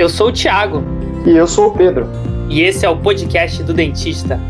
Eu 0.00 0.08
sou 0.08 0.28
o 0.28 0.32
Thiago. 0.32 0.82
E 1.26 1.36
eu 1.36 1.46
sou 1.46 1.66
o 1.66 1.72
Pedro. 1.72 2.08
E 2.48 2.62
esse 2.62 2.86
é 2.86 2.88
o 2.88 2.96
podcast 2.96 3.62
do 3.62 3.74
Dentista. 3.74 4.40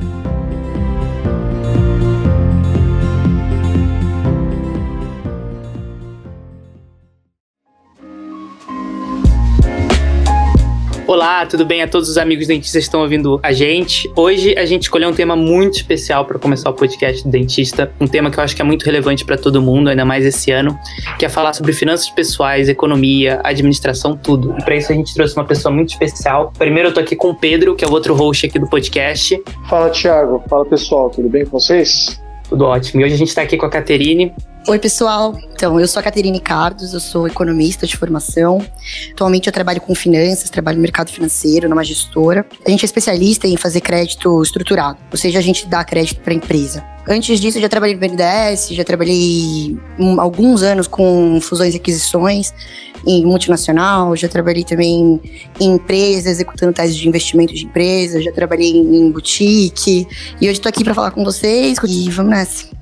Olá, 11.10 11.44
tudo 11.44 11.66
bem 11.66 11.82
a 11.82 11.88
todos 11.88 12.08
os 12.08 12.16
amigos 12.16 12.46
dentistas 12.46 12.84
que 12.84 12.86
estão 12.86 13.00
ouvindo 13.00 13.40
a 13.42 13.50
gente? 13.50 14.08
Hoje 14.14 14.56
a 14.56 14.64
gente 14.64 14.82
escolheu 14.82 15.08
um 15.08 15.12
tema 15.12 15.34
muito 15.34 15.74
especial 15.74 16.24
para 16.24 16.38
começar 16.38 16.70
o 16.70 16.72
podcast 16.72 17.24
do 17.24 17.30
dentista, 17.30 17.92
um 18.00 18.06
tema 18.06 18.30
que 18.30 18.38
eu 18.38 18.44
acho 18.44 18.54
que 18.54 18.62
é 18.62 18.64
muito 18.64 18.84
relevante 18.84 19.24
para 19.24 19.36
todo 19.36 19.60
mundo, 19.60 19.90
ainda 19.90 20.04
mais 20.04 20.24
esse 20.24 20.52
ano, 20.52 20.78
que 21.18 21.26
é 21.26 21.28
falar 21.28 21.52
sobre 21.52 21.72
finanças 21.72 22.08
pessoais, 22.10 22.68
economia, 22.68 23.40
administração, 23.42 24.16
tudo. 24.16 24.54
E 24.56 24.62
para 24.62 24.76
isso 24.76 24.92
a 24.92 24.94
gente 24.94 25.12
trouxe 25.12 25.34
uma 25.36 25.44
pessoa 25.44 25.74
muito 25.74 25.88
especial. 25.88 26.52
Primeiro 26.56 26.90
eu 26.90 26.94
tô 26.94 27.00
aqui 27.00 27.16
com 27.16 27.30
o 27.30 27.34
Pedro, 27.34 27.74
que 27.74 27.84
é 27.84 27.88
o 27.88 27.90
outro 27.90 28.14
host 28.14 28.46
aqui 28.46 28.60
do 28.60 28.68
podcast. 28.68 29.42
Fala, 29.68 29.90
Thiago. 29.90 30.44
Fala, 30.48 30.64
pessoal. 30.64 31.10
Tudo 31.10 31.28
bem 31.28 31.44
com 31.44 31.58
vocês? 31.58 32.22
Tudo 32.48 32.66
ótimo. 32.66 33.00
E 33.00 33.04
hoje 33.04 33.14
a 33.14 33.18
gente 33.18 33.30
está 33.30 33.42
aqui 33.42 33.56
com 33.56 33.66
a 33.66 33.68
Caterine. 33.68 34.32
Oi, 34.68 34.78
pessoal. 34.78 35.36
Então, 35.52 35.80
eu 35.80 35.88
sou 35.88 36.00
a 36.00 36.02
Caterine 36.02 36.38
Cardos, 36.38 36.92
eu 36.92 37.00
sou 37.00 37.26
economista 37.26 37.86
de 37.86 37.96
formação. 37.96 38.64
Atualmente 39.10 39.46
eu 39.46 39.52
trabalho 39.52 39.80
com 39.80 39.94
finanças, 39.94 40.50
trabalho 40.50 40.76
no 40.76 40.82
mercado 40.82 41.10
financeiro, 41.10 41.66
numa 41.68 41.82
gestora. 41.82 42.44
A 42.64 42.70
gente 42.70 42.82
é 42.82 42.84
especialista 42.84 43.48
em 43.48 43.56
fazer 43.56 43.80
crédito 43.80 44.42
estruturado, 44.42 44.98
ou 45.10 45.16
seja, 45.16 45.38
a 45.38 45.42
gente 45.42 45.66
dá 45.66 45.82
crédito 45.82 46.20
para 46.20 46.34
a 46.34 46.36
empresa. 46.36 46.84
Antes 47.08 47.40
disso, 47.40 47.56
eu 47.56 47.62
já 47.62 47.68
trabalhei 47.70 47.94
no 47.94 48.00
BNDES, 48.00 48.68
já 48.70 48.84
trabalhei 48.84 49.78
alguns 50.18 50.62
anos 50.62 50.86
com 50.86 51.40
fusões 51.40 51.72
e 51.72 51.78
aquisições 51.78 52.52
em 53.06 53.24
multinacional, 53.24 54.14
já 54.14 54.28
trabalhei 54.28 54.62
também 54.62 55.18
em 55.58 55.74
empresas, 55.74 56.26
executando 56.26 56.74
teses 56.74 56.96
de 56.96 57.08
investimento 57.08 57.54
de 57.54 57.64
empresas, 57.64 58.22
já 58.22 58.30
trabalhei 58.30 58.70
em 58.70 59.10
boutique. 59.10 60.06
E 60.38 60.44
hoje 60.44 60.52
estou 60.52 60.68
aqui 60.68 60.84
para 60.84 60.94
falar 60.94 61.12
com 61.12 61.24
vocês 61.24 61.78
e 61.82 62.10
vamos 62.10 62.30
nessa. 62.30 62.79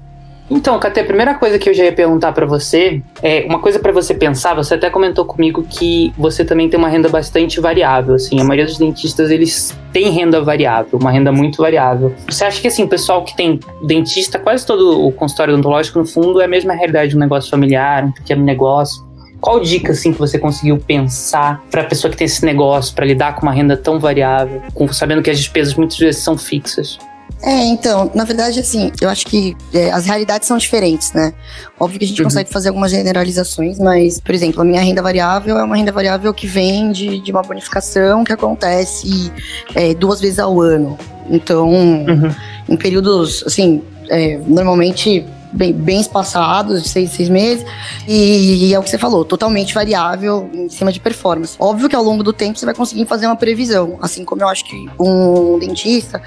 Então, 0.50 0.78
Cate, 0.78 1.00
a 1.00 1.04
primeira 1.04 1.34
coisa 1.34 1.58
que 1.58 1.68
eu 1.68 1.74
já 1.74 1.84
ia 1.84 1.92
perguntar 1.92 2.32
para 2.32 2.46
você 2.46 3.02
é 3.22 3.44
uma 3.46 3.58
coisa 3.58 3.78
para 3.78 3.92
você 3.92 4.14
pensar. 4.14 4.54
Você 4.54 4.74
até 4.74 4.88
comentou 4.88 5.24
comigo 5.24 5.62
que 5.68 6.12
você 6.16 6.44
também 6.44 6.68
tem 6.68 6.78
uma 6.78 6.88
renda 6.88 7.08
bastante 7.08 7.60
variável. 7.60 8.14
Assim, 8.14 8.40
a 8.40 8.44
maioria 8.44 8.64
dos 8.64 8.78
dentistas 8.78 9.30
eles 9.30 9.76
têm 9.92 10.10
renda 10.10 10.40
variável, 10.40 10.98
uma 10.98 11.10
renda 11.10 11.30
muito 11.30 11.60
variável. 11.60 12.14
Você 12.26 12.44
acha 12.44 12.60
que 12.60 12.68
assim, 12.68 12.84
o 12.84 12.88
pessoal 12.88 13.24
que 13.24 13.36
tem 13.36 13.60
dentista, 13.82 14.38
quase 14.38 14.64
todo 14.64 15.06
o 15.06 15.12
consultório 15.12 15.52
odontológico 15.52 15.98
no 15.98 16.06
fundo 16.06 16.40
é 16.40 16.46
a 16.46 16.48
mesma 16.48 16.72
realidade 16.72 17.10
de 17.10 17.16
um 17.16 17.20
negócio 17.20 17.50
familiar, 17.50 18.04
um 18.04 18.12
pequeno 18.12 18.42
negócio? 18.42 19.06
Qual 19.40 19.60
dica 19.60 19.92
assim 19.92 20.12
que 20.12 20.18
você 20.18 20.38
conseguiu 20.38 20.78
pensar 20.78 21.62
para 21.70 21.82
a 21.82 21.84
pessoa 21.84 22.10
que 22.10 22.16
tem 22.16 22.24
esse 22.24 22.44
negócio 22.44 22.94
para 22.94 23.06
lidar 23.06 23.36
com 23.36 23.42
uma 23.42 23.52
renda 23.52 23.76
tão 23.76 24.00
variável, 24.00 24.62
com, 24.74 24.88
sabendo 24.92 25.22
que 25.22 25.30
as 25.30 25.38
despesas 25.38 25.74
muitas 25.74 25.96
vezes 25.98 26.22
são 26.22 26.36
fixas? 26.36 26.98
É, 27.42 27.64
então, 27.66 28.10
na 28.14 28.24
verdade, 28.24 28.58
assim, 28.58 28.90
eu 29.00 29.08
acho 29.08 29.26
que 29.26 29.56
é, 29.72 29.90
as 29.92 30.06
realidades 30.06 30.48
são 30.48 30.58
diferentes, 30.58 31.12
né? 31.12 31.32
Óbvio 31.78 31.98
que 31.98 32.04
a 32.04 32.08
gente 32.08 32.20
uhum. 32.20 32.26
consegue 32.26 32.50
fazer 32.50 32.68
algumas 32.68 32.90
generalizações, 32.90 33.78
mas, 33.78 34.20
por 34.20 34.34
exemplo, 34.34 34.60
a 34.60 34.64
minha 34.64 34.80
renda 34.80 35.00
variável 35.00 35.56
é 35.56 35.62
uma 35.62 35.76
renda 35.76 35.92
variável 35.92 36.34
que 36.34 36.46
vem 36.46 36.90
de, 36.90 37.20
de 37.20 37.30
uma 37.30 37.42
bonificação 37.42 38.24
que 38.24 38.32
acontece 38.32 39.32
é, 39.74 39.94
duas 39.94 40.20
vezes 40.20 40.38
ao 40.38 40.60
ano. 40.60 40.98
Então, 41.30 41.68
uhum. 41.68 42.34
em 42.68 42.76
períodos, 42.76 43.44
assim, 43.46 43.82
é, 44.08 44.38
normalmente 44.46 45.24
bem, 45.52 45.72
bem 45.72 46.00
espaçados, 46.00 46.82
de 46.82 46.88
seis, 46.88 47.10
seis 47.10 47.28
meses. 47.28 47.64
E, 48.06 48.68
e, 48.68 48.74
é 48.74 48.78
o 48.78 48.82
que 48.82 48.90
você 48.90 48.98
falou, 48.98 49.24
totalmente 49.24 49.74
variável 49.74 50.48
em 50.52 50.68
cima 50.68 50.92
de 50.92 51.00
performance. 51.00 51.56
Óbvio 51.58 51.88
que 51.88 51.96
ao 51.96 52.02
longo 52.02 52.22
do 52.22 52.32
tempo 52.32 52.58
você 52.58 52.66
vai 52.66 52.74
conseguir 52.74 53.06
fazer 53.06 53.26
uma 53.26 53.36
previsão. 53.36 53.98
Assim 54.00 54.24
como 54.24 54.42
eu 54.42 54.48
acho 54.48 54.64
que 54.64 54.86
um 54.98 55.58
dentista, 55.58 56.20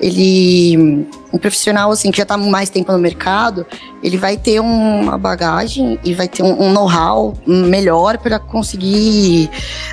ele. 0.00 1.06
Um 1.34 1.38
profissional 1.38 1.90
assim 1.90 2.12
que 2.12 2.18
já 2.18 2.22
está 2.22 2.36
mais 2.36 2.70
tempo 2.70 2.92
no 2.92 2.98
mercado, 2.98 3.66
ele 4.00 4.16
vai 4.16 4.36
ter 4.36 4.60
uma 4.60 5.18
bagagem 5.18 5.98
e 6.04 6.14
vai 6.14 6.28
ter 6.28 6.44
um, 6.44 6.62
um 6.62 6.72
know-how 6.72 7.34
melhor 7.44 8.18
para 8.18 8.38
conseguir 8.38 9.50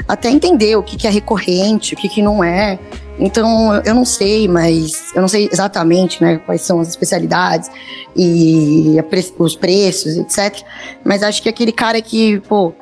até 0.07 0.30
entender 0.30 0.75
o 0.75 0.84
que, 0.84 0.96
que 0.96 1.07
é 1.07 1.09
recorrente, 1.09 1.96
o 1.96 1.97
que, 1.97 2.07
que 2.07 2.22
não 2.22 2.44
é. 2.44 2.78
Então, 3.18 3.81
eu 3.84 3.96
não 3.96 4.06
sei, 4.06 4.47
mas 4.47 5.13
eu 5.16 5.22
não 5.22 5.28
sei 5.28 5.50
exatamente 5.51 6.24
né, 6.24 6.38
quais 6.46 6.62
são 6.62 6.80
as 6.80 6.88
especialidades 6.90 7.72
e 8.16 8.97
os 9.40 9.56
preços, 9.56 10.18
etc. 10.18 10.63
Mas 11.03 11.24
acho 11.24 11.41
que 11.41 11.50
aquele 11.50 11.72
cara 11.72 12.01
que, 12.01 12.40
pô, 12.41 12.74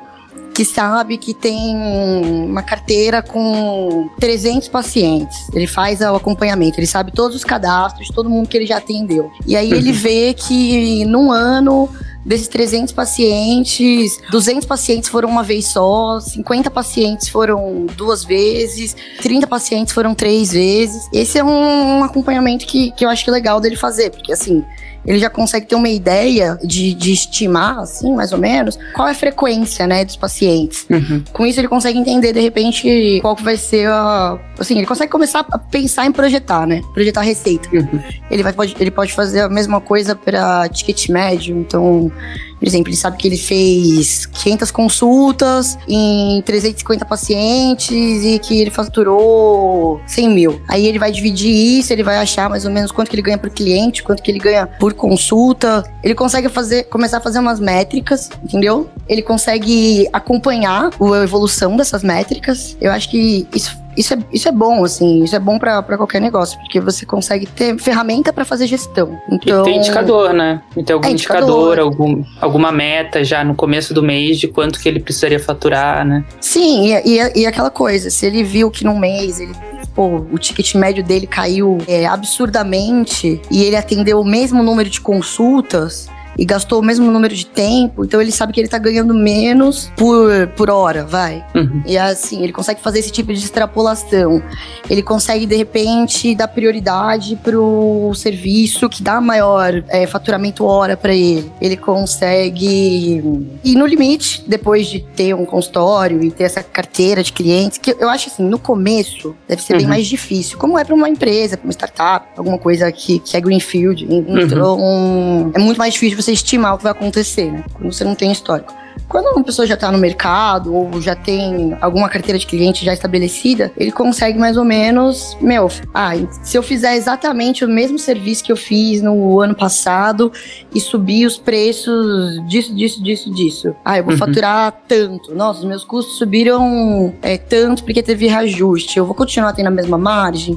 que 0.60 0.64
sabe 0.66 1.16
que 1.16 1.32
tem 1.32 1.74
uma 1.74 2.62
carteira 2.62 3.22
com 3.22 4.10
300 4.20 4.68
pacientes. 4.68 5.48
Ele 5.54 5.66
faz 5.66 6.02
o 6.02 6.14
acompanhamento, 6.14 6.78
ele 6.78 6.86
sabe 6.86 7.10
todos 7.12 7.34
os 7.34 7.44
cadastros 7.44 8.08
todo 8.08 8.28
mundo 8.28 8.46
que 8.46 8.58
ele 8.58 8.66
já 8.66 8.76
atendeu. 8.76 9.30
E 9.46 9.56
aí 9.56 9.72
ele 9.72 9.90
vê 9.90 10.34
que 10.34 11.06
num 11.06 11.32
ano 11.32 11.88
Desses 12.24 12.48
300 12.48 12.92
pacientes, 12.92 14.20
200 14.30 14.66
pacientes 14.66 15.08
foram 15.08 15.26
uma 15.30 15.42
vez 15.42 15.68
só, 15.68 16.20
50 16.20 16.70
pacientes 16.70 17.30
foram 17.30 17.86
duas 17.96 18.22
vezes, 18.22 18.94
30 19.22 19.46
pacientes 19.46 19.94
foram 19.94 20.14
três 20.14 20.52
vezes. 20.52 21.08
Esse 21.14 21.38
é 21.38 21.44
um, 21.44 22.00
um 22.00 22.04
acompanhamento 22.04 22.66
que, 22.66 22.90
que 22.90 23.06
eu 23.06 23.08
acho 23.08 23.24
que 23.24 23.30
é 23.30 23.32
legal 23.32 23.58
dele 23.58 23.74
fazer, 23.74 24.10
porque 24.10 24.34
assim, 24.34 24.62
ele 25.04 25.18
já 25.18 25.30
consegue 25.30 25.66
ter 25.66 25.74
uma 25.74 25.88
ideia 25.88 26.58
de, 26.62 26.94
de 26.94 27.12
estimar, 27.12 27.78
assim, 27.78 28.14
mais 28.14 28.32
ou 28.32 28.38
menos, 28.38 28.78
qual 28.94 29.08
é 29.08 29.12
a 29.12 29.14
frequência, 29.14 29.86
né, 29.86 30.04
dos 30.04 30.16
pacientes. 30.16 30.86
Uhum. 30.90 31.22
Com 31.32 31.46
isso, 31.46 31.60
ele 31.60 31.68
consegue 31.68 31.98
entender, 31.98 32.32
de 32.32 32.40
repente, 32.40 33.18
qual 33.20 33.36
vai 33.36 33.56
ser 33.56 33.88
a. 33.88 34.38
Assim, 34.58 34.76
ele 34.76 34.86
consegue 34.86 35.10
começar 35.10 35.44
a 35.50 35.58
pensar 35.58 36.06
em 36.06 36.12
projetar, 36.12 36.66
né? 36.66 36.82
Projetar 36.92 37.22
receita. 37.22 37.68
Uhum. 37.72 38.00
Ele, 38.30 38.42
vai, 38.42 38.52
pode, 38.52 38.76
ele 38.78 38.90
pode 38.90 39.12
fazer 39.12 39.40
a 39.40 39.48
mesma 39.48 39.80
coisa 39.80 40.14
para 40.14 40.68
ticket 40.68 41.08
médio, 41.08 41.56
então 41.56 42.12
por 42.60 42.68
exemplo, 42.68 42.90
ele 42.90 42.96
sabe 42.96 43.16
que 43.16 43.26
ele 43.26 43.38
fez 43.38 44.26
500 44.26 44.70
consultas 44.70 45.78
em 45.88 46.42
350 46.42 47.06
pacientes 47.06 47.90
e 47.90 48.38
que 48.38 48.60
ele 48.60 48.70
faturou 48.70 49.98
100 50.06 50.28
mil. 50.28 50.60
Aí 50.68 50.86
ele 50.86 50.98
vai 50.98 51.10
dividir 51.10 51.50
isso, 51.50 51.90
ele 51.90 52.02
vai 52.02 52.18
achar 52.18 52.50
mais 52.50 52.66
ou 52.66 52.70
menos 52.70 52.92
quanto 52.92 53.08
que 53.08 53.16
ele 53.16 53.22
ganha 53.22 53.38
por 53.38 53.48
cliente, 53.48 54.02
quanto 54.02 54.22
que 54.22 54.30
ele 54.30 54.38
ganha 54.38 54.66
por 54.66 54.92
consulta. 54.92 55.82
Ele 56.04 56.14
consegue 56.14 56.50
fazer, 56.50 56.84
começar 56.84 57.16
a 57.16 57.20
fazer 57.20 57.38
umas 57.38 57.58
métricas, 57.58 58.28
entendeu? 58.44 58.90
Ele 59.08 59.22
consegue 59.22 60.06
acompanhar 60.12 60.90
a 61.00 61.24
evolução 61.24 61.78
dessas 61.78 62.02
métricas. 62.02 62.76
Eu 62.78 62.92
acho 62.92 63.08
que 63.08 63.48
isso 63.54 63.80
isso 64.00 64.14
é, 64.14 64.18
isso 64.32 64.48
é 64.48 64.52
bom, 64.52 64.82
assim, 64.82 65.22
isso 65.22 65.36
é 65.36 65.38
bom 65.38 65.58
para 65.58 65.82
qualquer 65.82 66.20
negócio, 66.20 66.58
porque 66.58 66.80
você 66.80 67.04
consegue 67.04 67.46
ter 67.46 67.78
ferramenta 67.78 68.32
para 68.32 68.46
fazer 68.46 68.66
gestão. 68.66 69.18
Então, 69.30 69.60
e 69.60 69.64
tem 69.64 69.76
indicador, 69.76 70.32
né? 70.32 70.62
E 70.74 70.82
tem 70.82 70.94
algum 70.94 71.06
é, 71.06 71.10
indicador, 71.10 71.76
indicador 71.76 71.78
algum, 71.78 72.24
alguma 72.40 72.72
meta 72.72 73.22
já 73.22 73.44
no 73.44 73.54
começo 73.54 73.92
do 73.92 74.02
mês 74.02 74.38
de 74.38 74.48
quanto 74.48 74.80
que 74.80 74.88
ele 74.88 75.00
precisaria 75.00 75.38
faturar, 75.38 76.04
né? 76.06 76.24
Sim, 76.40 76.94
e, 77.04 77.18
e, 77.18 77.40
e 77.42 77.46
aquela 77.46 77.70
coisa, 77.70 78.08
se 78.08 78.24
ele 78.24 78.42
viu 78.42 78.70
que 78.70 78.84
num 78.84 78.98
mês 78.98 79.38
ele 79.38 79.54
pô, 79.94 80.24
o 80.32 80.38
ticket 80.38 80.74
médio 80.76 81.04
dele 81.04 81.26
caiu 81.26 81.78
é, 81.86 82.06
absurdamente 82.06 83.40
e 83.50 83.64
ele 83.64 83.76
atendeu 83.76 84.20
o 84.20 84.24
mesmo 84.24 84.62
número 84.62 84.88
de 84.88 85.00
consultas, 85.00 86.08
e 86.40 86.44
gastou 86.46 86.80
o 86.80 86.82
mesmo 86.82 87.10
número 87.10 87.34
de 87.34 87.44
tempo, 87.44 88.02
então 88.02 88.18
ele 88.18 88.32
sabe 88.32 88.54
que 88.54 88.58
ele 88.58 88.68
tá 88.68 88.78
ganhando 88.78 89.12
menos 89.12 89.92
por, 89.94 90.46
por 90.56 90.70
hora, 90.70 91.04
vai. 91.04 91.44
Uhum. 91.54 91.82
E 91.84 91.98
assim, 91.98 92.42
ele 92.42 92.50
consegue 92.50 92.80
fazer 92.80 93.00
esse 93.00 93.12
tipo 93.12 93.30
de 93.30 93.38
extrapolação. 93.38 94.42
Ele 94.88 95.02
consegue, 95.02 95.44
de 95.44 95.54
repente, 95.54 96.34
dar 96.34 96.48
prioridade 96.48 97.38
pro 97.44 98.10
serviço 98.14 98.88
que 98.88 99.02
dá 99.02 99.20
maior 99.20 99.84
é, 99.88 100.06
faturamento 100.06 100.64
hora 100.64 100.96
para 100.96 101.14
ele. 101.14 101.52
Ele 101.60 101.76
consegue 101.76 103.22
ir 103.62 103.76
no 103.76 103.84
limite, 103.84 104.42
depois 104.46 104.86
de 104.86 105.00
ter 105.00 105.34
um 105.34 105.44
consultório 105.44 106.24
e 106.24 106.30
ter 106.30 106.44
essa 106.44 106.62
carteira 106.62 107.22
de 107.22 107.34
clientes, 107.34 107.76
que 107.76 107.94
eu 108.00 108.08
acho 108.08 108.30
assim, 108.30 108.44
no 108.44 108.58
começo 108.58 109.36
deve 109.46 109.62
ser 109.62 109.74
uhum. 109.74 109.80
bem 109.80 109.88
mais 109.88 110.06
difícil, 110.06 110.56
como 110.56 110.78
é 110.78 110.84
para 110.84 110.94
uma 110.94 111.08
empresa, 111.08 111.58
pra 111.58 111.66
uma 111.66 111.72
startup, 111.72 112.26
alguma 112.34 112.56
coisa 112.56 112.90
que, 112.90 113.18
que 113.18 113.36
é 113.36 113.40
greenfield. 113.42 114.06
Então, 114.08 114.78
uhum. 114.78 115.52
é 115.54 115.58
muito 115.58 115.76
mais 115.76 115.92
difícil 115.92 116.16
você 116.16 116.29
estimar 116.32 116.74
o 116.74 116.78
que 116.78 116.84
vai 116.84 116.92
acontecer, 116.92 117.50
né? 117.50 117.64
Quando 117.72 117.92
você 117.92 118.04
não 118.04 118.14
tem 118.14 118.30
histórico. 118.32 118.79
Quando 119.10 119.26
uma 119.34 119.42
pessoa 119.42 119.66
já 119.66 119.74
está 119.74 119.90
no 119.90 119.98
mercado 119.98 120.72
ou 120.72 121.02
já 121.02 121.16
tem 121.16 121.76
alguma 121.80 122.08
carteira 122.08 122.38
de 122.38 122.46
cliente 122.46 122.84
já 122.84 122.94
estabelecida, 122.94 123.72
ele 123.76 123.90
consegue 123.90 124.38
mais 124.38 124.56
ou 124.56 124.64
menos, 124.64 125.36
meu, 125.40 125.68
ah, 125.92 126.12
se 126.44 126.56
eu 126.56 126.62
fizer 126.62 126.94
exatamente 126.94 127.64
o 127.64 127.68
mesmo 127.68 127.98
serviço 127.98 128.44
que 128.44 128.52
eu 128.52 128.56
fiz 128.56 129.02
no 129.02 129.40
ano 129.40 129.52
passado 129.52 130.30
e 130.72 130.80
subir 130.80 131.26
os 131.26 131.36
preços 131.36 132.40
disso, 132.46 132.72
disso, 132.72 133.02
disso, 133.02 133.34
disso. 133.34 133.74
Ah, 133.84 133.98
eu 133.98 134.04
vou 134.04 134.12
uhum. 134.12 134.18
faturar 134.18 134.80
tanto. 134.86 135.34
Nossa, 135.34 135.58
os 135.58 135.64
meus 135.64 135.82
custos 135.82 136.16
subiram 136.16 137.12
é, 137.20 137.36
tanto 137.36 137.82
porque 137.82 138.04
teve 138.04 138.28
reajuste. 138.28 138.96
Eu 138.96 139.04
vou 139.04 139.14
continuar 139.16 139.52
tendo 139.54 139.66
a 139.66 139.72
mesma 139.72 139.98
margem? 139.98 140.56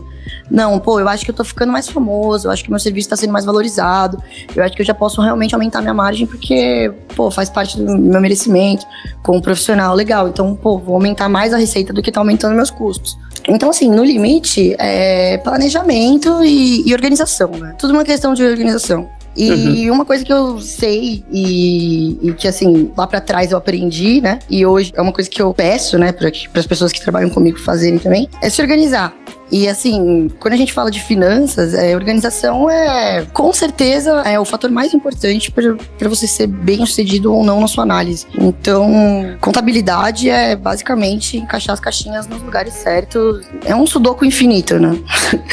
Não, 0.50 0.80
pô, 0.80 1.00
eu 1.00 1.10
acho 1.10 1.26
que 1.26 1.32
eu 1.32 1.36
tô 1.36 1.44
ficando 1.44 1.72
mais 1.72 1.90
famoso, 1.90 2.48
eu 2.48 2.52
acho 2.52 2.64
que 2.64 2.70
meu 2.70 2.80
serviço 2.80 3.10
tá 3.10 3.16
sendo 3.16 3.34
mais 3.34 3.46
valorizado, 3.46 4.22
eu 4.56 4.64
acho 4.64 4.74
que 4.76 4.82
eu 4.82 4.86
já 4.86 4.94
posso 4.94 5.22
realmente 5.22 5.54
aumentar 5.54 5.82
minha 5.82 5.94
margem 5.94 6.26
porque, 6.26 6.94
pô, 7.16 7.30
faz 7.30 7.50
parte 7.50 7.78
do 7.78 7.98
meu 7.98 8.22
merecimento 8.22 8.43
crescimento 8.44 8.86
como 9.22 9.42
profissional, 9.42 9.96
legal. 9.96 10.28
Então, 10.28 10.56
pô, 10.56 10.78
vou 10.78 10.96
aumentar 10.96 11.30
mais 11.30 11.54
a 11.54 11.58
receita 11.58 11.94
do 11.94 12.02
que 12.02 12.12
tá 12.12 12.20
aumentando 12.20 12.56
meus 12.56 12.70
custos. 12.70 13.18
Então, 13.48 13.70
assim, 13.70 13.90
no 13.90 14.04
limite, 14.04 14.76
é 14.80 15.38
planejamento 15.38 16.44
e, 16.44 16.88
e 16.88 16.94
organização, 16.94 17.50
né? 17.52 17.76
Tudo 17.78 17.94
uma 17.94 18.04
questão 18.04 18.34
de 18.34 18.44
organização. 18.44 19.10
E 19.36 19.90
uhum. 19.90 19.96
uma 19.96 20.06
coisa 20.06 20.24
que 20.24 20.32
eu 20.32 20.62
sei 20.62 21.26
e, 21.32 22.20
e 22.22 22.34
que, 22.34 22.48
assim, 22.48 22.92
lá 22.96 23.08
para 23.08 23.20
trás 23.20 23.52
eu 23.52 23.58
aprendi, 23.58 24.22
né? 24.22 24.40
E 24.50 24.66
hoje 24.66 24.94
é 24.96 25.02
uma 25.02 25.12
coisa 25.12 25.30
que 25.30 25.42
eu 25.42 25.54
peço, 25.54 25.98
né, 25.98 26.12
para 26.12 26.30
as 26.30 26.68
pessoas 26.68 26.92
que 26.92 27.02
trabalham 27.02 27.30
comigo 27.30 27.58
fazerem 27.60 27.98
também, 27.98 28.30
é 28.42 28.50
se 28.50 28.62
organizar. 28.62 29.14
E 29.54 29.70
assim, 29.70 30.32
quando 30.40 30.56
a 30.56 30.58
gente 30.58 30.74
fala 30.74 30.90
de 30.90 31.00
finanças, 31.00 31.76
é, 31.76 31.96
organização 31.96 32.68
é 32.68 33.24
com 33.32 33.54
certeza 33.54 34.24
é 34.26 34.40
o 34.40 34.44
fator 34.44 34.72
mais 34.72 34.96
importante 34.96 35.52
para 35.52 36.10
você 36.10 36.26
ser 36.26 36.48
bem 36.48 36.84
sucedido 36.84 37.32
ou 37.32 37.44
não 37.44 37.62
na 37.62 37.68
sua 37.68 37.84
análise. 37.84 38.26
Então, 38.34 38.92
contabilidade 39.40 40.28
é 40.28 40.56
basicamente 40.56 41.38
encaixar 41.38 41.74
as 41.74 41.80
caixinhas 41.80 42.26
nos 42.26 42.42
lugares 42.42 42.74
certos. 42.74 43.46
É 43.64 43.76
um 43.76 43.86
sudoku 43.86 44.26
infinito, 44.26 44.80
né? 44.80 44.98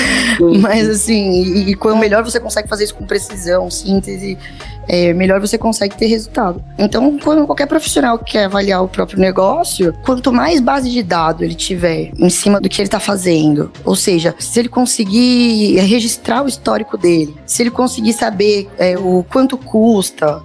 Mas 0.63 0.89
assim, 0.89 1.43
e, 1.43 1.71
e 1.71 1.75
quanto 1.75 1.99
melhor 1.99 2.25
você 2.25 2.41
consegue 2.41 2.71
fazer 2.71 2.85
isso 2.85 2.95
com 2.95 3.05
precisão, 3.05 3.71
síntese, 3.71 4.39
é, 4.93 5.15
melhor 5.15 5.39
você 5.39 5.57
consegue 5.57 5.97
ter 5.97 6.07
resultado. 6.07 6.63
Então, 6.77 7.17
quando 7.23 7.47
qualquer 7.47 7.67
profissional 7.67 8.19
que 8.19 8.33
quer 8.33 8.47
avaliar 8.47 8.83
o 8.83 8.89
próprio 8.89 9.21
negócio, 9.21 9.95
quanto 10.05 10.33
mais 10.33 10.59
base 10.59 10.91
de 10.91 11.01
dados 11.01 11.43
ele 11.43 11.55
tiver 11.55 12.11
em 12.19 12.29
cima 12.29 12.61
do 12.61 12.69
que 12.69 12.81
ele 12.81 12.89
está 12.89 12.99
fazendo, 12.99 13.71
ou 13.85 13.95
seja, 13.95 14.35
se 14.37 14.59
ele 14.59 14.69
conseguir 14.69 15.77
registrar 15.77 16.43
o 16.43 16.49
histórico 16.49 16.99
dele, 16.99 17.37
se 17.47 17.63
ele 17.63 17.71
conseguir 17.71 18.13
saber 18.15 18.69
é, 18.77 18.99
o 18.99 19.25
quanto 19.31 19.57
custa, 19.57 20.43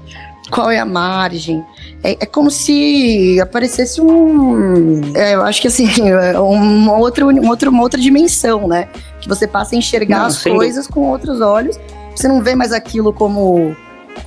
qual 0.51 0.69
é 0.69 0.77
a 0.77 0.85
margem. 0.85 1.65
É, 2.03 2.11
é 2.11 2.25
como 2.27 2.51
se 2.51 3.39
aparecesse 3.41 3.99
um. 3.99 5.15
É, 5.15 5.33
eu 5.33 5.41
acho 5.41 5.59
que 5.59 5.67
assim, 5.67 5.87
uma 6.37 6.97
outra, 6.97 7.25
uma, 7.25 7.49
outra, 7.49 7.67
uma 7.67 7.81
outra 7.81 7.99
dimensão, 7.99 8.67
né? 8.67 8.89
Que 9.19 9.27
você 9.27 9.47
passa 9.47 9.73
a 9.73 9.77
enxergar 9.79 10.19
Não, 10.19 10.25
as 10.27 10.43
coisas 10.43 10.85
com 10.85 11.09
outros 11.09 11.41
olhos. 11.41 11.79
Você 12.15 12.27
não 12.27 12.43
vê 12.43 12.53
mais 12.53 12.71
aquilo 12.71 13.11
como 13.11 13.75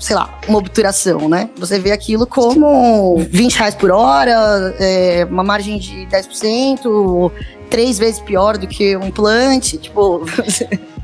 sei 0.01 0.15
lá, 0.17 0.39
uma 0.49 0.59
obturação, 0.59 1.29
né? 1.29 1.51
Você 1.57 1.79
vê 1.79 1.93
aquilo 1.93 2.27
como 2.27 3.17
20 3.31 3.55
reais 3.57 3.75
por 3.75 3.91
hora, 3.91 4.75
é, 4.79 5.27
uma 5.29 5.43
margem 5.43 5.79
de 5.79 6.07
10%, 6.07 7.31
três 7.71 7.99
vezes 7.99 8.21
pior 8.21 8.59
do 8.59 8.67
que 8.67 8.97
um 8.97 9.07
implante, 9.07 9.79
tipo. 9.79 10.23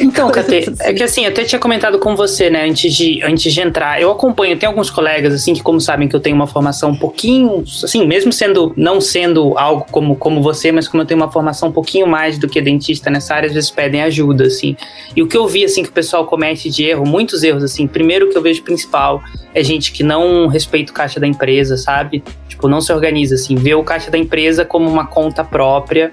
Então, 0.00 0.30
Cate, 0.30 0.72
é 0.80 0.92
que 0.92 1.02
assim, 1.02 1.24
eu 1.24 1.30
até 1.30 1.44
tinha 1.44 1.58
comentado 1.58 1.98
com 1.98 2.16
você, 2.16 2.48
né, 2.48 2.64
antes 2.64 2.94
de, 2.94 3.22
antes 3.22 3.52
de 3.52 3.60
entrar. 3.60 4.00
Eu 4.00 4.10
acompanho, 4.10 4.56
tem 4.58 4.66
alguns 4.66 4.90
colegas, 4.90 5.34
assim, 5.34 5.52
que 5.52 5.62
como 5.62 5.80
sabem 5.80 6.08
que 6.08 6.16
eu 6.16 6.20
tenho 6.20 6.34
uma 6.34 6.46
formação 6.46 6.90
um 6.90 6.96
pouquinho, 6.96 7.62
assim, 7.82 8.06
mesmo 8.06 8.32
sendo, 8.32 8.72
não 8.76 9.00
sendo 9.00 9.56
algo 9.58 9.86
como, 9.90 10.16
como 10.16 10.42
você, 10.42 10.72
mas 10.72 10.88
como 10.88 11.02
eu 11.02 11.06
tenho 11.06 11.20
uma 11.20 11.30
formação 11.30 11.68
um 11.68 11.72
pouquinho 11.72 12.06
mais 12.06 12.38
do 12.38 12.48
que 12.48 12.60
dentista 12.60 13.10
nessa 13.10 13.34
área, 13.34 13.46
às 13.46 13.54
vezes 13.54 13.70
pedem 13.70 14.02
ajuda, 14.02 14.44
assim. 14.44 14.76
E 15.14 15.22
o 15.22 15.28
que 15.28 15.36
eu 15.36 15.46
vi, 15.46 15.64
assim, 15.64 15.82
que 15.82 15.90
o 15.90 15.92
pessoal 15.92 16.24
comete 16.24 16.70
de 16.70 16.84
erro, 16.84 17.06
muitos 17.06 17.42
erros, 17.42 17.62
assim, 17.62 17.86
primeiro 17.86 18.30
que 18.30 18.38
eu 18.38 18.42
vejo 18.42 18.62
principal 18.62 19.22
é 19.54 19.62
gente 19.62 19.92
que 19.92 20.02
não 20.02 20.46
respeita 20.46 20.90
o 20.90 20.94
caixa 20.94 21.20
da 21.20 21.26
empresa, 21.26 21.76
sabe? 21.76 22.24
Tipo, 22.48 22.68
não 22.68 22.80
se 22.80 22.92
organiza, 22.92 23.34
assim, 23.34 23.54
vê 23.54 23.74
o 23.74 23.84
caixa 23.84 24.10
da 24.10 24.18
empresa 24.18 24.64
como 24.64 24.88
uma 24.88 25.06
conta 25.06 25.44
própria 25.44 26.12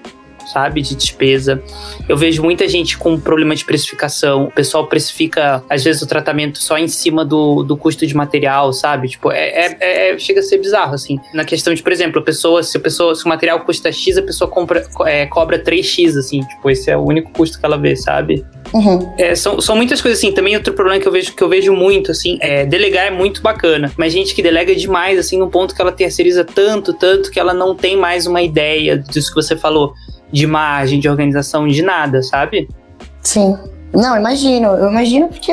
sabe? 0.52 0.82
De 0.82 0.96
despesa. 0.96 1.62
Eu 2.08 2.18
vejo 2.18 2.44
muita 2.44 2.68
gente 2.68 2.98
com 2.98 3.20
problema 3.20 3.56
de 3.56 3.66
precificação. 3.66 4.46
O 4.46 4.52
pessoal 4.52 4.88
precifica, 4.88 5.64
às 5.70 5.84
vezes, 5.84 6.02
o 6.02 6.08
tratamento 6.08 6.60
só 6.60 6.78
em 6.78 6.88
cima 6.88 7.24
do, 7.24 7.64
do 7.64 7.78
custo 7.78 8.06
de 8.06 8.16
material, 8.16 8.74
sabe? 8.74 9.10
Tipo, 9.10 9.32
é, 9.32 9.78
é, 9.80 10.12
é 10.12 10.20
chega 10.20 10.40
a 10.40 10.44
ser 10.44 10.58
bizarro, 10.58 10.94
assim. 10.94 11.20
Na 11.34 11.46
questão 11.46 11.74
de, 11.74 11.82
por 11.82 11.92
exemplo, 11.92 12.22
a 12.22 12.24
pessoa, 12.24 12.64
se 12.64 12.78
a 12.78 12.80
pessoa, 12.80 13.16
se 13.16 13.26
o 13.26 13.30
material 13.30 13.62
custa 13.62 13.92
X, 13.92 14.18
a 14.18 14.22
pessoa 14.22 14.50
compra, 14.50 14.86
é, 15.06 15.26
cobra 15.26 15.62
3X, 15.62 16.18
assim. 16.18 16.42
Tipo, 16.42 16.70
esse 16.70 16.90
é 16.90 16.98
o 16.98 17.02
único 17.02 17.32
custo 17.32 17.60
que 17.60 17.66
ela 17.66 17.78
vê, 17.78 17.96
sabe? 17.96 18.46
Uhum. 18.74 19.14
É, 19.18 19.36
são, 19.36 19.60
são 19.60 19.76
muitas 19.76 20.02
coisas 20.02 20.20
assim. 20.20 20.32
Também 20.32 20.56
outro 20.56 20.74
problema 20.74 21.00
que 21.00 21.08
eu 21.08 21.12
vejo 21.12 21.34
que 21.36 21.44
eu 21.44 21.50
vejo 21.50 21.74
muito, 21.74 22.12
assim, 22.12 22.38
é 22.42 22.66
delegar 22.66 23.08
é 23.08 23.12
muito 23.12 23.42
bacana. 23.42 23.92
Mas 23.98 24.14
gente 24.14 24.34
que 24.34 24.42
delega 24.42 24.76
demais, 24.76 25.20
assim, 25.20 25.38
no 25.38 25.50
ponto 25.50 25.76
que 25.76 25.82
ela 25.82 25.92
terceiriza 25.92 26.44
tanto, 26.44 26.94
tanto 26.94 27.32
que 27.32 27.40
ela 27.40 27.54
não 27.54 27.76
tem 27.76 27.98
mais 27.98 28.26
uma 28.26 28.42
ideia 28.42 28.98
disso 28.98 29.30
que 29.30 29.36
você 29.36 29.56
falou 29.56 29.94
de 30.32 30.48
margem, 30.48 31.00
de 31.00 31.10
organização, 31.10 31.68
de 31.68 31.82
nada, 31.82 32.22
sabe? 32.24 32.70
Sim. 33.22 33.58
Não, 33.94 34.16
imagino. 34.16 34.70
Eu 34.70 34.90
imagino 34.90 35.28
porque, 35.28 35.52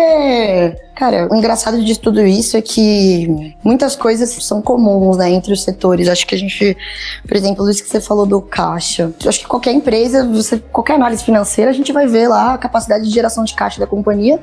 cara, 0.95 1.29
o 1.31 1.35
engraçado 1.35 1.85
de 1.85 1.99
tudo 1.99 2.25
isso 2.25 2.57
é 2.57 2.63
que 2.63 3.55
muitas 3.65 3.97
coisas 3.97 4.31
são 4.45 4.63
comuns, 4.63 5.17
né, 5.17 5.29
entre 5.31 5.53
os 5.53 5.65
setores. 5.65 6.09
Acho 6.09 6.25
que 6.25 6.35
a 6.35 6.39
gente, 6.39 6.77
por 7.27 7.37
exemplo, 7.37 7.69
isso 7.69 7.83
que 7.83 7.89
você 7.89 8.01
falou 8.01 8.25
do 8.25 8.41
caixa. 8.41 9.13
Acho 9.27 9.41
que 9.41 9.47
qualquer 9.47 9.73
empresa, 9.73 10.25
você, 10.25 10.59
qualquer 10.59 10.95
análise 10.95 11.25
financeira, 11.25 11.71
a 11.71 11.75
gente 11.75 11.93
vai 11.93 12.07
ver 12.07 12.29
lá 12.29 12.55
a 12.55 12.59
capacidade 12.59 13.05
de 13.05 13.11
geração 13.11 13.43
de 13.43 13.55
caixa 13.55 13.81
da 13.81 13.87
companhia 13.87 14.39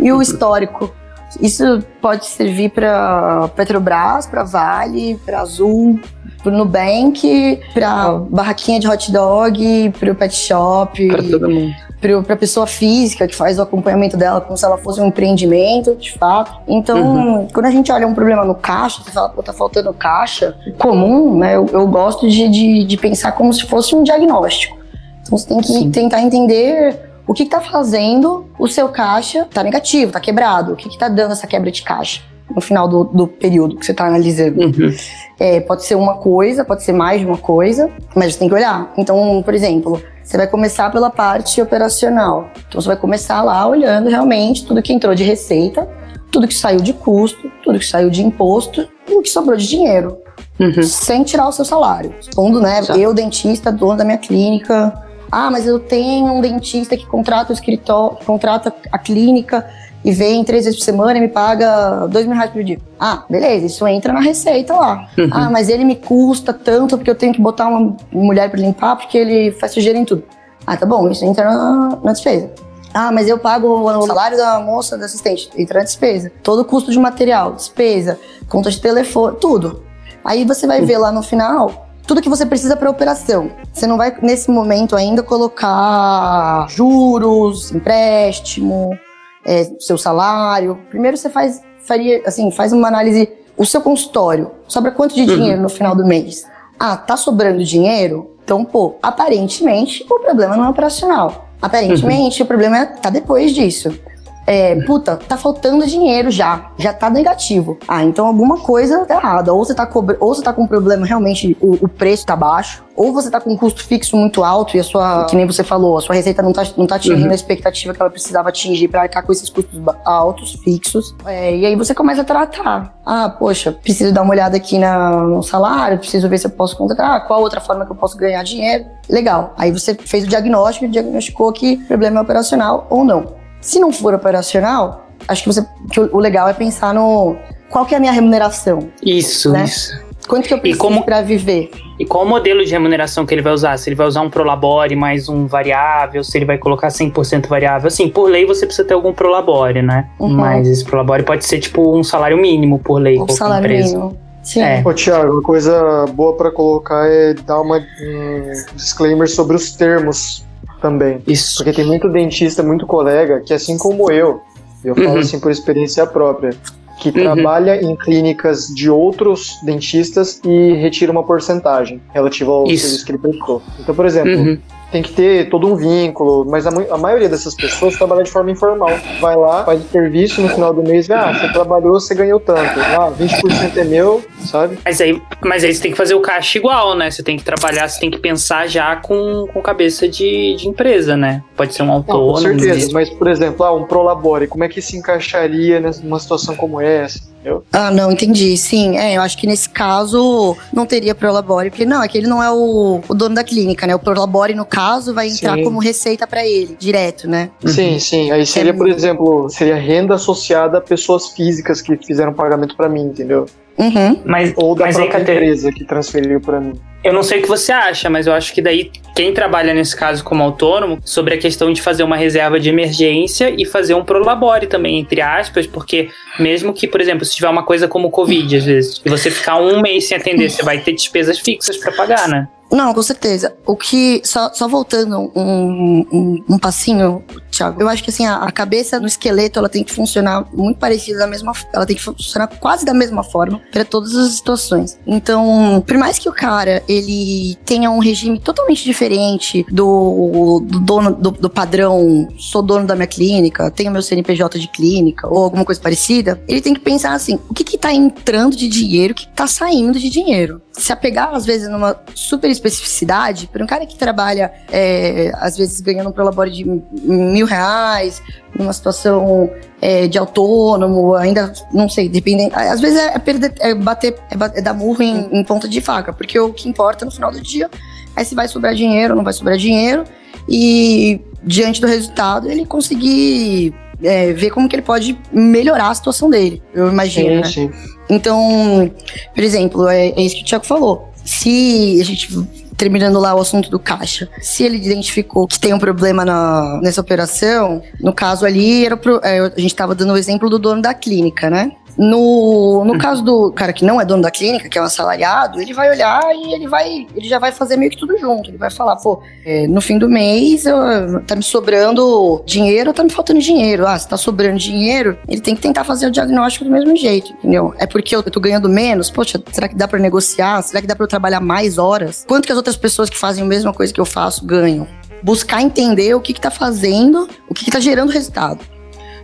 e 0.00 0.10
o 0.10 0.16
uhum. 0.16 0.22
histórico. 0.22 0.92
Isso 1.40 1.82
pode 2.00 2.26
servir 2.26 2.70
para 2.70 3.48
Petrobras, 3.54 4.26
para 4.26 4.44
Vale, 4.44 5.18
para 5.24 5.40
Azul, 5.40 5.98
pro 6.42 6.52
Nubank, 6.52 7.60
pra 7.74 8.12
barraquinha 8.30 8.78
de 8.78 8.88
hot 8.88 9.10
dog, 9.10 9.92
pro 9.98 10.14
pet 10.14 10.34
shop. 10.34 11.08
Pra 11.08 11.22
todo 11.22 11.50
mundo. 11.50 11.74
Pro, 12.00 12.22
pra 12.22 12.36
pessoa 12.36 12.66
física 12.66 13.26
que 13.26 13.34
faz 13.34 13.58
o 13.58 13.62
acompanhamento 13.62 14.16
dela 14.16 14.40
como 14.40 14.56
se 14.56 14.64
ela 14.64 14.76
fosse 14.78 15.00
um 15.00 15.06
empreendimento, 15.06 15.96
de 15.96 16.12
fato. 16.12 16.52
Então, 16.68 17.16
uhum. 17.16 17.48
quando 17.52 17.66
a 17.66 17.70
gente 17.70 17.90
olha 17.90 18.06
um 18.06 18.14
problema 18.14 18.44
no 18.44 18.54
caixa, 18.54 19.02
você 19.02 19.10
fala, 19.10 19.30
pô, 19.30 19.42
tá 19.42 19.52
faltando 19.52 19.92
caixa, 19.92 20.54
comum, 20.78 21.38
né? 21.38 21.56
Eu, 21.56 21.66
eu 21.72 21.86
gosto 21.88 22.28
de, 22.28 22.48
de, 22.48 22.84
de, 22.84 22.96
pensar 22.96 23.32
como 23.32 23.52
se 23.52 23.64
fosse 23.64 23.94
um 23.94 24.02
diagnóstico. 24.02 24.78
Então, 25.22 25.36
você 25.36 25.48
tem 25.48 25.58
que 25.58 25.66
Sim. 25.66 25.90
tentar 25.90 26.22
entender 26.22 26.96
o 27.26 27.34
que 27.34 27.42
está 27.42 27.60
fazendo 27.60 28.46
o 28.58 28.68
seu 28.68 28.88
caixa 28.88 29.46
tá 29.52 29.62
negativo, 29.62 30.12
tá 30.12 30.20
quebrado, 30.20 30.72
o 30.72 30.76
que 30.76 30.88
está 30.88 31.08
dando 31.08 31.32
essa 31.32 31.46
quebra 31.46 31.70
de 31.70 31.82
caixa 31.82 32.22
no 32.54 32.60
final 32.60 32.88
do, 32.88 33.04
do 33.04 33.26
período 33.26 33.76
que 33.76 33.84
você 33.84 33.92
está 33.92 34.06
analisando. 34.06 34.60
Uhum. 34.60 34.94
É, 35.38 35.60
pode 35.60 35.84
ser 35.84 35.96
uma 35.96 36.16
coisa, 36.16 36.64
pode 36.64 36.84
ser 36.84 36.92
mais 36.92 37.20
de 37.20 37.26
uma 37.26 37.36
coisa, 37.36 37.90
mas 38.14 38.34
você 38.34 38.38
tem 38.38 38.48
que 38.48 38.54
olhar. 38.54 38.92
Então, 38.96 39.42
por 39.44 39.52
exemplo, 39.52 40.00
você 40.22 40.36
vai 40.36 40.46
começar 40.46 40.90
pela 40.90 41.10
parte 41.10 41.60
operacional. 41.60 42.48
Então, 42.68 42.80
você 42.80 42.88
vai 42.88 42.96
começar 42.96 43.42
lá 43.42 43.66
olhando 43.66 44.08
realmente 44.08 44.64
tudo 44.64 44.80
que 44.80 44.92
entrou 44.92 45.14
de 45.14 45.24
receita, 45.24 45.88
tudo 46.30 46.46
que 46.46 46.54
saiu 46.54 46.80
de 46.80 46.92
custo, 46.92 47.50
tudo 47.62 47.78
que 47.78 47.86
saiu 47.86 48.10
de 48.10 48.22
imposto 48.22 48.88
e 49.08 49.14
o 49.14 49.22
que 49.22 49.28
sobrou 49.28 49.56
de 49.56 49.66
dinheiro. 49.66 50.16
Uhum. 50.58 50.82
Sem 50.82 51.22
tirar 51.22 51.48
o 51.48 51.52
seu 51.52 51.64
salário. 51.64 52.14
Supondo, 52.20 52.60
né? 52.60 52.80
Eu, 52.96 53.12
dentista, 53.12 53.70
dono 53.70 53.96
da 53.96 54.04
minha 54.04 54.18
clínica. 54.18 54.92
Ah, 55.30 55.50
mas 55.50 55.66
eu 55.66 55.78
tenho 55.78 56.32
um 56.32 56.40
dentista 56.40 56.96
que 56.96 57.06
contrata 57.06 57.52
o 57.52 57.54
escritório, 57.54 58.18
contrata 58.24 58.74
a 58.90 58.98
clínica 58.98 59.66
e 60.04 60.12
vem 60.12 60.44
três 60.44 60.64
vezes 60.64 60.78
por 60.78 60.84
semana 60.84 61.18
e 61.18 61.20
me 61.20 61.28
paga 61.28 62.06
dois 62.06 62.26
mil 62.26 62.36
reais 62.36 62.50
por 62.50 62.62
dia. 62.62 62.78
Ah, 62.98 63.24
beleza, 63.28 63.66
isso 63.66 63.86
entra 63.88 64.12
na 64.12 64.20
receita 64.20 64.72
lá. 64.74 65.08
Uhum. 65.18 65.28
Ah, 65.32 65.50
mas 65.50 65.68
ele 65.68 65.84
me 65.84 65.96
custa 65.96 66.52
tanto 66.52 66.96
porque 66.96 67.10
eu 67.10 67.14
tenho 67.14 67.32
que 67.32 67.40
botar 67.40 67.66
uma 67.66 67.96
mulher 68.12 68.48
para 68.48 68.60
limpar 68.60 68.96
porque 68.96 69.18
ele 69.18 69.50
faz 69.52 69.72
sujeira 69.72 69.98
em 69.98 70.04
tudo. 70.04 70.22
Ah, 70.66 70.76
tá 70.76 70.86
bom, 70.86 71.08
isso 71.10 71.24
entra 71.24 71.44
na, 71.44 71.98
na 72.02 72.12
despesa. 72.12 72.50
Ah, 72.94 73.10
mas 73.12 73.28
eu 73.28 73.38
pago 73.38 73.68
o 73.68 74.06
salário 74.06 74.38
da 74.38 74.58
moça, 74.60 74.96
da 74.96 75.06
assistente, 75.06 75.50
entra 75.56 75.80
na 75.80 75.84
despesa. 75.84 76.30
Todo 76.42 76.60
o 76.60 76.64
custo 76.64 76.90
de 76.90 76.98
material, 76.98 77.52
despesa, 77.52 78.18
conta 78.48 78.70
de 78.70 78.80
telefone, 78.80 79.36
tudo. 79.40 79.82
Aí 80.24 80.44
você 80.44 80.66
vai 80.66 80.82
ver 80.82 80.98
lá 80.98 81.12
no 81.12 81.22
final 81.22 81.85
tudo 82.06 82.22
que 82.22 82.28
você 82.28 82.46
precisa 82.46 82.76
para 82.76 82.88
operação. 82.88 83.50
Você 83.72 83.86
não 83.86 83.96
vai, 83.96 84.16
nesse 84.22 84.50
momento 84.50 84.94
ainda, 84.94 85.22
colocar 85.22 86.66
juros, 86.68 87.72
empréstimo, 87.72 88.96
é, 89.44 89.64
seu 89.80 89.98
salário. 89.98 90.78
Primeiro 90.88 91.16
você 91.16 91.28
faz, 91.28 91.62
faria, 91.84 92.22
assim, 92.24 92.50
faz 92.50 92.72
uma 92.72 92.88
análise, 92.88 93.28
o 93.56 93.66
seu 93.66 93.80
consultório, 93.80 94.52
sobra 94.68 94.92
quanto 94.92 95.14
de 95.14 95.22
uhum. 95.22 95.26
dinheiro 95.26 95.60
no 95.60 95.68
final 95.68 95.96
do 95.96 96.06
mês? 96.06 96.46
Ah, 96.78 96.96
tá 96.96 97.16
sobrando 97.16 97.64
dinheiro? 97.64 98.30
Então, 98.44 98.64
pô, 98.64 98.94
aparentemente 99.02 100.06
o 100.08 100.20
problema 100.20 100.56
não 100.56 100.64
é 100.64 100.68
operacional. 100.68 101.48
Aparentemente 101.60 102.40
uhum. 102.40 102.44
o 102.44 102.48
problema 102.48 102.78
é, 102.78 102.86
tá 102.86 103.10
depois 103.10 103.52
disso 103.52 103.98
é, 104.46 104.76
puta, 104.84 105.16
tá 105.16 105.36
faltando 105.36 105.84
dinheiro 105.86 106.30
já, 106.30 106.70
já 106.78 106.92
tá 106.92 107.10
negativo. 107.10 107.78
Ah, 107.88 108.04
então 108.04 108.26
alguma 108.26 108.58
coisa 108.58 109.04
tá 109.04 109.16
errada. 109.16 109.52
Ou 109.52 109.64
você 109.64 109.74
tá, 109.74 109.90
ou 110.20 110.34
você 110.34 110.42
tá 110.42 110.52
com 110.52 110.62
um 110.62 110.66
problema, 110.66 111.04
realmente 111.04 111.56
o, 111.60 111.84
o, 111.84 111.88
preço 111.88 112.24
tá 112.24 112.36
baixo, 112.36 112.84
ou 112.94 113.12
você 113.12 113.28
tá 113.28 113.40
com 113.40 113.52
um 113.52 113.56
custo 113.56 113.84
fixo 113.84 114.16
muito 114.16 114.44
alto 114.44 114.76
e 114.76 114.80
a 114.80 114.84
sua, 114.84 115.24
que 115.24 115.34
nem 115.34 115.46
você 115.46 115.64
falou, 115.64 115.98
a 115.98 116.00
sua 116.00 116.14
receita 116.14 116.42
não 116.42 116.52
tá, 116.52 116.62
não 116.76 116.86
tá 116.86 116.94
atingindo 116.94 117.24
uhum. 117.24 117.32
a 117.32 117.34
expectativa 117.34 117.92
que 117.92 118.00
ela 118.00 118.10
precisava 118.10 118.48
atingir 118.48 118.88
para 118.88 119.02
arcar 119.02 119.24
com 119.24 119.32
esses 119.32 119.50
custos 119.50 119.80
altos, 120.04 120.54
fixos. 120.62 121.14
É, 121.26 121.56
e 121.56 121.66
aí 121.66 121.74
você 121.74 121.92
começa 121.92 122.20
a 122.20 122.24
tratar. 122.24 122.94
Ah, 123.04 123.28
poxa, 123.28 123.72
preciso 123.72 124.14
dar 124.14 124.22
uma 124.22 124.32
olhada 124.32 124.56
aqui 124.56 124.78
na, 124.78 125.22
no 125.22 125.42
salário, 125.42 125.98
preciso 125.98 126.28
ver 126.28 126.38
se 126.38 126.46
eu 126.46 126.50
posso 126.50 126.76
contratar, 126.76 127.16
ah, 127.16 127.20
qual 127.20 127.40
outra 127.40 127.60
forma 127.60 127.84
que 127.84 127.90
eu 127.90 127.96
posso 127.96 128.16
ganhar 128.16 128.42
dinheiro. 128.44 128.86
Legal. 129.08 129.54
Aí 129.58 129.72
você 129.72 129.94
fez 129.94 130.24
o 130.24 130.28
diagnóstico 130.28 130.84
e 130.84 130.88
diagnosticou 130.88 131.52
que 131.52 131.74
o 131.74 131.86
problema 131.86 132.20
é 132.20 132.22
operacional 132.22 132.86
ou 132.88 133.04
não. 133.04 133.45
Se 133.66 133.80
não 133.80 133.92
for 133.92 134.14
operacional, 134.14 135.08
acho 135.26 135.42
que, 135.42 135.48
você, 135.48 135.66
que 135.90 135.98
o 135.98 136.18
legal 136.18 136.48
é 136.48 136.52
pensar 136.52 136.94
no 136.94 137.34
qual 137.68 137.84
que 137.84 137.94
é 137.94 137.96
a 137.96 138.00
minha 138.00 138.12
remuneração. 138.12 138.88
Isso, 139.02 139.50
né? 139.50 139.64
isso. 139.64 139.92
Quanto 140.28 140.46
que 140.46 140.54
eu 140.54 140.60
preciso 140.60 141.02
pra 141.02 141.20
viver? 141.20 141.72
E 141.98 142.04
qual 142.04 142.24
o 142.24 142.28
modelo 142.28 142.64
de 142.64 142.70
remuneração 142.70 143.26
que 143.26 143.34
ele 143.34 143.42
vai 143.42 143.52
usar? 143.52 143.76
Se 143.76 143.88
ele 143.88 143.96
vai 143.96 144.06
usar 144.06 144.20
um 144.20 144.30
prolabore 144.30 144.94
mais 144.94 145.28
um 145.28 145.48
variável, 145.48 146.22
se 146.22 146.38
ele 146.38 146.44
vai 146.44 146.58
colocar 146.58 146.88
100% 146.88 147.48
variável. 147.48 147.88
Assim, 147.88 148.08
por 148.08 148.30
lei 148.30 148.46
você 148.46 148.66
precisa 148.66 148.86
ter 148.86 148.94
algum 148.94 149.12
prolabore, 149.12 149.82
né? 149.82 150.10
Uhum. 150.20 150.28
Mas 150.28 150.68
esse 150.68 150.84
prolabore 150.84 151.24
pode 151.24 151.44
ser 151.44 151.58
tipo 151.58 151.96
um 151.96 152.04
salário 152.04 152.38
mínimo 152.38 152.78
por 152.78 153.00
lei, 153.00 153.16
qualquer 153.16 153.32
salário 153.32 153.64
empresa. 153.66 153.96
mínimo. 153.96 154.18
Sim. 154.44 154.62
É. 154.62 154.80
Ô, 154.84 154.94
Thiago, 154.94 155.32
uma 155.32 155.42
coisa 155.42 156.06
boa 156.12 156.36
pra 156.36 156.52
colocar 156.52 157.04
é 157.08 157.34
dar 157.34 157.60
uma, 157.60 157.78
um 157.78 158.76
disclaimer 158.76 159.28
sobre 159.28 159.56
os 159.56 159.72
termos 159.72 160.45
também. 160.80 161.22
Isso. 161.26 161.56
Porque 161.58 161.72
tem 161.72 161.84
muito 161.86 162.08
dentista, 162.08 162.62
muito 162.62 162.86
colega, 162.86 163.40
que 163.40 163.52
assim 163.54 163.76
como 163.78 164.10
eu, 164.10 164.40
eu 164.84 164.94
falo 164.94 165.10
Uhum. 165.10 165.18
assim 165.18 165.40
por 165.40 165.50
experiência 165.50 166.06
própria, 166.06 166.50
que 166.98 167.08
Uhum. 167.08 167.14
trabalha 167.14 167.82
em 167.82 167.94
clínicas 167.96 168.68
de 168.68 168.88
outros 168.90 169.58
dentistas 169.62 170.40
e 170.44 170.72
retira 170.74 171.12
uma 171.12 171.22
porcentagem 171.24 172.00
relativa 172.14 172.50
ao 172.52 172.66
Isso. 172.66 172.84
serviço 172.86 173.04
que 173.06 173.12
ele 173.12 173.18
prestou. 173.18 173.62
Então, 173.80 173.94
por 173.94 174.06
exemplo, 174.06 174.32
Uhum. 174.32 174.58
Tem 174.90 175.02
que 175.02 175.12
ter 175.12 175.48
todo 175.48 175.66
um 175.66 175.74
vínculo, 175.76 176.44
mas 176.48 176.66
a, 176.66 176.70
a 176.90 176.96
maioria 176.96 177.28
dessas 177.28 177.54
pessoas 177.54 177.96
trabalha 177.96 178.22
de 178.22 178.30
forma 178.30 178.50
informal. 178.50 178.90
Vai 179.20 179.36
lá, 179.36 179.64
faz 179.64 179.84
o 179.84 179.88
serviço 179.88 180.40
no 180.40 180.48
final 180.48 180.72
do 180.72 180.82
mês, 180.82 181.06
vê, 181.08 181.14
ah, 181.14 181.32
você 181.32 181.52
trabalhou, 181.52 181.94
você 181.94 182.14
ganhou 182.14 182.38
tanto. 182.38 182.78
Ah, 182.80 183.10
20% 183.10 183.76
é 183.76 183.84
meu, 183.84 184.24
sabe? 184.44 184.78
Mas 184.84 185.00
aí, 185.00 185.20
mas 185.44 185.64
aí 185.64 185.74
você 185.74 185.82
tem 185.82 185.90
que 185.90 185.96
fazer 185.96 186.14
o 186.14 186.20
caixa 186.20 186.58
igual, 186.58 186.96
né? 186.96 187.10
Você 187.10 187.22
tem 187.22 187.36
que 187.36 187.44
trabalhar, 187.44 187.88
você 187.88 187.98
tem 187.98 188.10
que 188.10 188.18
pensar 188.18 188.68
já 188.68 188.96
com, 188.96 189.46
com 189.52 189.60
cabeça 189.60 190.08
de, 190.08 190.56
de 190.56 190.68
empresa, 190.68 191.16
né? 191.16 191.42
Pode 191.56 191.74
ser 191.74 191.82
um 191.82 191.86
Não, 191.86 191.94
autônomo. 191.94 192.32
com 192.32 192.38
certeza, 192.38 192.74
mesmo. 192.74 192.92
mas 192.92 193.10
por 193.10 193.28
exemplo, 193.28 193.64
ah, 193.64 193.74
um 193.74 193.84
prolabore, 193.84 194.46
como 194.46 194.64
é 194.64 194.68
que 194.68 194.80
se 194.80 194.96
encaixaria 194.96 195.80
numa 196.02 196.18
situação 196.18 196.54
como 196.54 196.80
essa? 196.80 197.20
Entendeu? 197.46 197.64
Ah, 197.72 197.90
não, 197.92 198.10
entendi. 198.10 198.56
Sim, 198.56 198.98
é, 198.98 199.16
eu 199.16 199.22
acho 199.22 199.38
que 199.38 199.46
nesse 199.46 199.68
caso 199.68 200.56
não 200.72 200.84
teria 200.84 201.14
prolabore, 201.14 201.70
porque 201.70 201.86
não, 201.86 202.02
é 202.02 202.08
que 202.08 202.18
ele 202.18 202.26
não 202.26 202.42
é 202.42 202.50
o, 202.50 203.00
o 203.08 203.14
dono 203.14 203.36
da 203.36 203.44
clínica, 203.44 203.86
né? 203.86 203.94
O 203.94 203.98
prolabore, 204.00 204.54
no 204.54 204.64
caso, 204.64 205.14
vai 205.14 205.28
entrar 205.28 205.54
Sim. 205.54 205.62
como 205.62 205.78
receita 205.78 206.26
pra 206.26 206.44
ele, 206.44 206.76
direto, 206.78 207.28
né? 207.28 207.50
Uhum. 207.64 207.70
Sim, 207.70 207.98
sim. 208.00 208.30
Aí 208.32 208.44
seria, 208.44 208.74
por 208.74 208.88
exemplo, 208.88 209.48
seria 209.48 209.76
renda 209.76 210.14
associada 210.14 210.78
a 210.78 210.80
pessoas 210.80 211.28
físicas 211.28 211.80
que 211.80 211.96
fizeram 211.96 212.32
pagamento 212.34 212.76
pra 212.76 212.88
mim, 212.88 213.02
entendeu? 213.02 213.46
Uhum. 213.78 214.22
Mas, 214.24 214.52
Ou 214.56 214.74
da 214.74 214.86
mas 214.86 214.96
aí, 214.96 215.02
própria 215.08 215.20
Catê, 215.24 215.34
empresa 215.34 215.72
que 215.72 215.84
transferiu 215.84 216.40
pra 216.40 216.60
mim. 216.60 216.72
eu 217.04 217.12
não 217.12 217.22
sei 217.22 217.38
o 217.38 217.42
que 217.42 217.48
você 217.48 217.72
acha, 217.72 218.08
mas 218.08 218.26
eu 218.26 218.32
acho 218.32 218.52
que 218.54 218.62
daí 218.62 218.90
quem 219.14 219.32
trabalha 219.32 219.72
nesse 219.74 219.94
caso 219.94 220.24
como 220.24 220.42
autônomo, 220.42 220.98
sobre 221.04 221.34
a 221.34 221.38
questão 221.38 221.72
de 221.72 221.80
fazer 221.80 222.02
uma 222.02 222.16
reserva 222.16 222.58
de 222.58 222.68
emergência 222.68 223.54
e 223.56 223.64
fazer 223.64 223.94
um 223.94 224.04
prolabore 224.04 224.66
também, 224.66 224.98
entre 224.98 225.20
aspas, 225.20 225.66
porque 225.66 226.08
mesmo 226.38 226.72
que, 226.72 226.86
por 226.86 227.00
exemplo, 227.00 227.24
se 227.24 227.34
tiver 227.34 227.48
uma 227.48 227.62
coisa 227.64 227.86
como 227.88 228.08
o 228.08 228.10
Covid, 228.10 228.56
às 228.56 228.64
vezes, 228.64 229.00
e 229.04 229.08
você 229.08 229.30
ficar 229.30 229.56
um 229.58 229.80
mês 229.80 230.08
sem 230.08 230.16
atender, 230.16 230.50
você 230.50 230.62
vai 230.62 230.78
ter 230.78 230.92
despesas 230.92 231.38
fixas 231.38 231.76
pra 231.76 231.92
pagar, 231.92 232.28
né? 232.28 232.48
Não, 232.70 232.92
com 232.92 233.00
certeza. 233.02 233.54
O 233.64 233.76
que. 233.76 234.20
Só, 234.24 234.52
só 234.52 234.66
voltando 234.66 235.30
um, 235.36 236.04
um, 236.12 236.44
um 236.50 236.58
passinho, 236.58 237.22
Thiago, 237.56 237.80
eu 237.80 237.88
acho 237.88 238.02
que 238.02 238.10
assim, 238.10 238.26
a, 238.26 238.36
a 238.36 238.52
cabeça 238.52 239.00
no 239.00 239.06
esqueleto 239.06 239.58
ela 239.58 239.68
tem 239.68 239.82
que 239.82 239.92
funcionar 239.92 240.46
muito 240.52 240.78
parecida 240.78 241.18
da 241.18 241.26
mesma 241.26 241.52
Ela 241.72 241.86
tem 241.86 241.96
que 241.96 242.02
funcionar 242.02 242.48
quase 242.48 242.84
da 242.84 242.92
mesma 242.92 243.22
forma 243.22 243.60
para 243.72 243.84
todas 243.84 244.14
as 244.14 244.32
situações. 244.32 244.98
Então, 245.06 245.82
por 245.86 245.96
mais 245.96 246.18
que 246.18 246.28
o 246.28 246.32
cara 246.32 246.82
ele 246.88 247.56
tenha 247.64 247.90
um 247.90 247.98
regime 247.98 248.38
totalmente 248.38 248.84
diferente 248.84 249.64
do, 249.70 250.62
do 250.64 250.80
dono 250.80 251.14
do, 251.14 251.30
do 251.30 251.50
padrão, 251.50 252.28
sou 252.38 252.62
dono 252.62 252.86
da 252.86 252.94
minha 252.94 253.06
clínica, 253.06 253.70
tenho 253.70 253.90
meu 253.90 254.02
CNPJ 254.02 254.58
de 254.58 254.68
clínica, 254.68 255.26
ou 255.28 255.44
alguma 255.44 255.64
coisa 255.64 255.80
parecida, 255.80 256.40
ele 256.46 256.60
tem 256.60 256.74
que 256.74 256.80
pensar 256.80 257.14
assim: 257.14 257.38
o 257.48 257.54
que, 257.54 257.64
que 257.64 257.78
tá 257.78 257.92
entrando 257.92 258.56
de 258.56 258.68
dinheiro, 258.68 259.12
o 259.12 259.16
que 259.16 259.28
tá 259.28 259.46
saindo 259.46 259.98
de 259.98 260.10
dinheiro? 260.10 260.60
Se 260.72 260.92
apegar, 260.92 261.34
às 261.34 261.46
vezes, 261.46 261.68
numa 261.70 261.96
super 262.14 262.50
especificidade, 262.50 263.48
para 263.50 263.64
um 263.64 263.66
cara 263.66 263.86
que 263.86 263.96
trabalha, 263.96 264.52
é, 264.70 265.32
às 265.36 265.56
vezes, 265.56 265.80
ganhando 265.80 266.10
um 266.10 266.12
prolabore 266.12 266.50
de 266.50 266.64
mil 266.64 267.45
reais, 267.46 268.22
numa 268.58 268.72
situação 268.72 269.50
é, 269.80 270.06
de 270.06 270.18
autônomo, 270.18 271.14
ainda, 271.14 271.52
não 271.72 271.88
sei, 271.88 272.08
dependendo. 272.08 272.54
Às 272.54 272.80
vezes 272.80 272.98
é, 272.98 273.18
perder, 273.18 273.54
é 273.60 273.74
bater, 273.74 274.14
é, 274.30 274.58
é 274.58 274.62
dar 274.62 274.74
murro 274.74 275.02
em, 275.02 275.28
em 275.32 275.44
ponta 275.44 275.66
de 275.66 275.80
faca, 275.80 276.12
porque 276.12 276.38
o 276.38 276.52
que 276.52 276.68
importa 276.68 277.04
no 277.04 277.10
final 277.10 277.32
do 277.32 277.40
dia 277.40 277.70
é 278.14 278.24
se 278.24 278.34
vai 278.34 278.48
sobrar 278.48 278.74
dinheiro 278.74 279.12
ou 279.12 279.16
não 279.16 279.24
vai 279.24 279.32
sobrar 279.32 279.56
dinheiro, 279.56 280.04
e 280.48 281.20
diante 281.42 281.80
do 281.80 281.86
resultado, 281.86 282.50
ele 282.50 282.66
conseguir 282.66 283.74
é, 284.02 284.32
ver 284.32 284.50
como 284.50 284.68
que 284.68 284.76
ele 284.76 284.82
pode 284.82 285.18
melhorar 285.32 285.90
a 285.90 285.94
situação 285.94 286.28
dele, 286.28 286.62
eu 286.74 286.88
imagino, 286.88 287.36
né? 287.36 287.44
sim. 287.44 287.70
Então, 288.08 288.90
por 289.34 289.42
exemplo, 289.42 289.88
é, 289.88 290.08
é 290.10 290.20
isso 290.20 290.36
que 290.36 290.42
o 290.42 290.44
Thiago 290.44 290.64
falou. 290.64 291.10
Se 291.24 291.98
a 292.00 292.04
gente. 292.04 292.28
Terminando 292.76 293.18
lá 293.18 293.34
o 293.34 293.40
assunto 293.40 293.70
do 293.70 293.78
caixa. 293.78 294.28
Se 294.40 294.62
ele 294.62 294.76
identificou 294.76 295.46
que 295.46 295.58
tem 295.58 295.72
um 295.72 295.78
problema 295.78 296.24
na, 296.24 296.78
nessa 296.82 297.00
operação, 297.00 297.82
no 298.00 298.12
caso 298.12 298.44
ali, 298.44 298.84
era 298.84 298.96
pro- 298.96 299.20
é, 299.24 299.38
a 299.40 299.44
gente 299.48 299.66
estava 299.66 299.94
dando 299.94 300.12
o 300.12 300.16
exemplo 300.16 300.50
do 300.50 300.58
dono 300.58 300.82
da 300.82 300.92
clínica, 300.92 301.48
né? 301.48 301.72
No, 301.98 302.84
no 302.84 302.98
caso 302.98 303.22
do 303.22 303.50
cara 303.52 303.72
que 303.72 303.84
não 303.84 304.00
é 304.00 304.04
dono 304.04 304.22
da 304.22 304.30
clínica, 304.30 304.68
que 304.68 304.78
é 304.78 304.82
um 304.82 304.84
assalariado, 304.84 305.60
ele 305.60 305.72
vai 305.72 305.90
olhar 305.90 306.22
e 306.34 306.54
ele 306.54 306.68
vai. 306.68 307.06
Ele 307.14 307.28
já 307.28 307.38
vai 307.38 307.52
fazer 307.52 307.76
meio 307.76 307.90
que 307.90 307.96
tudo 307.96 308.16
junto. 308.18 308.50
Ele 308.50 308.58
vai 308.58 308.70
falar, 308.70 308.96
pô, 308.96 309.20
é, 309.44 309.66
no 309.66 309.80
fim 309.80 309.98
do 309.98 310.08
mês 310.08 310.66
eu- 310.66 311.20
tá 311.26 311.34
me 311.34 311.42
sobrando 311.42 312.42
dinheiro 312.44 312.90
ou 312.90 312.94
tá 312.94 313.02
me 313.02 313.10
faltando 313.10 313.40
dinheiro? 313.40 313.86
Ah, 313.86 313.98
se 313.98 314.06
tá 314.08 314.16
sobrando 314.16 314.58
dinheiro, 314.58 315.18
ele 315.28 315.40
tem 315.40 315.54
que 315.54 315.60
tentar 315.62 315.84
fazer 315.84 316.06
o 316.06 316.10
diagnóstico 316.10 316.64
do 316.64 316.70
mesmo 316.70 316.94
jeito, 316.96 317.32
entendeu? 317.32 317.74
É 317.78 317.86
porque 317.86 318.14
eu 318.14 318.22
tô 318.22 318.40
ganhando 318.40 318.68
menos? 318.68 319.10
Poxa, 319.10 319.42
será 319.50 319.68
que 319.68 319.74
dá 319.74 319.88
pra 319.88 319.98
negociar? 319.98 320.62
Será 320.62 320.80
que 320.80 320.86
dá 320.86 320.94
pra 320.94 321.04
eu 321.04 321.08
trabalhar 321.08 321.40
mais 321.40 321.78
horas? 321.78 322.24
Quanto 322.28 322.46
que 322.46 322.52
as 322.52 322.56
outras 322.58 322.76
pessoas 322.76 323.08
que 323.08 323.16
fazem 323.16 323.42
a 323.42 323.46
mesma 323.46 323.72
coisa 323.72 323.92
que 323.92 324.00
eu 324.00 324.06
faço 324.06 324.44
ganham? 324.44 324.86
Buscar 325.22 325.62
entender 325.62 326.14
o 326.14 326.20
que 326.20 326.32
que 326.34 326.40
tá 326.40 326.50
fazendo, 326.50 327.28
o 327.48 327.54
que 327.54 327.64
que 327.64 327.70
tá 327.70 327.80
gerando 327.80 328.10
resultado. 328.12 328.60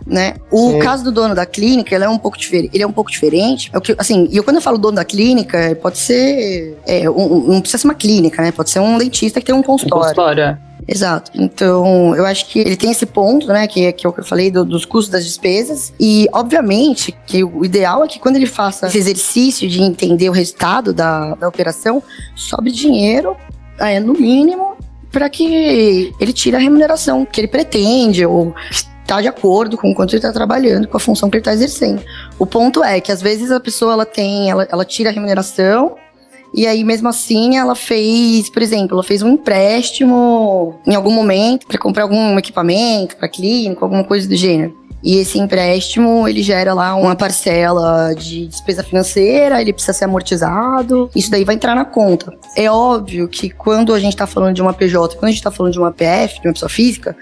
Né? 0.05 0.35
O 0.51 0.71
Sim. 0.73 0.79
caso 0.79 1.03
do 1.03 1.11
dono 1.13 1.33
da 1.33 1.45
clínica, 1.45 1.95
ele 1.95 2.03
é 2.03 2.09
um 2.09 2.17
pouco 2.17 2.37
diferente. 2.37 2.69
Ele 2.73 2.83
é 2.83 2.87
um 2.87 2.91
pouco 2.91 3.09
diferente. 3.09 3.69
É 3.73 3.77
o 3.77 3.81
que, 3.81 3.95
assim, 3.97 4.27
e 4.31 4.35
eu, 4.37 4.43
quando 4.43 4.57
eu 4.57 4.61
falo 4.61 4.77
dono 4.77 4.95
da 4.97 5.05
clínica, 5.05 5.77
pode 5.81 5.97
ser. 5.97 6.77
É, 6.85 7.09
um- 7.09 7.33
um- 7.33 7.53
não 7.53 7.61
precisa 7.61 7.77
ser 7.81 7.87
uma 7.87 7.93
clínica, 7.93 8.41
né? 8.41 8.51
Pode 8.51 8.69
ser 8.69 8.79
um 8.79 8.97
dentista 8.97 9.39
que 9.39 9.45
tem 9.45 9.55
um 9.55 9.59
Um 9.59 9.63
consultório. 9.63 10.03
consultório. 10.07 10.43
é. 10.43 10.57
Exato. 10.85 11.31
Então, 11.33 12.13
eu 12.13 12.25
acho 12.25 12.47
que 12.49 12.59
ele 12.59 12.75
tem 12.75 12.91
esse 12.91 13.05
ponto, 13.05 13.47
né, 13.47 13.65
que, 13.67 13.85
é- 13.85 13.93
que 13.93 14.05
é 14.05 14.09
o 14.09 14.11
que 14.11 14.19
eu 14.19 14.25
falei 14.25 14.51
do- 14.51 14.65
dos 14.65 14.83
custos 14.83 15.09
das 15.09 15.23
despesas. 15.23 15.93
E, 15.97 16.27
obviamente, 16.33 17.15
que 17.25 17.41
o 17.41 17.63
ideal 17.63 18.03
é 18.03 18.07
que 18.09 18.19
quando 18.19 18.35
ele 18.35 18.45
faça 18.45 18.87
esse 18.87 18.97
exercício 18.97 19.69
de 19.69 19.81
entender 19.81 20.27
o 20.27 20.33
resultado 20.33 20.91
da, 20.91 21.35
da 21.35 21.47
operação, 21.47 22.03
sobre 22.35 22.69
dinheiro, 22.69 23.37
é, 23.79 23.97
no 24.01 24.11
mínimo, 24.13 24.73
para 25.09 25.29
que 25.29 26.11
ele 26.19 26.33
tire 26.33 26.57
a 26.57 26.59
remuneração 26.59 27.23
que 27.25 27.39
ele 27.39 27.47
pretende 27.47 28.25
ou 28.25 28.53
está 29.13 29.21
de 29.21 29.27
acordo 29.27 29.77
com 29.77 29.91
o 29.91 29.95
quanto 29.95 30.11
ele 30.11 30.17
está 30.17 30.31
trabalhando, 30.31 30.87
com 30.87 30.97
a 30.97 30.99
função 30.99 31.29
que 31.29 31.37
ele 31.37 31.41
está 31.41 31.53
exercendo. 31.53 32.03
O 32.39 32.45
ponto 32.45 32.83
é 32.83 32.99
que 32.99 33.11
às 33.11 33.21
vezes 33.21 33.51
a 33.51 33.59
pessoa 33.59 33.93
ela 33.93 34.05
tem, 34.05 34.49
ela, 34.49 34.67
ela 34.71 34.85
tira 34.85 35.09
a 35.09 35.13
remuneração 35.13 35.95
e 36.53 36.67
aí, 36.67 36.83
mesmo 36.83 37.09
assim, 37.09 37.57
ela 37.57 37.73
fez, 37.73 38.47
por 38.47 38.61
exemplo, 38.61 38.95
ela 38.95 39.03
fez 39.03 39.23
um 39.23 39.29
empréstimo 39.29 40.79
em 40.85 40.93
algum 40.93 41.11
momento 41.11 41.65
para 41.65 41.79
comprar 41.79 42.03
algum 42.03 42.37
equipamento 42.37 43.17
para 43.17 43.27
clínica, 43.27 43.83
alguma 43.83 44.03
coisa 44.03 44.27
do 44.27 44.35
gênero. 44.35 44.82
E 45.03 45.17
esse 45.17 45.37
empréstimo, 45.37 46.25
ele 46.27 46.41
gera 46.41 46.73
lá 46.73 46.95
uma 46.95 47.13
parcela 47.15 48.13
de 48.15 48.47
despesa 48.47 48.81
financeira, 48.83 49.61
ele 49.61 49.73
precisa 49.73 49.91
ser 49.91 50.05
amortizado, 50.05 51.09
isso 51.13 51.29
daí 51.29 51.43
vai 51.43 51.55
entrar 51.55 51.75
na 51.75 51.83
conta. 51.83 52.33
É 52.55 52.71
óbvio 52.71 53.27
que 53.27 53.49
quando 53.49 53.93
a 53.93 53.99
gente 53.99 54.15
tá 54.15 54.25
falando 54.25 54.55
de 54.55 54.61
uma 54.61 54.73
PJ, 54.73 55.15
quando 55.17 55.29
a 55.29 55.31
gente 55.31 55.43
tá 55.43 55.51
falando 55.51 55.73
de 55.73 55.79
uma 55.79 55.91
PF, 55.91 56.39
de 56.41 56.47
uma 56.47 56.53
pessoa 56.53 56.69
física, 56.69 57.15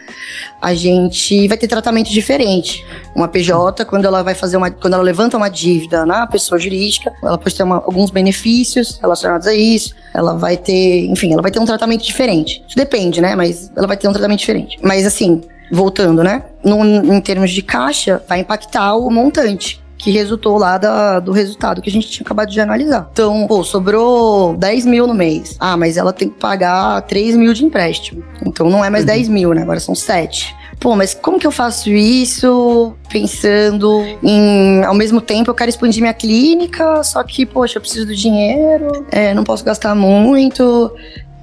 a 0.62 0.76
gente 0.76 1.48
vai 1.48 1.58
ter 1.58 1.68
tratamento 1.68 2.12
diferente. 2.12 2.86
Uma 3.16 3.28
PJ, 3.28 3.84
quando 3.86 4.06
ela 4.06 4.22
vai 4.22 4.36
fazer 4.36 4.58
uma, 4.58 4.70
quando 4.70 4.94
ela 4.94 5.04
levanta 5.04 5.36
uma 5.36 5.50
dívida 5.50 6.06
na 6.06 6.28
pessoa 6.28 6.60
jurídica, 6.60 7.12
ela 7.24 7.38
pode 7.38 7.56
ter 7.56 7.64
uma- 7.64 7.78
alguns 7.78 8.12
benefícios 8.12 9.00
relacionados 9.02 9.48
a 9.48 9.56
isso, 9.56 9.96
ela 10.14 10.38
vai 10.38 10.56
ter, 10.56 11.06
enfim, 11.08 11.34
ela 11.34 11.42
vai 11.42 11.50
ter 11.50 11.58
um 11.60 11.66
tratamento 11.66 12.04
diferente. 12.04 12.64
Isso 12.68 12.78
depende, 12.78 13.20
né? 13.22 13.36
Mas 13.36 13.72
ela 13.76 13.88
vai 13.88 13.98
ter 13.98 14.08
um 14.08 14.14
tratamento 14.14 14.40
diferente. 14.40 14.78
Mas 14.84 15.06
assim, 15.08 15.42
voltando, 15.72 16.24
né? 16.24 16.44
Num- 16.64 17.14
em 17.16 17.22
termos 17.22 17.52
de 17.52 17.62
caixa, 17.62 18.22
vai 18.28 18.40
impactar 18.42 18.96
o 18.96 19.10
montante. 19.10 19.80
Que 19.98 20.10
resultou 20.10 20.58
lá 20.58 20.80
da- 20.80 21.20
do 21.20 21.32
resultado 21.32 21.80
que 21.80 21.88
a 21.88 21.94
gente 21.94 22.10
tinha 22.10 22.26
acabado 22.26 22.50
de 22.50 22.60
analisar. 22.60 23.08
Então, 23.14 23.46
pô, 23.48 23.64
sobrou 23.64 24.56
10 24.58 24.84
mil 24.84 25.06
no 25.06 25.14
mês. 25.14 25.56
Ah, 25.60 25.78
mas 25.78 25.96
ela 25.96 26.12
tem 26.12 26.28
que 26.28 26.40
pagar 26.40 27.00
3 27.04 27.36
mil 27.36 27.54
de 27.54 27.64
empréstimo. 27.64 28.24
Então 28.44 28.68
não 28.68 28.84
é 28.84 28.90
mais 28.90 29.06
10 29.06 29.30
mil, 29.30 29.54
né? 29.54 29.62
Agora 29.62 29.80
são 29.80 29.94
7. 29.94 30.56
Pô, 30.80 30.96
mas 30.96 31.14
como 31.14 31.38
que 31.38 31.46
eu 31.46 31.52
faço 31.52 31.92
isso 31.92 32.94
pensando 33.12 34.04
em. 34.24 34.84
Ao 34.84 34.96
mesmo 34.96 35.22
tempo, 35.22 35.52
eu 35.52 35.54
quero 35.54 35.70
expandir 35.70 36.02
minha 36.02 36.16
clínica, 36.16 37.04
só 37.04 37.22
que, 37.24 37.46
poxa, 37.46 37.78
eu 37.78 37.82
preciso 37.82 38.08
do 38.08 38.16
dinheiro, 38.16 39.06
é, 39.12 39.36
não 39.36 39.44
posso 39.44 39.64
gastar 39.64 39.94
muito. 39.94 40.92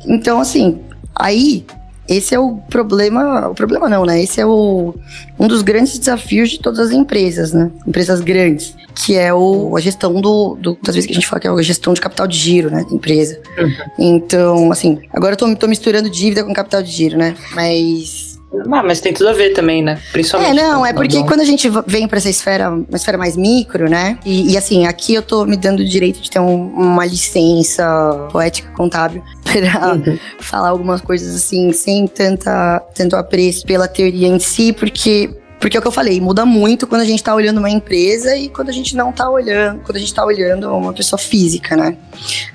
Então, 0.05 0.41
assim, 0.41 0.81
aí 1.15 1.65
esse 2.09 2.35
é 2.35 2.39
o 2.39 2.57
problema, 2.57 3.49
o 3.49 3.55
problema 3.55 3.89
não, 3.89 4.05
né? 4.05 4.23
Esse 4.23 4.41
é 4.41 4.47
o, 4.47 4.95
um 5.39 5.47
dos 5.47 5.61
grandes 5.61 5.99
desafios 5.99 6.51
de 6.51 6.59
todas 6.59 6.79
as 6.79 6.91
empresas, 6.91 7.53
né? 7.53 7.71
Empresas 7.87 8.21
grandes, 8.21 8.75
que 8.95 9.17
é 9.17 9.33
o, 9.33 9.77
a 9.77 9.81
gestão 9.81 10.21
do, 10.21 10.57
do, 10.59 10.79
das 10.83 10.95
vezes 10.95 11.07
que 11.07 11.13
a 11.13 11.15
gente 11.15 11.27
fala 11.27 11.41
que 11.41 11.47
é 11.47 11.51
a 11.51 11.63
gestão 11.63 11.93
de 11.93 12.01
capital 12.01 12.27
de 12.27 12.39
giro, 12.39 12.71
né, 12.71 12.85
da 12.89 12.95
empresa. 12.95 13.39
Uhum. 13.59 13.73
Então, 13.99 14.73
assim, 14.73 15.01
agora 15.13 15.35
eu 15.35 15.37
tô, 15.37 15.55
tô 15.55 15.69
misturando 15.69 16.09
dívida 16.09 16.43
com 16.43 16.53
capital 16.55 16.83
de 16.83 16.91
giro, 16.91 17.19
né? 17.19 17.37
Mas 17.55 18.38
ah, 18.51 18.83
mas 18.83 19.01
tem 19.01 19.13
tudo 19.13 19.29
a 19.29 19.33
ver 19.33 19.51
também, 19.51 19.83
né? 19.83 20.01
Principalmente. 20.11 20.59
É, 20.59 20.63
não, 20.63 20.85
é 20.85 20.93
porque 20.93 21.23
quando 21.25 21.41
a 21.41 21.45
gente 21.45 21.69
vem 21.87 22.09
para 22.09 22.19
essa 22.19 22.31
esfera, 22.31 22.71
uma 22.71 22.97
esfera 22.97 23.19
mais 23.19 23.37
micro, 23.37 23.89
né? 23.91 24.19
E, 24.25 24.53
e, 24.53 24.57
assim, 24.57 24.87
aqui 24.87 25.15
eu 25.15 25.23
tô 25.23 25.45
me 25.45 25.57
dando 25.57 25.81
o 25.81 25.85
direito 25.85 26.21
de 26.21 26.31
ter 26.31 26.41
um, 26.41 26.69
uma 26.69 27.05
licença 27.05 28.29
poética 28.33 28.71
contábil 28.73 29.23
para 29.45 29.95
uhum. 29.95 30.19
falar 30.41 30.71
algumas 30.71 31.01
coisas 31.01 31.35
assim, 31.35 31.73
sem 31.73 32.07
tanta, 32.07 32.81
tanto 32.95 33.17
apreço 33.17 33.67
pela 33.67 33.87
teoria 33.87 34.29
em 34.29 34.39
si, 34.39 34.73
porque 34.73 35.31
porque 35.59 35.77
é 35.77 35.81
o 35.81 35.83
que 35.83 35.89
eu 35.89 35.93
falei, 35.93 36.21
muda 36.21 36.45
muito 36.45 36.87
quando 36.87 37.03
a 37.03 37.05
gente 37.05 37.23
tá 37.23 37.35
olhando 37.35 37.59
uma 37.59 37.71
empresa 37.71 38.37
e 38.37 38.49
quando 38.49 38.69
a 38.69 38.73
gente 38.73 38.97
não 38.97 39.13
tá 39.13 39.29
olhando, 39.29 39.81
quando 39.83 39.97
a 39.97 40.01
gente 40.01 40.15
tá 40.15 40.25
olhando 40.25 40.69
uma 40.75 40.93
pessoa 40.93 41.19
física, 41.19 41.77
né? 41.77 41.97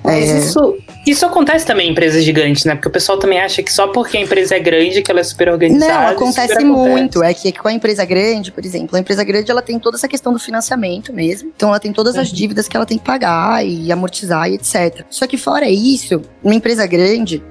Mas 0.03 0.29
é... 0.29 0.39
isso, 0.39 0.77
isso 1.05 1.25
acontece 1.25 1.65
também 1.65 1.89
em 1.89 1.91
empresas 1.91 2.23
gigantes, 2.23 2.65
né? 2.65 2.75
Porque 2.75 2.87
o 2.87 2.91
pessoal 2.91 3.17
também 3.17 3.39
acha 3.39 3.61
que 3.61 3.71
só 3.71 3.87
porque 3.87 4.17
a 4.17 4.21
empresa 4.21 4.55
é 4.55 4.59
grande 4.59 5.01
que 5.01 5.11
ela 5.11 5.19
é 5.19 5.23
super 5.23 5.49
organizada. 5.49 5.93
Não, 5.93 6.07
acontece 6.07 6.63
muito. 6.63 7.19
Acontece. 7.19 7.47
É 7.47 7.51
que 7.51 7.59
com 7.59 7.67
a 7.67 7.73
empresa 7.73 8.05
grande, 8.05 8.51
por 8.51 8.65
exemplo, 8.65 8.95
a 8.95 8.99
empresa 8.99 9.23
grande 9.23 9.51
ela 9.51 9.61
tem 9.61 9.77
toda 9.79 9.97
essa 9.97 10.07
questão 10.07 10.31
do 10.31 10.39
financiamento 10.39 11.11
mesmo. 11.11 11.51
Então 11.55 11.69
ela 11.69 11.79
tem 11.79 11.91
todas 11.91 12.15
as 12.15 12.29
uhum. 12.29 12.35
dívidas 12.35 12.67
que 12.67 12.77
ela 12.77 12.85
tem 12.85 12.97
que 12.97 13.03
pagar 13.03 13.65
e 13.65 13.91
amortizar 13.91 14.49
e 14.49 14.55
etc. 14.55 15.05
Só 15.09 15.27
que 15.27 15.37
fora 15.37 15.69
isso, 15.69 16.21
uma 16.43 16.55
empresa 16.55 16.85
grande, 16.87 17.43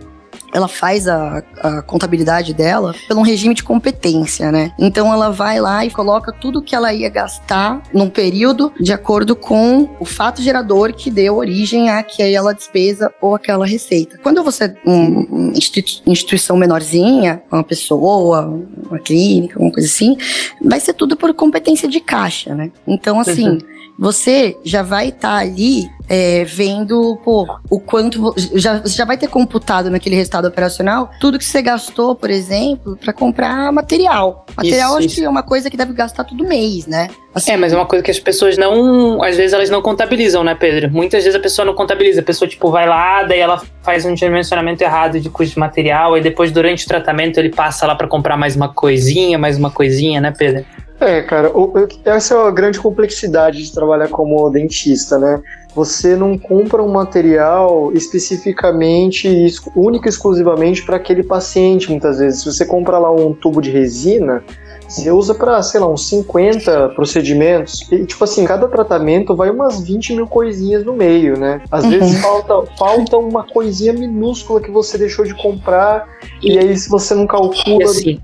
ela 0.52 0.68
faz 0.68 1.08
a, 1.08 1.42
a, 1.60 1.82
contabilidade 1.82 2.52
dela 2.52 2.94
pelo 3.08 3.20
um 3.20 3.22
regime 3.22 3.54
de 3.54 3.62
competência, 3.62 4.52
né? 4.52 4.72
Então 4.78 5.12
ela 5.12 5.30
vai 5.30 5.60
lá 5.60 5.84
e 5.84 5.90
coloca 5.90 6.30
tudo 6.30 6.62
que 6.62 6.74
ela 6.74 6.92
ia 6.92 7.08
gastar 7.08 7.82
num 7.92 8.10
período 8.10 8.72
de 8.78 8.92
acordo 8.92 9.34
com 9.34 9.88
o 9.98 10.04
fato 10.04 10.42
gerador 10.42 10.92
que 10.92 11.10
deu 11.10 11.36
origem 11.36 11.88
àquela 11.88 12.52
despesa 12.52 13.12
ou 13.20 13.34
aquela 13.34 13.66
receita. 13.66 14.18
Quando 14.22 14.44
você 14.44 14.74
uma 14.84 15.52
instituição 16.06 16.56
menorzinha, 16.56 17.42
uma 17.50 17.64
pessoa, 17.64 18.46
uma 18.88 18.98
clínica, 18.98 19.54
alguma 19.54 19.72
coisa 19.72 19.88
assim, 19.88 20.16
vai 20.62 20.80
ser 20.80 20.92
tudo 20.92 21.16
por 21.16 21.32
competência 21.32 21.88
de 21.88 22.00
caixa, 22.00 22.54
né? 22.54 22.70
Então 22.86 23.18
assim, 23.18 23.48
uhum 23.48 23.72
você 23.98 24.56
já 24.64 24.82
vai 24.82 25.08
estar 25.08 25.28
tá 25.28 25.36
ali 25.36 25.88
é, 26.14 26.44
vendo, 26.44 27.18
pô, 27.24 27.46
o 27.70 27.80
quanto. 27.80 28.34
Já, 28.54 28.82
já 28.84 29.06
vai 29.06 29.16
ter 29.16 29.28
computado 29.28 29.88
naquele 29.88 30.14
resultado 30.14 30.46
operacional 30.46 31.10
tudo 31.18 31.38
que 31.38 31.44
você 31.44 31.62
gastou, 31.62 32.14
por 32.14 32.28
exemplo, 32.28 32.98
para 32.98 33.14
comprar 33.14 33.72
material. 33.72 34.44
Material 34.54 34.90
isso, 34.90 34.98
acho 34.98 35.06
isso. 35.06 35.16
que 35.16 35.24
é 35.24 35.28
uma 35.28 35.42
coisa 35.42 35.70
que 35.70 35.76
deve 35.76 35.94
gastar 35.94 36.24
todo 36.24 36.44
mês, 36.44 36.86
né? 36.86 37.08
Assim, 37.34 37.52
é, 37.52 37.56
mas 37.56 37.72
é 37.72 37.76
uma 37.76 37.86
coisa 37.86 38.04
que 38.04 38.10
as 38.10 38.20
pessoas 38.20 38.58
não. 38.58 39.22
Às 39.22 39.38
vezes 39.38 39.54
elas 39.54 39.70
não 39.70 39.80
contabilizam, 39.80 40.44
né, 40.44 40.54
Pedro? 40.54 40.90
Muitas 40.90 41.24
vezes 41.24 41.34
a 41.34 41.42
pessoa 41.42 41.64
não 41.64 41.74
contabiliza. 41.74 42.20
A 42.20 42.24
pessoa, 42.24 42.46
tipo, 42.46 42.70
vai 42.70 42.86
lá, 42.86 43.22
daí 43.22 43.40
ela 43.40 43.62
faz 43.82 44.04
um 44.04 44.12
dimensionamento 44.12 44.84
errado 44.84 45.18
de 45.18 45.30
custo 45.30 45.54
de 45.54 45.60
material, 45.60 46.18
e 46.18 46.20
depois, 46.20 46.52
durante 46.52 46.84
o 46.84 46.88
tratamento, 46.88 47.38
ele 47.38 47.48
passa 47.48 47.86
lá 47.86 47.94
para 47.94 48.06
comprar 48.06 48.36
mais 48.36 48.54
uma 48.54 48.68
coisinha, 48.68 49.38
mais 49.38 49.56
uma 49.56 49.70
coisinha, 49.70 50.20
né, 50.20 50.30
Pedro? 50.36 50.62
É, 51.02 51.20
cara, 51.20 51.50
o, 51.50 51.72
essa 52.04 52.34
é 52.34 52.46
a 52.46 52.50
grande 52.52 52.78
complexidade 52.78 53.60
de 53.60 53.72
trabalhar 53.72 54.08
como 54.08 54.48
dentista, 54.50 55.18
né? 55.18 55.42
Você 55.74 56.16
não 56.16 56.36
compra 56.36 56.82
um 56.82 56.92
material 56.92 57.92
especificamente, 57.94 59.28
único 59.74 60.06
e 60.06 60.08
exclusivamente 60.08 60.84
para 60.84 60.96
aquele 60.96 61.22
paciente, 61.22 61.90
muitas 61.90 62.18
vezes. 62.18 62.40
Se 62.40 62.52
você 62.52 62.66
compra 62.66 62.98
lá 62.98 63.10
um 63.10 63.32
tubo 63.32 63.60
de 63.60 63.70
resina, 63.70 64.44
você 64.92 65.10
usa 65.10 65.34
para, 65.34 65.62
sei 65.62 65.80
lá, 65.80 65.88
uns 65.88 66.06
50 66.08 66.90
procedimentos. 66.90 67.90
E, 67.90 68.04
tipo 68.04 68.22
assim, 68.22 68.44
cada 68.44 68.68
tratamento 68.68 69.34
vai 69.34 69.48
umas 69.48 69.80
20 69.80 70.14
mil 70.14 70.26
coisinhas 70.26 70.84
no 70.84 70.92
meio, 70.92 71.38
né? 71.38 71.62
Às 71.70 71.84
uhum. 71.84 71.90
vezes 71.90 72.20
falta, 72.20 72.62
falta 72.78 73.16
uma 73.16 73.44
coisinha 73.44 73.94
minúscula 73.94 74.60
que 74.60 74.70
você 74.70 74.98
deixou 74.98 75.24
de 75.24 75.34
comprar, 75.34 76.06
e, 76.42 76.52
e 76.52 76.58
aí 76.58 76.76
se 76.76 76.90
você 76.90 77.14
não 77.14 77.26
calcula. 77.26 77.84
Assim, 77.84 78.20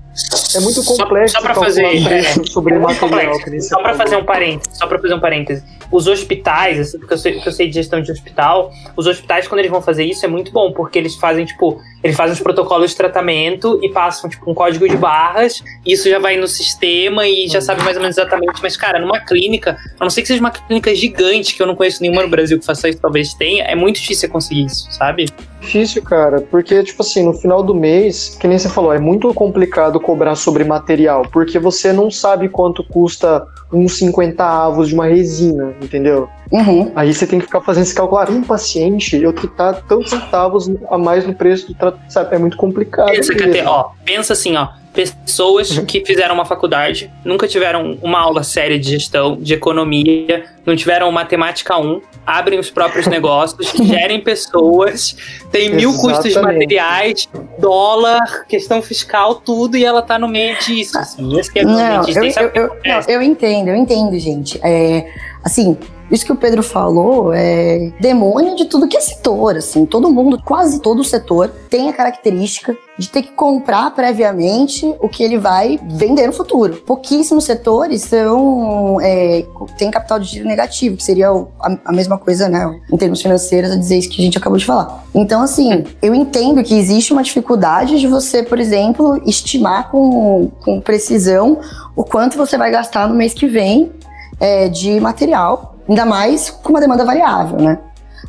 é 0.55 0.59
muito 0.59 0.83
complexo. 0.83 1.33
Só, 1.33 1.41
só 1.41 1.47
para 1.47 1.55
fazer 1.55 1.85
é, 1.85 2.23
sobre 2.45 2.75
é 2.75 2.79
material. 2.79 3.33
Só 3.61 3.81
para 3.81 3.95
fazer 3.95 4.15
um 4.17 4.25
parênteses. 4.25 4.77
Só 4.77 4.87
para 4.87 4.99
fazer 4.99 5.13
um 5.15 5.19
parênteses. 5.19 5.63
Os 5.91 6.07
hospitais, 6.07 6.79
assim, 6.79 6.99
porque 6.99 7.13
eu 7.13 7.17
sei, 7.17 7.33
porque 7.33 7.49
eu 7.49 7.53
sei 7.53 7.67
de 7.67 7.73
gestão 7.73 8.01
de 8.01 8.11
hospital, 8.11 8.71
os 8.95 9.07
hospitais 9.07 9.47
quando 9.47 9.59
eles 9.59 9.71
vão 9.71 9.81
fazer 9.81 10.03
isso 10.03 10.23
é 10.25 10.27
muito 10.27 10.51
bom, 10.51 10.71
porque 10.71 10.99
eles 10.99 11.15
fazem 11.15 11.45
tipo, 11.45 11.81
eles 12.03 12.15
fazem 12.15 12.33
os 12.33 12.39
protocolos 12.39 12.91
de 12.91 12.97
tratamento 12.97 13.79
e 13.81 13.89
passam 13.89 14.29
tipo 14.29 14.49
um 14.49 14.53
código 14.53 14.87
de 14.87 14.95
barras. 14.95 15.63
Isso 15.85 16.09
já 16.09 16.19
vai 16.19 16.37
no 16.37 16.47
sistema 16.47 17.27
e 17.27 17.47
já 17.47 17.61
sabe 17.61 17.81
mais 17.83 17.95
ou 17.95 18.01
menos 18.01 18.17
exatamente. 18.17 18.61
Mas 18.61 18.77
cara, 18.77 18.99
numa 18.99 19.19
clínica, 19.19 19.77
a 19.99 20.03
não 20.03 20.09
ser 20.09 20.21
que 20.21 20.27
seja 20.27 20.39
uma 20.39 20.51
clínica 20.51 20.93
gigante 20.93 21.55
que 21.55 21.61
eu 21.61 21.67
não 21.67 21.75
conheço 21.75 22.01
nenhuma 22.01 22.21
no 22.21 22.29
Brasil 22.29 22.59
que 22.59 22.65
faça 22.65 22.87
isso, 22.89 22.99
talvez 22.99 23.33
tenha, 23.33 23.63
é 23.63 23.75
muito 23.75 23.99
difícil 23.99 24.29
conseguir 24.29 24.65
isso, 24.65 24.91
sabe? 24.91 25.25
Difícil, 25.61 26.01
cara, 26.01 26.41
porque, 26.41 26.83
tipo 26.83 27.01
assim, 27.01 27.23
no 27.23 27.33
final 27.33 27.61
do 27.61 27.75
mês, 27.75 28.37
que 28.39 28.47
nem 28.47 28.57
você 28.57 28.69
falou, 28.69 28.93
é 28.93 28.99
muito 28.99 29.33
complicado 29.33 29.99
cobrar 29.99 30.35
sobre 30.35 30.63
material, 30.63 31.23
porque 31.31 31.59
você 31.59 31.91
não 31.91 32.09
sabe 32.09 32.49
quanto 32.49 32.83
custa 32.83 33.45
uns 33.71 33.97
50 33.97 34.43
avos 34.43 34.87
de 34.87 34.95
uma 34.95 35.05
resina, 35.05 35.73
entendeu? 35.81 36.29
Uhum. 36.51 36.91
Aí 36.95 37.13
você 37.13 37.27
tem 37.27 37.39
que 37.39 37.45
ficar 37.45 37.61
fazendo 37.61 37.83
esse 37.83 37.93
cálculo. 37.93 38.21
Ah, 38.21 38.27
um 38.31 38.41
paciente, 38.41 39.21
eu 39.21 39.31
quitar 39.31 39.83
tantos 39.83 40.09
centavos 40.09 40.71
a 40.89 40.97
mais 40.97 41.27
no 41.27 41.35
preço 41.35 41.67
do 41.67 41.73
tratamento, 41.75 42.11
sabe? 42.11 42.35
É 42.35 42.39
muito 42.39 42.57
complicado. 42.57 43.07
Pensa, 43.11 43.33
ó, 43.67 43.91
pensa 44.03 44.33
assim, 44.33 44.55
ó 44.55 44.69
pessoas 44.99 45.79
que 45.79 46.03
fizeram 46.05 46.35
uma 46.35 46.45
faculdade, 46.45 47.11
nunca 47.23 47.47
tiveram 47.47 47.97
uma 48.01 48.19
aula 48.19 48.43
séria 48.43 48.77
de 48.77 48.89
gestão, 48.89 49.37
de 49.37 49.53
economia, 49.53 50.45
não 50.65 50.75
tiveram 50.75 51.11
matemática 51.11 51.77
1, 51.77 52.01
abrem 52.25 52.59
os 52.59 52.69
próprios 52.69 53.05
negócios, 53.07 53.71
gerem 53.71 54.19
pessoas, 54.19 55.15
tem 55.51 55.69
mil 55.69 55.93
custos 55.93 56.33
de 56.33 56.39
materiais, 56.39 57.29
dólar, 57.57 58.45
questão 58.47 58.81
fiscal, 58.81 59.35
tudo, 59.35 59.77
e 59.77 59.85
ela 59.85 60.01
tá 60.01 60.19
no 60.19 60.27
meio 60.27 60.57
disso. 60.59 60.97
Assim, 60.97 61.39
esse 61.39 61.51
que 61.51 61.59
é 61.59 61.63
não, 61.63 62.03
eu, 62.07 62.23
eu, 62.23 62.51
eu, 62.53 62.67
não, 62.85 63.01
eu 63.07 63.21
entendo, 63.21 63.69
eu 63.69 63.75
entendo, 63.75 64.17
gente. 64.19 64.59
É, 64.63 65.28
assim, 65.43 65.77
isso 66.11 66.25
que 66.25 66.31
o 66.31 66.35
Pedro 66.35 66.63
falou 66.63 67.31
é 67.33 67.91
demônio 67.99 68.55
de 68.55 68.65
tudo 68.65 68.87
que 68.87 68.97
é 68.97 69.01
setor, 69.01 69.55
assim. 69.55 69.85
Todo 69.85 70.11
mundo, 70.11 70.41
quase 70.43 70.81
todo 70.81 71.03
setor, 71.03 71.49
tem 71.69 71.89
a 71.89 71.93
característica 71.93 72.75
de 72.97 73.07
ter 73.07 73.21
que 73.21 73.31
comprar 73.31 73.91
previamente 73.91 74.85
o 74.99 75.07
que 75.07 75.23
ele 75.23 75.37
vai 75.37 75.79
vender 75.91 76.25
no 76.27 76.33
futuro. 76.33 76.77
Pouquíssimos 76.77 77.45
setores 77.45 78.01
são 78.01 78.99
é, 79.01 79.45
têm 79.77 79.91
capital 79.91 80.19
de 80.19 80.25
giro 80.25 80.47
negativo, 80.47 80.97
que 80.97 81.03
seria 81.03 81.29
a, 81.29 81.77
a, 81.85 81.91
mesma 81.91 82.17
coisa, 82.17 82.49
né, 82.49 82.79
em 82.91 82.97
termos 82.97 83.21
financeiros, 83.21 83.71
a 83.71 83.77
dizer 83.77 83.97
isso 83.97 84.09
que 84.09 84.19
a 84.19 84.25
gente 84.25 84.37
acabou 84.37 84.57
de 84.57 84.65
falar. 84.65 85.05
Então, 85.13 85.41
assim, 85.41 85.85
eu 86.01 86.13
entendo 86.15 86.63
que 86.63 86.77
existe 86.77 87.13
uma 87.13 87.23
dificuldade 87.23 87.99
de 87.99 88.07
você, 88.07 88.41
por 88.41 88.59
exemplo, 88.59 89.21
estimar 89.25 89.91
com, 89.91 90.51
com 90.63 90.81
precisão 90.81 91.59
o 91.95 92.03
quanto 92.03 92.37
você 92.37 92.57
vai 92.57 92.71
gastar 92.71 93.07
no 93.07 93.15
mês 93.15 93.33
que 93.33 93.47
vem 93.47 93.91
é, 94.39 94.69
de 94.69 94.99
material 94.99 95.79
Ainda 95.89 96.05
mais 96.05 96.51
com 96.51 96.69
uma 96.69 96.79
demanda 96.79 97.03
variável, 97.03 97.57
né? 97.57 97.79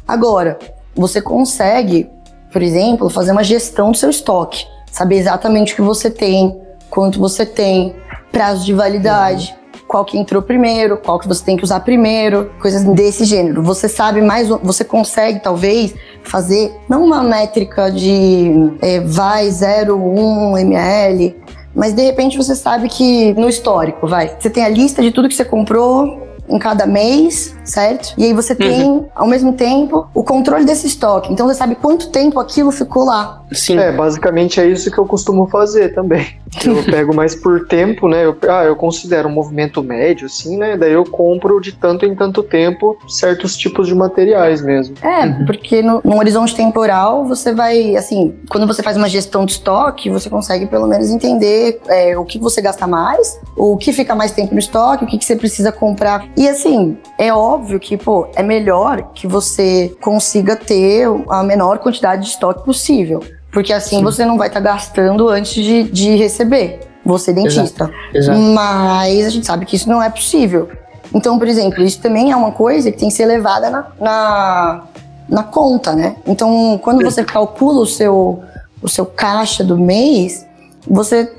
Agora, 0.08 0.58
você 0.96 1.20
consegue, 1.20 2.08
por 2.50 2.62
exemplo, 2.62 3.10
fazer 3.10 3.32
uma 3.32 3.44
gestão 3.44 3.90
do 3.90 3.98
seu 3.98 4.08
estoque, 4.08 4.64
saber 4.90 5.16
exatamente 5.16 5.74
o 5.74 5.76
que 5.76 5.82
você 5.82 6.10
tem, 6.10 6.58
quanto 6.88 7.20
você 7.20 7.44
tem, 7.44 7.94
prazo 8.32 8.64
de 8.64 8.72
validade, 8.72 9.54
qual 9.86 10.06
que 10.06 10.16
entrou 10.16 10.40
primeiro, 10.40 10.96
qual 10.96 11.18
que 11.18 11.28
você 11.28 11.44
tem 11.44 11.54
que 11.54 11.64
usar 11.64 11.80
primeiro, 11.80 12.50
coisas 12.62 12.82
desse 12.82 13.26
gênero. 13.26 13.62
Você 13.62 13.90
sabe 13.90 14.22
mais, 14.22 14.48
você 14.48 14.82
consegue 14.82 15.40
talvez 15.40 15.94
fazer 16.22 16.74
não 16.88 17.04
uma 17.04 17.22
métrica 17.22 17.90
de 17.90 18.72
é, 18.80 19.00
vai 19.00 19.48
0,1 19.48 20.58
ml, 20.58 21.36
mas 21.74 21.92
de 21.92 22.02
repente 22.02 22.36
você 22.36 22.54
sabe 22.54 22.88
que 22.88 23.32
no 23.34 23.48
histórico, 23.48 24.06
vai, 24.06 24.34
você 24.38 24.50
tem 24.50 24.64
a 24.64 24.68
lista 24.68 25.02
de 25.02 25.10
tudo 25.10 25.28
que 25.28 25.34
você 25.34 25.44
comprou 25.44 26.28
em 26.50 26.58
cada 26.58 26.84
mês, 26.84 27.56
certo? 27.64 28.12
E 28.18 28.24
aí 28.24 28.32
você 28.32 28.54
tem, 28.54 28.82
uhum. 28.82 29.06
ao 29.14 29.26
mesmo 29.26 29.52
tempo, 29.52 30.08
o 30.12 30.24
controle 30.24 30.64
desse 30.64 30.86
estoque. 30.86 31.32
Então 31.32 31.46
você 31.46 31.54
sabe 31.54 31.76
quanto 31.76 32.10
tempo 32.10 32.40
aquilo 32.40 32.72
ficou 32.72 33.04
lá. 33.04 33.42
Sim. 33.52 33.78
É, 33.78 33.92
basicamente 33.92 34.60
é 34.60 34.66
isso 34.66 34.90
que 34.90 34.98
eu 34.98 35.06
costumo 35.06 35.46
fazer 35.46 35.94
também. 35.94 36.26
Eu 36.64 36.82
pego 36.84 37.14
mais 37.14 37.34
por 37.34 37.66
tempo, 37.66 38.08
né? 38.08 38.24
Eu, 38.24 38.36
ah, 38.48 38.64
eu 38.64 38.76
considero 38.76 39.28
um 39.28 39.32
movimento 39.32 39.82
médio, 39.82 40.26
assim, 40.26 40.56
né? 40.56 40.76
Daí 40.76 40.92
eu 40.92 41.04
compro 41.04 41.60
de 41.60 41.72
tanto 41.72 42.04
em 42.04 42.14
tanto 42.14 42.42
tempo 42.42 42.98
certos 43.08 43.56
tipos 43.56 43.86
de 43.86 43.94
materiais 43.94 44.62
mesmo. 44.62 44.94
É, 45.02 45.26
uhum. 45.26 45.46
porque 45.46 45.82
no, 45.82 46.00
no, 46.04 46.18
horizonte 46.18 46.54
temporal 46.54 47.24
você 47.24 47.54
vai, 47.54 47.96
assim, 47.96 48.34
quando 48.50 48.66
você 48.66 48.82
faz 48.82 48.96
uma 48.96 49.08
gestão 49.08 49.44
de 49.44 49.52
estoque, 49.52 50.10
você 50.10 50.28
consegue 50.28 50.66
pelo 50.66 50.86
menos 50.86 51.10
entender 51.10 51.80
é, 51.88 52.16
o 52.18 52.24
que 52.24 52.38
você 52.38 52.60
gasta 52.60 52.86
mais, 52.86 53.40
o 53.56 53.76
que 53.76 53.92
fica 53.92 54.14
mais 54.14 54.32
tempo 54.32 54.52
no 54.52 54.58
estoque, 54.58 55.04
o 55.04 55.06
que, 55.06 55.18
que 55.18 55.24
você 55.24 55.36
precisa 55.36 55.72
comprar. 55.72 56.26
E 56.36 56.48
assim, 56.48 56.98
é 57.18 57.32
óbvio 57.32 57.78
que, 57.78 57.96
pô, 57.96 58.28
é 58.34 58.42
melhor 58.42 59.12
que 59.14 59.26
você 59.26 59.94
consiga 60.00 60.56
ter 60.56 61.06
a 61.28 61.42
menor 61.42 61.78
quantidade 61.78 62.22
de 62.22 62.28
estoque 62.28 62.64
possível. 62.64 63.20
Porque 63.52 63.72
assim 63.72 63.98
Sim. 63.98 64.02
você 64.02 64.24
não 64.24 64.38
vai 64.38 64.48
estar 64.48 64.60
tá 64.60 64.72
gastando 64.72 65.28
antes 65.28 65.52
de, 65.52 65.84
de 65.84 66.16
receber, 66.16 66.80
você 67.04 67.32
dentista. 67.32 67.84
Exato. 67.84 67.94
Exato. 68.14 68.38
Mas 68.38 69.26
a 69.26 69.30
gente 69.30 69.46
sabe 69.46 69.66
que 69.66 69.76
isso 69.76 69.88
não 69.88 70.02
é 70.02 70.08
possível. 70.08 70.68
Então, 71.12 71.38
por 71.38 71.48
exemplo, 71.48 71.82
isso 71.82 72.00
também 72.00 72.30
é 72.30 72.36
uma 72.36 72.52
coisa 72.52 72.90
que 72.90 72.98
tem 72.98 73.08
que 73.08 73.14
ser 73.14 73.26
levada 73.26 73.68
na, 73.68 73.86
na, 74.00 74.84
na 75.28 75.42
conta, 75.42 75.92
né? 75.92 76.16
Então, 76.24 76.78
quando 76.82 77.02
você 77.02 77.24
calcula 77.24 77.80
o 77.80 77.86
seu, 77.86 78.42
o 78.80 78.88
seu 78.88 79.04
caixa 79.04 79.64
do 79.64 79.76
mês, 79.76 80.46
você, 80.86 81.32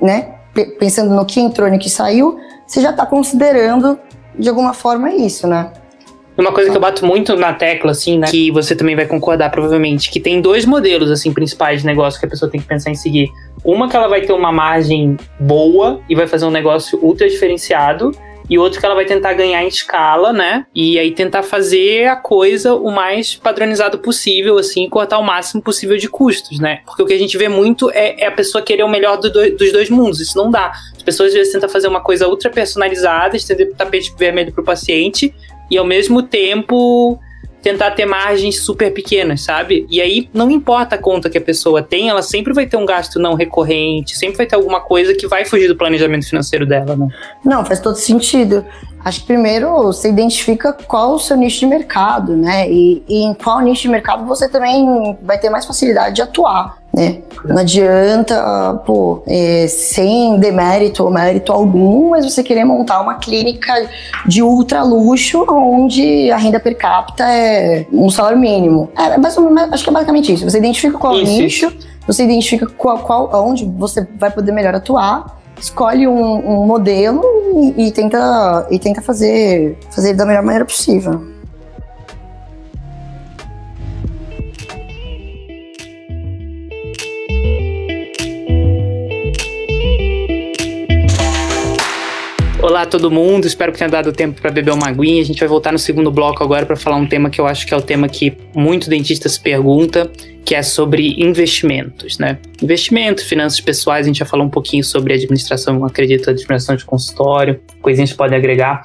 né, 0.00 0.34
pensando 0.78 1.14
no 1.14 1.24
que 1.24 1.40
entrou 1.40 1.66
e 1.68 1.70
no 1.70 1.78
que 1.78 1.88
saiu, 1.88 2.38
você 2.66 2.80
já 2.80 2.90
está 2.90 3.06
considerando 3.06 3.98
de 4.38 4.48
alguma 4.48 4.74
forma 4.74 5.10
isso, 5.10 5.46
né? 5.46 5.70
Uma 6.36 6.52
coisa 6.52 6.70
que 6.70 6.76
eu 6.76 6.80
bato 6.80 7.04
muito 7.04 7.34
na 7.36 7.54
tecla, 7.54 7.92
assim, 7.92 8.18
né, 8.18 8.26
que 8.26 8.50
você 8.50 8.76
também 8.76 8.94
vai 8.94 9.06
concordar 9.06 9.50
provavelmente, 9.50 10.10
que 10.10 10.20
tem 10.20 10.40
dois 10.40 10.66
modelos, 10.66 11.10
assim, 11.10 11.32
principais 11.32 11.80
de 11.80 11.86
negócio 11.86 12.20
que 12.20 12.26
a 12.26 12.28
pessoa 12.28 12.50
tem 12.50 12.60
que 12.60 12.66
pensar 12.66 12.90
em 12.90 12.94
seguir. 12.94 13.30
Uma 13.64 13.88
que 13.88 13.96
ela 13.96 14.06
vai 14.06 14.20
ter 14.20 14.32
uma 14.32 14.52
margem 14.52 15.16
boa 15.40 16.00
e 16.08 16.14
vai 16.14 16.26
fazer 16.26 16.44
um 16.44 16.50
negócio 16.50 16.98
ultra 17.02 17.28
diferenciado, 17.28 18.12
e 18.48 18.58
outro 18.58 18.78
que 18.78 18.86
ela 18.86 18.94
vai 18.94 19.04
tentar 19.04 19.32
ganhar 19.32 19.62
em 19.62 19.68
escala, 19.68 20.32
né? 20.32 20.66
E 20.74 20.98
aí 20.98 21.10
tentar 21.10 21.42
fazer 21.42 22.06
a 22.06 22.16
coisa 22.16 22.74
o 22.74 22.90
mais 22.90 23.34
padronizado 23.34 23.98
possível, 23.98 24.56
assim, 24.56 24.88
cortar 24.88 25.18
o 25.18 25.22
máximo 25.22 25.60
possível 25.60 25.96
de 25.96 26.08
custos, 26.08 26.60
né? 26.60 26.80
Porque 26.86 27.02
o 27.02 27.06
que 27.06 27.12
a 27.12 27.18
gente 27.18 27.36
vê 27.36 27.48
muito 27.48 27.90
é, 27.90 28.22
é 28.22 28.26
a 28.26 28.32
pessoa 28.32 28.62
querer 28.62 28.84
o 28.84 28.88
melhor 28.88 29.16
do 29.16 29.30
do, 29.30 29.56
dos 29.56 29.72
dois 29.72 29.90
mundos. 29.90 30.20
Isso 30.20 30.38
não 30.38 30.50
dá. 30.50 30.72
As 30.96 31.02
pessoas 31.02 31.30
às 31.30 31.34
vezes 31.34 31.52
tentam 31.52 31.68
fazer 31.68 31.88
uma 31.88 32.00
coisa 32.00 32.28
ultra 32.28 32.48
personalizada, 32.48 33.36
estender 33.36 33.72
tapete 33.74 34.14
vermelho 34.16 34.52
pro 34.52 34.62
paciente, 34.62 35.34
e 35.70 35.78
ao 35.78 35.84
mesmo 35.84 36.22
tempo 36.22 37.18
tentar 37.66 37.90
ter 37.90 38.06
margens 38.06 38.60
super 38.60 38.92
pequenas, 38.92 39.40
sabe? 39.40 39.88
E 39.90 40.00
aí 40.00 40.30
não 40.32 40.48
importa 40.48 40.94
a 40.94 40.98
conta 40.98 41.28
que 41.28 41.36
a 41.36 41.40
pessoa 41.40 41.82
tem, 41.82 42.08
ela 42.08 42.22
sempre 42.22 42.52
vai 42.52 42.64
ter 42.64 42.76
um 42.76 42.86
gasto 42.86 43.18
não 43.18 43.34
recorrente, 43.34 44.16
sempre 44.16 44.36
vai 44.36 44.46
ter 44.46 44.54
alguma 44.54 44.80
coisa 44.80 45.12
que 45.14 45.26
vai 45.26 45.44
fugir 45.44 45.66
do 45.66 45.76
planejamento 45.76 46.28
financeiro 46.28 46.64
dela, 46.64 46.94
né? 46.94 47.08
Não, 47.44 47.64
faz 47.64 47.80
todo 47.80 47.96
sentido. 47.96 48.64
Acho 49.04 49.20
que 49.20 49.26
primeiro 49.26 49.68
você 49.82 50.08
identifica 50.08 50.72
qual 50.72 51.14
o 51.14 51.18
seu 51.18 51.36
nicho 51.36 51.58
de 51.58 51.66
mercado, 51.66 52.36
né? 52.36 52.70
E, 52.70 53.02
e 53.08 53.24
em 53.24 53.34
qual 53.34 53.60
nicho 53.60 53.82
de 53.82 53.88
mercado 53.88 54.24
você 54.24 54.48
também 54.48 55.18
vai 55.22 55.36
ter 55.36 55.50
mais 55.50 55.66
facilidade 55.66 56.14
de 56.14 56.22
atuar 56.22 56.78
né? 56.96 57.18
Não 57.44 57.58
adianta, 57.58 58.80
pô, 58.86 59.22
é, 59.26 59.66
sem 59.68 60.38
demérito 60.40 61.04
ou 61.04 61.10
mérito 61.10 61.52
algum, 61.52 62.08
mas 62.08 62.24
você 62.24 62.42
querer 62.42 62.64
montar 62.64 63.02
uma 63.02 63.16
clínica 63.16 63.86
de 64.26 64.42
ultra 64.42 64.82
luxo 64.82 65.44
onde 65.46 66.30
a 66.30 66.38
renda 66.38 66.58
per 66.58 66.74
capita 66.74 67.22
é 67.30 67.86
um 67.92 68.08
salário 68.08 68.38
mínimo. 68.38 68.88
É, 68.96 69.08
é 69.08 69.66
acho 69.70 69.84
que 69.84 69.90
é 69.90 69.92
basicamente 69.92 70.32
isso. 70.32 70.48
Você 70.48 70.56
identifica 70.56 70.96
qual 70.96 71.20
isso, 71.20 71.30
nicho, 71.30 71.66
isso. 71.66 71.86
você 72.06 72.24
identifica 72.24 72.66
qual, 72.66 72.98
qual, 73.00 73.30
onde 73.46 73.66
você 73.66 74.08
vai 74.18 74.30
poder 74.30 74.52
melhor 74.52 74.74
atuar, 74.74 75.38
escolhe 75.60 76.08
um, 76.08 76.62
um 76.62 76.66
modelo 76.66 77.22
e, 77.76 77.88
e, 77.88 77.90
tenta, 77.92 78.66
e 78.70 78.78
tenta 78.78 79.02
fazer, 79.02 79.78
fazer 79.90 80.14
da 80.14 80.24
melhor 80.24 80.42
maneira 80.42 80.64
possível. 80.64 81.35
Olá 92.66 92.84
todo 92.84 93.12
mundo, 93.12 93.46
espero 93.46 93.70
que 93.70 93.78
tenha 93.78 93.88
dado 93.88 94.12
tempo 94.12 94.40
para 94.40 94.50
beber 94.50 94.74
uma 94.74 94.88
aguinha. 94.88 95.22
A 95.22 95.24
gente 95.24 95.38
vai 95.38 95.48
voltar 95.48 95.70
no 95.70 95.78
segundo 95.78 96.10
bloco 96.10 96.42
agora 96.42 96.66
para 96.66 96.74
falar 96.74 96.96
um 96.96 97.06
tema 97.06 97.30
que 97.30 97.40
eu 97.40 97.46
acho 97.46 97.64
que 97.64 97.72
é 97.72 97.76
o 97.76 97.80
tema 97.80 98.08
que 98.08 98.36
muito 98.56 98.90
dentista 98.90 99.28
se 99.28 99.38
pergunta, 99.38 100.10
que 100.44 100.52
é 100.52 100.64
sobre 100.64 101.14
investimentos, 101.16 102.18
né? 102.18 102.38
Investimento, 102.60 103.24
finanças 103.24 103.60
pessoais, 103.60 104.04
a 104.04 104.08
gente 104.08 104.18
já 104.18 104.26
falou 104.26 104.44
um 104.44 104.50
pouquinho 104.50 104.82
sobre 104.82 105.14
administração, 105.14 105.84
acredito, 105.84 106.28
administração 106.28 106.74
de 106.74 106.84
consultório, 106.84 107.60
coisinhas 107.80 108.10
que 108.10 108.18
podem 108.18 108.36
agregar. 108.36 108.82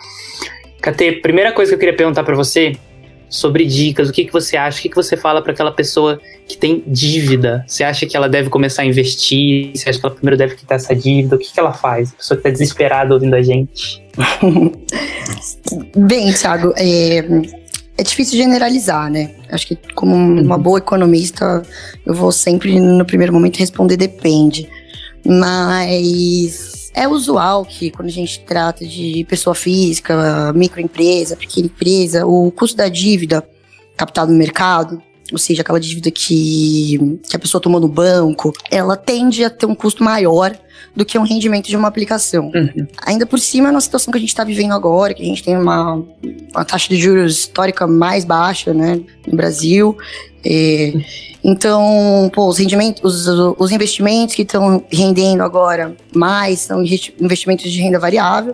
Catê, 0.80 1.14
primeira 1.14 1.52
coisa 1.52 1.72
que 1.72 1.76
eu 1.76 1.80
queria 1.80 1.96
perguntar 1.96 2.24
para 2.24 2.36
você 2.36 2.74
sobre 3.32 3.66
dicas, 3.66 4.10
o 4.10 4.12
que, 4.12 4.26
que 4.26 4.34
você 4.34 4.58
acha, 4.58 4.78
o 4.78 4.82
que, 4.82 4.90
que 4.90 4.96
você 4.96 5.16
fala 5.16 5.42
para 5.42 5.54
aquela 5.54 5.72
pessoa 5.72 6.20
que 6.46 6.58
tem 6.58 6.84
dívida? 6.86 7.64
Você 7.66 7.82
acha 7.82 8.06
que 8.06 8.18
ela 8.18 8.28
deve 8.28 8.50
começar 8.50 8.82
a 8.82 8.86
investir? 8.86 9.72
Você 9.74 9.90
acha 9.90 10.00
que 10.00 10.06
ela 10.06 10.14
primeiro 10.14 10.38
deve 10.38 10.56
quitar 10.56 10.76
essa 10.76 10.94
dívida? 10.94 11.38
O 11.38 11.40
que, 11.40 11.52
que 11.52 11.60
ela 11.60 11.72
faz? 11.72 12.12
A 12.12 12.18
pessoa 12.18 12.36
que 12.38 12.42
está 12.42 12.50
desesperada 12.50 13.14
ouvindo 13.14 13.34
a 13.34 13.42
gente. 13.42 14.04
Bem, 15.96 16.34
Thiago, 16.34 16.74
é, 16.76 17.20
é 17.98 18.04
difícil 18.04 18.38
generalizar, 18.38 19.10
né? 19.10 19.32
Acho 19.50 19.66
que 19.66 19.78
como 19.96 20.14
uma 20.14 20.58
uhum. 20.58 20.62
boa 20.62 20.80
economista, 20.80 21.64
eu 22.06 22.14
vou 22.14 22.34
sempre 22.34 22.78
no 22.82 23.06
primeiro 23.06 23.32
momento 23.32 23.60
responder 23.60 23.96
depende. 23.96 24.68
Mas 25.26 26.71
é 26.94 27.08
usual 27.08 27.66
que 27.66 27.90
quando 27.90 28.10
a 28.10 28.12
gente 28.12 28.40
trata 28.42 28.86
de 28.86 29.26
pessoa 29.28 29.56
física, 29.56 30.52
microempresa, 30.54 31.36
pequena 31.36 31.68
empresa, 31.68 32.26
o 32.26 32.52
custo 32.52 32.78
da 32.78 32.90
dívida 32.90 33.48
captada 33.96 34.32
no 34.32 34.38
mercado, 34.38 35.02
ou 35.32 35.38
seja, 35.38 35.62
aquela 35.62 35.80
dívida 35.80 36.12
que, 36.12 37.20
que 37.30 37.36
a 37.36 37.40
pessoa 37.40 37.62
tomou 37.62 37.80
no 37.80 37.88
banco, 37.88 38.54
ela 38.70 38.96
tende 38.96 39.44
a 39.44 39.50
ter 39.50 39.66
um 39.66 39.76
custo 39.76 40.04
maior 40.04 40.56
do 40.96 41.06
que 41.06 41.18
um 41.18 41.24
rendimento 41.24 41.68
de 41.68 41.78
uma 41.78 41.88
aplicação. 41.88 42.52
Uhum. 42.54 42.88
Ainda 43.06 43.26
por 43.26 43.40
cima, 43.40 43.72
na 43.72 43.80
situação 43.80 44.12
que 44.12 44.18
a 44.18 44.20
gente 44.20 44.30
está 44.30 44.44
vivendo 44.44 44.74
agora, 44.74 45.14
que 45.14 45.22
a 45.22 45.26
gente 45.26 45.44
tem 45.44 45.58
uma, 45.58 46.04
uma 46.54 46.66
taxa 46.66 46.90
de 46.90 46.98
juros 46.98 47.40
histórica 47.40 47.88
mais 47.88 48.26
baixa 48.26 48.74
né, 48.74 49.00
no 49.26 49.38
Brasil, 49.38 49.98
é, 50.44 50.94
então, 51.44 52.30
pô, 52.34 52.48
os 52.48 52.58
rendimentos, 52.58 53.28
os, 53.28 53.56
os 53.58 53.72
investimentos 53.72 54.36
que 54.36 54.42
estão 54.42 54.84
rendendo 54.92 55.44
agora 55.44 55.96
mais 56.14 56.60
são 56.60 56.84
investimentos 56.84 57.72
de 57.72 57.80
renda 57.80 58.00
variável. 58.00 58.54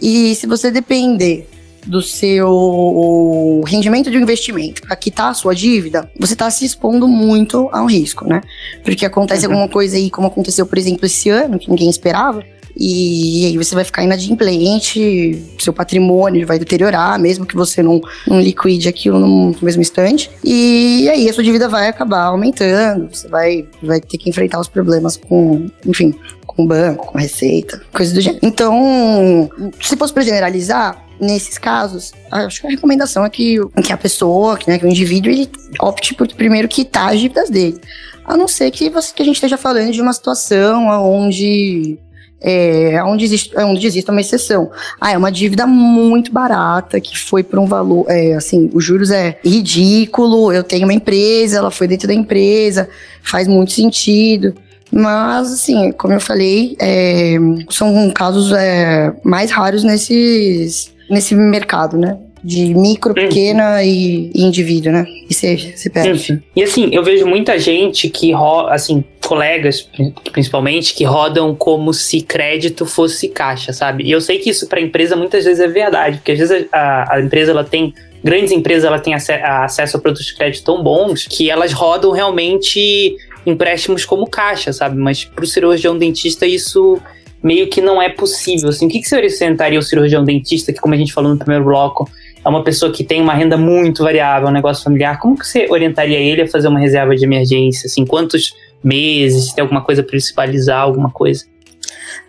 E 0.00 0.34
se 0.34 0.46
você 0.46 0.70
depender 0.70 1.48
do 1.86 2.02
seu 2.02 3.62
rendimento 3.66 4.10
de 4.10 4.18
um 4.18 4.20
investimento 4.20 4.82
para 4.82 4.96
quitar 4.96 5.30
a 5.30 5.34
sua 5.34 5.54
dívida, 5.54 6.10
você 6.18 6.34
está 6.34 6.50
se 6.50 6.64
expondo 6.64 7.08
muito 7.08 7.68
a 7.72 7.82
um 7.82 7.86
risco, 7.86 8.26
né? 8.26 8.40
Porque 8.84 9.04
acontece 9.04 9.46
uhum. 9.46 9.52
alguma 9.52 9.68
coisa 9.68 9.96
aí, 9.96 10.10
como 10.10 10.26
aconteceu, 10.26 10.66
por 10.66 10.78
exemplo, 10.78 11.06
esse 11.06 11.28
ano, 11.28 11.58
que 11.58 11.68
ninguém 11.68 11.88
esperava, 11.88 12.44
e 12.76 13.46
aí 13.46 13.58
você 13.58 13.74
vai 13.74 13.84
ficar 13.84 14.02
inadimplente, 14.02 15.42
seu 15.58 15.72
patrimônio 15.72 16.46
vai 16.46 16.58
deteriorar, 16.58 17.18
mesmo 17.18 17.44
que 17.44 17.54
você 17.54 17.82
não, 17.82 18.00
não 18.26 18.40
liquide 18.40 18.88
aquilo 18.88 19.18
no 19.18 19.54
mesmo 19.60 19.82
instante. 19.82 20.30
E 20.42 21.08
aí 21.10 21.28
a 21.28 21.32
sua 21.32 21.44
dívida 21.44 21.68
vai 21.68 21.88
acabar 21.88 22.24
aumentando, 22.24 23.08
você 23.12 23.28
vai, 23.28 23.66
vai 23.82 24.00
ter 24.00 24.18
que 24.18 24.30
enfrentar 24.30 24.60
os 24.60 24.68
problemas 24.68 25.16
com, 25.16 25.66
enfim, 25.84 26.14
com 26.46 26.64
o 26.64 26.66
banco, 26.66 27.06
com 27.06 27.18
a 27.18 27.20
receita, 27.20 27.82
coisas 27.92 28.14
do 28.14 28.20
gênero. 28.20 28.40
Então, 28.42 29.50
se 29.80 29.96
fosse 29.96 30.12
para 30.12 30.22
generalizar, 30.22 31.09
nesses 31.20 31.58
casos, 31.58 32.12
acho 32.30 32.60
que 32.60 32.66
a 32.66 32.70
recomendação 32.70 33.24
é 33.24 33.30
que, 33.30 33.58
que 33.84 33.92
a 33.92 33.96
pessoa, 33.96 34.58
né, 34.66 34.78
que 34.78 34.84
o 34.84 34.88
indivíduo, 34.88 35.30
ele 35.30 35.50
opte 35.80 36.14
por 36.14 36.26
primeiro 36.34 36.68
quitar 36.68 37.12
as 37.12 37.20
dívidas 37.20 37.50
dele. 37.50 37.80
A 38.24 38.36
não 38.36 38.48
ser 38.48 38.70
que, 38.70 38.88
você, 38.88 39.12
que 39.14 39.22
a 39.22 39.24
gente 39.24 39.36
esteja 39.36 39.56
falando 39.56 39.92
de 39.92 40.00
uma 40.00 40.12
situação 40.12 40.86
onde 40.88 41.98
é, 42.40 43.02
onde, 43.04 43.24
existe, 43.24 43.56
onde 43.58 43.86
existe 43.86 44.10
uma 44.10 44.20
exceção. 44.20 44.70
Ah, 45.00 45.12
é 45.12 45.18
uma 45.18 45.30
dívida 45.30 45.66
muito 45.66 46.32
barata, 46.32 47.00
que 47.00 47.18
foi 47.18 47.42
por 47.42 47.58
um 47.58 47.66
valor, 47.66 48.06
é, 48.08 48.34
assim, 48.34 48.70
os 48.72 48.82
juros 48.82 49.10
é 49.10 49.38
ridículo, 49.44 50.52
eu 50.52 50.64
tenho 50.64 50.84
uma 50.84 50.94
empresa, 50.94 51.58
ela 51.58 51.70
foi 51.70 51.86
dentro 51.86 52.08
da 52.08 52.14
empresa, 52.14 52.88
faz 53.22 53.46
muito 53.46 53.72
sentido. 53.72 54.54
Mas, 54.92 55.52
assim, 55.52 55.92
como 55.92 56.14
eu 56.14 56.20
falei, 56.20 56.76
é, 56.80 57.36
são 57.68 58.10
casos 58.10 58.52
é, 58.52 59.12
mais 59.22 59.50
raros 59.50 59.84
nesses, 59.84 60.92
nesse 61.10 61.34
mercado, 61.34 61.98
né? 61.98 62.18
de 62.42 62.74
micro, 62.74 63.12
pequena 63.12 63.82
e, 63.84 64.30
e, 64.34 64.42
indivíduo, 64.42 64.92
né? 64.92 65.04
E 65.28 65.34
CPF. 65.34 66.40
E 66.56 66.62
assim, 66.62 66.88
eu 66.92 67.02
vejo 67.02 67.26
muita 67.26 67.58
gente 67.58 68.08
que, 68.08 68.32
assim, 68.68 69.04
colegas 69.26 69.88
principalmente, 70.32 70.94
que 70.94 71.04
rodam 71.04 71.54
como 71.54 71.92
se 71.92 72.20
crédito 72.22 72.86
fosse 72.86 73.28
caixa, 73.28 73.72
sabe? 73.72 74.04
E 74.04 74.10
eu 74.10 74.20
sei 74.20 74.38
que 74.38 74.50
isso 74.50 74.66
para 74.66 74.80
empresa 74.80 75.14
muitas 75.14 75.44
vezes 75.44 75.60
é 75.60 75.68
verdade, 75.68 76.16
porque 76.16 76.32
às 76.32 76.38
vezes 76.38 76.66
a, 76.72 77.14
a 77.14 77.20
empresa 77.20 77.52
ela 77.52 77.64
tem 77.64 77.92
grandes 78.22 78.52
empresas 78.52 78.84
ela 78.84 78.98
tem 78.98 79.14
acesso 79.14 79.96
a 79.96 80.00
produtos 80.00 80.26
de 80.26 80.34
crédito 80.36 80.64
tão 80.64 80.82
bons 80.82 81.26
que 81.26 81.48
elas 81.48 81.72
rodam 81.72 82.10
realmente 82.10 83.16
empréstimos 83.46 84.04
como 84.04 84.26
caixa, 84.28 84.72
sabe? 84.72 84.96
Mas 84.96 85.24
para 85.24 85.44
o 85.44 85.46
cirurgião 85.46 85.96
dentista 85.96 86.46
isso 86.46 87.00
meio 87.42 87.68
que 87.68 87.80
não 87.80 88.00
é 88.00 88.08
possível. 88.08 88.68
Assim, 88.68 88.86
o 88.86 88.88
que, 88.88 89.00
que 89.00 89.08
você 89.08 89.16
orientaria 89.16 89.78
o 89.78 89.82
cirurgião 89.82 90.24
dentista, 90.24 90.72
que 90.72 90.80
como 90.80 90.94
a 90.94 90.96
gente 90.96 91.12
falou 91.12 91.30
no 91.30 91.38
primeiro 91.38 91.64
bloco, 91.64 92.08
é 92.44 92.48
uma 92.48 92.64
pessoa 92.64 92.92
que 92.92 93.04
tem 93.04 93.20
uma 93.20 93.34
renda 93.34 93.56
muito 93.56 94.02
variável, 94.02 94.48
um 94.48 94.52
negócio 94.52 94.82
familiar, 94.82 95.18
como 95.18 95.38
que 95.38 95.46
você 95.46 95.66
orientaria 95.70 96.18
ele 96.18 96.42
a 96.42 96.48
fazer 96.48 96.68
uma 96.68 96.80
reserva 96.80 97.14
de 97.14 97.24
emergência? 97.24 97.86
Assim, 97.86 98.04
quantos 98.04 98.54
meses? 98.82 99.48
Se 99.48 99.54
tem 99.54 99.62
alguma 99.62 99.82
coisa 99.82 100.04
balizar, 100.34 100.80
alguma 100.80 101.10
coisa? 101.10 101.44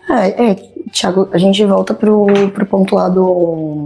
É, 0.10 0.52
é, 0.52 0.71
Tiago, 0.92 1.30
a 1.32 1.38
gente 1.38 1.64
volta 1.66 1.94
pro, 1.94 2.28
pro 2.54 2.66
ponto 2.66 2.96
lá 2.96 3.08
do, 3.08 3.86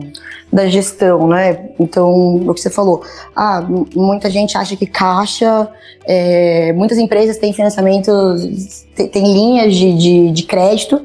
da 0.51 0.67
gestão, 0.67 1.27
né? 1.27 1.69
Então, 1.79 2.37
o 2.47 2.53
que 2.53 2.61
você 2.61 2.69
falou, 2.69 3.03
ah, 3.35 3.63
muita 3.95 4.29
gente 4.29 4.57
acha 4.57 4.75
que 4.75 4.85
caixa, 4.85 5.69
é, 6.05 6.73
muitas 6.73 6.97
empresas 6.97 7.37
têm 7.37 7.53
financiamentos, 7.53 8.85
têm, 8.95 9.07
têm 9.07 9.33
linhas 9.33 9.75
de, 9.75 9.93
de, 9.93 10.31
de 10.31 10.43
crédito 10.43 11.01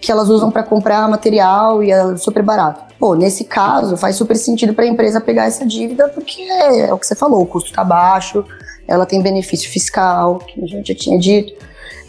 que 0.00 0.12
elas 0.12 0.28
usam 0.28 0.50
para 0.50 0.62
comprar 0.62 1.08
material 1.08 1.82
e 1.82 1.90
é 1.90 2.16
super 2.16 2.42
barato. 2.42 2.84
Pô, 2.98 3.14
nesse 3.14 3.44
caso, 3.44 3.96
faz 3.96 4.16
super 4.16 4.36
sentido 4.36 4.74
para 4.74 4.84
a 4.84 4.88
empresa 4.88 5.20
pegar 5.20 5.46
essa 5.46 5.64
dívida, 5.64 6.08
porque 6.08 6.42
é, 6.42 6.80
é 6.88 6.92
o 6.92 6.98
que 6.98 7.06
você 7.06 7.14
falou, 7.14 7.40
o 7.42 7.46
custo 7.46 7.70
está 7.70 7.82
baixo, 7.82 8.44
ela 8.86 9.06
tem 9.06 9.22
benefício 9.22 9.70
fiscal, 9.70 10.38
que 10.38 10.62
a 10.62 10.66
gente 10.66 10.88
já 10.88 10.94
tinha 10.94 11.18
dito. 11.18 11.54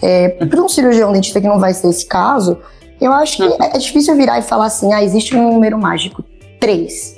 É, 0.01 0.27
para 0.27 0.61
um 0.61 0.67
cirurgião 0.67 1.13
dentista 1.13 1.39
que 1.39 1.47
não 1.47 1.57
vai 1.57 1.73
ser 1.73 1.87
esse 1.87 2.05
caso, 2.05 2.59
eu 3.05 3.13
acho 3.13 3.37
que 3.37 3.43
é 3.43 3.77
difícil 3.77 4.15
virar 4.15 4.39
e 4.39 4.41
falar 4.41 4.65
assim, 4.65 4.91
ah, 4.93 5.03
existe 5.03 5.35
um 5.35 5.53
número 5.53 5.77
mágico. 5.77 6.23
Três. 6.59 7.15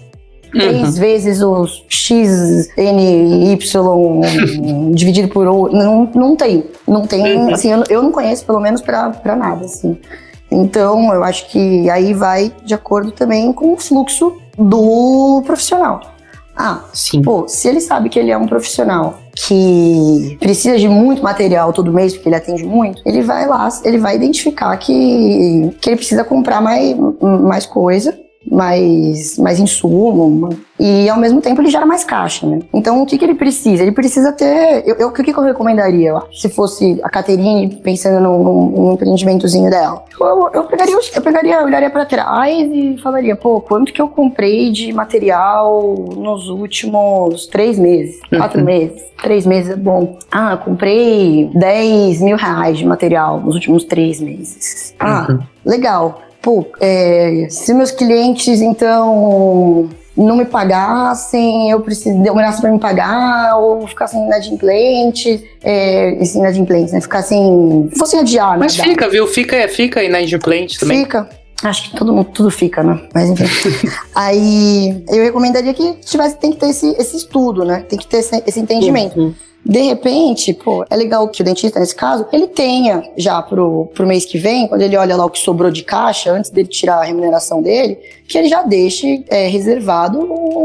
Três 0.51 0.95
uhum. 0.95 1.01
vezes 1.01 1.41
o 1.41 1.65
x, 1.89 2.69
n, 2.77 3.51
y 3.51 4.91
dividido 4.93 5.27
por 5.27 5.45
o. 5.47 5.69
Não, 5.69 6.09
não 6.15 6.35
tem. 6.35 6.63
Não 6.87 7.05
tem, 7.05 7.37
uhum. 7.37 7.53
assim, 7.53 7.71
eu, 7.71 7.83
eu, 7.89 8.03
não 8.03 8.11
conheço, 8.11 8.45
pelo 8.45 8.59
menos, 8.59 8.81
para 8.81 9.35
nada, 9.35 9.65
assim. 9.65 9.97
Então, 10.49 11.13
eu 11.13 11.23
acho 11.23 11.49
que 11.49 11.89
aí 11.89 12.13
vai 12.13 12.51
de 12.63 12.73
acordo 12.73 13.11
também 13.11 13.51
com 13.51 13.73
o 13.73 13.77
fluxo 13.77 14.37
do 14.57 15.43
profissional. 15.45 16.01
Ah, 16.57 16.83
Sim. 16.91 17.21
pô, 17.21 17.47
se 17.47 17.67
ele 17.67 17.79
sabe 17.79 18.09
que 18.09 18.17
ele 18.17 18.31
é 18.31 18.37
um 18.37 18.47
profissional 18.47 19.19
que 19.35 20.35
precisa 20.39 20.77
de 20.77 20.89
muito 20.89 21.21
material 21.21 21.71
todo 21.71 21.93
mês, 21.93 22.13
porque 22.13 22.27
ele 22.29 22.35
atende 22.35 22.65
muito, 22.65 23.01
ele 23.05 23.21
vai 23.21 23.47
lá, 23.47 23.69
ele 23.83 23.99
vai 23.99 24.15
identificar 24.15 24.75
que, 24.77 25.71
que 25.79 25.89
ele 25.89 25.97
precisa 25.97 26.23
comprar 26.23 26.59
mais, 26.59 26.95
mais 27.21 27.65
coisa 27.65 28.17
mais, 28.49 29.37
mais 29.37 29.59
insumo, 29.59 30.49
e 30.79 31.09
ao 31.09 31.19
mesmo 31.19 31.41
tempo 31.41 31.61
ele 31.61 31.69
gera 31.69 31.85
mais 31.85 32.03
caixa, 32.03 32.45
né? 32.45 32.59
Então 32.73 33.01
o 33.01 33.05
que, 33.05 33.17
que 33.17 33.25
ele 33.25 33.35
precisa? 33.35 33.81
Ele 33.81 33.91
precisa 33.91 34.31
ter. 34.31 34.83
Eu, 34.85 34.95
eu, 34.95 35.07
o 35.07 35.11
que, 35.11 35.23
que 35.23 35.37
eu 35.37 35.43
recomendaria, 35.43 36.09
eu 36.09 36.21
se 36.31 36.49
fosse 36.49 36.99
a 37.03 37.09
Caterine 37.09 37.79
pensando 37.83 38.21
num, 38.21 38.69
num 38.69 38.93
empreendimentozinho 38.93 39.69
dela? 39.69 40.03
Eu, 40.19 40.49
eu, 40.53 40.63
pegaria, 40.65 40.95
eu 41.15 41.21
pegaria, 41.21 41.55
eu 41.55 41.65
olharia 41.65 41.89
para 41.89 42.05
trás 42.05 42.69
e 42.71 42.97
falaria, 43.01 43.35
pô, 43.35 43.59
quanto 43.59 43.91
que 43.91 44.01
eu 44.01 44.07
comprei 44.07 44.71
de 44.71 44.93
material 44.93 45.95
nos 46.15 46.47
últimos 46.49 47.47
três 47.47 47.77
meses, 47.77 48.19
quatro 48.29 48.59
uhum. 48.59 48.65
meses? 48.65 49.01
Três 49.21 49.47
meses 49.47 49.71
é 49.71 49.75
bom. 49.75 50.19
Ah, 50.31 50.57
comprei 50.57 51.49
10 51.55 52.21
mil 52.21 52.37
reais 52.37 52.77
de 52.77 52.85
material 52.85 53.41
nos 53.41 53.55
últimos 53.55 53.83
três 53.83 54.21
meses. 54.21 54.93
Ah, 54.99 55.25
uhum. 55.27 55.39
legal 55.65 56.21
pô, 56.47 56.65
é, 56.79 57.47
se 57.49 57.73
meus 57.73 57.91
clientes 57.91 58.61
então 58.61 59.89
não 60.15 60.37
me 60.37 60.45
pagassem, 60.45 61.69
eu 61.69 61.81
preciso 61.81 62.23
demorasse 62.23 62.61
para 62.61 62.71
me 62.71 62.79
pagar, 62.79 63.57
ou 63.57 63.85
ficassem 63.85 64.25
inadimplentes, 64.25 65.41
é, 65.61 66.17
assim, 66.21 66.39
inadimplentes, 66.39 66.93
né? 66.93 67.01
Ficassem. 67.01 67.89
fossem 67.97 68.21
adiar, 68.21 68.57
Mas 68.57 68.77
fica, 68.77 69.09
viu? 69.09 69.27
Fica, 69.27 69.67
fica 69.67 70.01
inadimplente 70.01 70.79
também. 70.79 70.99
Fica. 70.99 71.27
Acho 71.61 71.89
que 71.89 71.97
todo 71.97 72.13
mundo, 72.13 72.29
tudo 72.33 72.49
fica, 72.49 72.81
né? 72.81 72.97
Mas 73.13 73.29
enfim. 73.29 73.89
Aí 74.15 75.03
eu 75.09 75.23
recomendaria 75.23 75.73
que 75.73 75.95
tivesse, 75.95 76.37
tem 76.37 76.53
que 76.53 76.59
ter 76.59 76.69
esse, 76.69 76.95
esse 76.97 77.17
estudo, 77.17 77.65
né? 77.65 77.83
Tem 77.89 77.99
que 77.99 78.07
ter 78.07 78.19
esse, 78.19 78.41
esse 78.47 78.59
entendimento. 78.61 79.19
Uhum. 79.19 79.35
De 79.67 79.81
repente, 79.81 80.53
pô, 80.53 80.85
é 80.89 80.95
legal 80.95 81.27
que 81.27 81.41
o 81.41 81.45
dentista, 81.45 81.77
nesse 81.77 81.93
caso, 81.93 82.25
ele 82.31 82.47
tenha 82.47 83.03
já 83.17 83.41
pro, 83.41 83.87
pro 83.93 84.07
mês 84.07 84.25
que 84.25 84.37
vem, 84.37 84.65
quando 84.65 84.81
ele 84.81 84.95
olha 84.95 85.17
lá 85.17 85.25
o 85.25 85.29
que 85.29 85.39
sobrou 85.39 85.69
de 85.69 85.83
caixa, 85.83 86.31
antes 86.31 86.49
dele 86.49 86.69
tirar 86.69 86.99
a 86.99 87.03
remuneração 87.03 87.61
dele, 87.61 87.99
que 88.25 88.37
ele 88.37 88.47
já 88.47 88.63
deixe 88.63 89.25
é, 89.27 89.47
reservado 89.47 90.19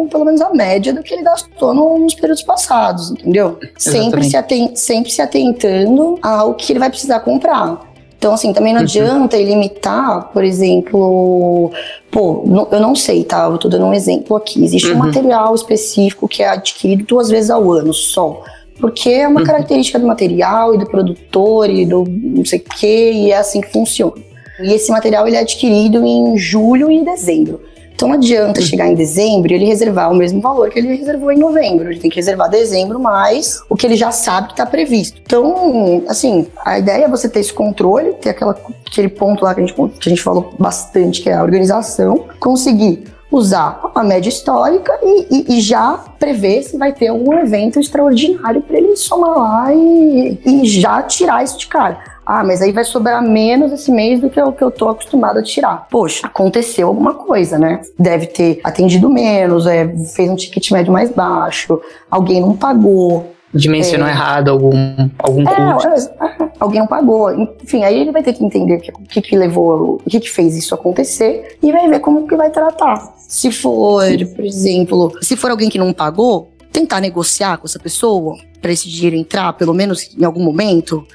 pelo 0.08 0.24
menos 0.24 0.40
a 0.40 0.50
média 0.50 0.92
do 0.92 1.02
que 1.02 1.14
ele 1.14 1.24
gastou 1.24 1.74
no, 1.74 1.98
nos 1.98 2.14
períodos 2.14 2.44
passados, 2.44 3.10
entendeu? 3.10 3.58
Sempre 3.76 4.22
se, 4.22 4.36
aten 4.36 4.76
sempre 4.76 5.10
se 5.10 5.20
atentando 5.20 6.16
ao 6.22 6.54
que 6.54 6.72
ele 6.72 6.78
vai 6.78 6.88
precisar 6.88 7.20
comprar. 7.20 7.90
Então, 8.16 8.32
assim, 8.32 8.52
também 8.52 8.72
não 8.72 8.82
uhum. 8.82 8.86
adianta 8.86 9.36
ele 9.36 9.50
limitar, 9.50 10.30
por 10.32 10.44
exemplo, 10.44 11.72
pô, 12.08 12.44
eu 12.70 12.78
não 12.78 12.94
sei, 12.94 13.24
tá? 13.24 13.46
Eu 13.46 13.58
tô 13.58 13.68
dando 13.68 13.86
um 13.86 13.92
exemplo 13.92 14.36
aqui. 14.36 14.64
Existe 14.64 14.90
uhum. 14.90 14.94
um 14.94 14.98
material 14.98 15.52
específico 15.56 16.28
que 16.28 16.40
é 16.40 16.50
adquirido 16.50 17.04
duas 17.04 17.28
vezes 17.28 17.50
ao 17.50 17.72
ano 17.72 17.92
só 17.92 18.44
porque 18.82 19.10
é 19.10 19.28
uma 19.28 19.40
uhum. 19.40 19.46
característica 19.46 19.96
do 19.96 20.08
material 20.08 20.74
e 20.74 20.78
do 20.78 20.86
produtor 20.86 21.70
e 21.70 21.86
do 21.86 22.04
não 22.04 22.44
sei 22.44 22.58
o 22.58 22.62
que, 22.62 23.12
e 23.12 23.30
é 23.30 23.36
assim 23.36 23.60
que 23.60 23.70
funciona. 23.70 24.20
E 24.60 24.72
esse 24.74 24.90
material 24.90 25.26
ele 25.26 25.36
é 25.36 25.38
adquirido 25.38 26.04
em 26.04 26.36
julho 26.36 26.90
e 26.90 27.04
dezembro. 27.04 27.60
Então 27.94 28.08
não 28.08 28.16
adianta 28.16 28.58
uhum. 28.60 28.66
chegar 28.66 28.88
em 28.88 28.96
dezembro 28.96 29.52
e 29.52 29.54
ele 29.54 29.66
reservar 29.66 30.10
o 30.10 30.16
mesmo 30.16 30.40
valor 30.40 30.68
que 30.68 30.80
ele 30.80 30.96
reservou 30.96 31.30
em 31.30 31.38
novembro. 31.38 31.92
Ele 31.92 32.00
tem 32.00 32.10
que 32.10 32.16
reservar 32.16 32.50
dezembro 32.50 32.98
mais 32.98 33.62
o 33.70 33.76
que 33.76 33.86
ele 33.86 33.94
já 33.94 34.10
sabe 34.10 34.48
que 34.48 34.54
está 34.54 34.66
previsto. 34.66 35.20
Então, 35.24 36.02
assim, 36.08 36.48
a 36.64 36.80
ideia 36.80 37.04
é 37.04 37.08
você 37.08 37.28
ter 37.28 37.38
esse 37.38 37.52
controle, 37.52 38.14
ter 38.14 38.30
aquela, 38.30 38.58
aquele 38.84 39.10
ponto 39.10 39.44
lá 39.44 39.54
que 39.54 39.60
a, 39.60 39.64
gente, 39.64 39.74
que 39.74 40.08
a 40.08 40.10
gente 40.10 40.22
falou 40.22 40.52
bastante, 40.58 41.22
que 41.22 41.30
é 41.30 41.34
a 41.34 41.42
organização, 41.44 42.24
conseguir 42.40 43.04
usar 43.32 43.80
a 43.94 44.04
média 44.04 44.28
histórica 44.28 44.92
e, 45.02 45.26
e, 45.30 45.56
e, 45.56 45.60
já 45.60 45.98
prever 46.18 46.62
se 46.62 46.76
vai 46.76 46.92
ter 46.92 47.08
algum 47.08 47.32
evento 47.32 47.80
extraordinário 47.80 48.60
para 48.60 48.76
ele 48.76 48.94
somar 48.94 49.38
lá 49.38 49.74
e, 49.74 50.38
e, 50.44 50.64
já 50.66 51.02
tirar 51.02 51.42
isso 51.42 51.58
de 51.58 51.66
cara. 51.66 51.98
Ah, 52.24 52.44
mas 52.44 52.62
aí 52.62 52.70
vai 52.70 52.84
sobrar 52.84 53.20
menos 53.20 53.72
esse 53.72 53.90
mês 53.90 54.20
do 54.20 54.30
que 54.30 54.40
o 54.40 54.52
que 54.52 54.62
eu 54.62 54.70
tô 54.70 54.88
acostumado 54.88 55.38
a 55.38 55.42
tirar. 55.42 55.88
Poxa, 55.90 56.26
aconteceu 56.26 56.86
alguma 56.86 57.14
coisa, 57.14 57.58
né? 57.58 57.80
Deve 57.98 58.26
ter 58.26 58.60
atendido 58.62 59.10
menos, 59.10 59.66
é, 59.66 59.88
fez 60.14 60.30
um 60.30 60.36
ticket 60.36 60.70
médio 60.70 60.92
mais 60.92 61.10
baixo, 61.10 61.80
alguém 62.08 62.40
não 62.40 62.56
pagou, 62.56 63.32
dimensionou 63.54 64.06
é. 64.06 64.10
errado 64.10 64.48
algum, 64.48 65.08
algum 65.18 65.48
é, 65.48 65.72
custo. 65.74 65.88
É, 65.88 66.50
alguém 66.58 66.80
não 66.80 66.86
pagou. 66.86 67.32
Enfim, 67.62 67.84
aí 67.84 68.00
ele 68.00 68.12
vai 68.12 68.22
ter 68.22 68.32
que 68.32 68.44
entender 68.44 68.76
o 68.76 69.02
que, 69.02 69.20
que, 69.20 69.36
levou, 69.36 70.00
o 70.04 70.10
que, 70.10 70.20
que 70.20 70.30
fez 70.30 70.56
isso 70.56 70.74
acontecer 70.74 71.58
e 71.62 71.72
vai 71.72 71.88
ver 71.88 72.00
como 72.00 72.26
que 72.26 72.36
vai 72.36 72.50
tratar. 72.50 73.14
Se 73.18 73.50
for, 73.50 74.02
por 74.34 74.44
exemplo, 74.44 75.12
se 75.22 75.36
for 75.36 75.50
alguém 75.50 75.68
que 75.68 75.78
não 75.78 75.92
pagou, 75.92 76.52
tentar 76.72 77.00
negociar 77.00 77.58
com 77.58 77.66
essa 77.66 77.78
pessoa 77.78 78.38
para 78.60 78.72
esse 78.72 78.88
dinheiro 78.88 79.16
entrar, 79.16 79.52
pelo 79.54 79.74
menos 79.74 80.14
em 80.16 80.24
algum 80.24 80.42
momento, 80.42 81.06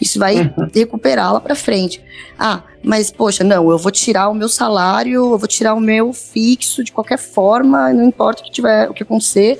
isso 0.00 0.18
vai 0.18 0.40
uhum. 0.40 0.68
recuperá-la 0.74 1.40
para 1.40 1.54
frente. 1.54 2.02
Ah, 2.38 2.62
mas 2.82 3.10
poxa, 3.10 3.44
não, 3.44 3.70
eu 3.70 3.78
vou 3.78 3.92
tirar 3.92 4.28
o 4.28 4.34
meu 4.34 4.48
salário, 4.48 5.32
eu 5.32 5.38
vou 5.38 5.48
tirar 5.48 5.74
o 5.74 5.80
meu 5.80 6.12
fixo 6.12 6.82
de 6.84 6.92
qualquer 6.92 7.18
forma, 7.18 7.92
não 7.92 8.04
importa 8.04 8.42
o 8.42 8.44
que 8.44 8.50
tiver, 8.50 8.90
o 8.90 8.94
que 8.94 9.04
acontecer, 9.04 9.56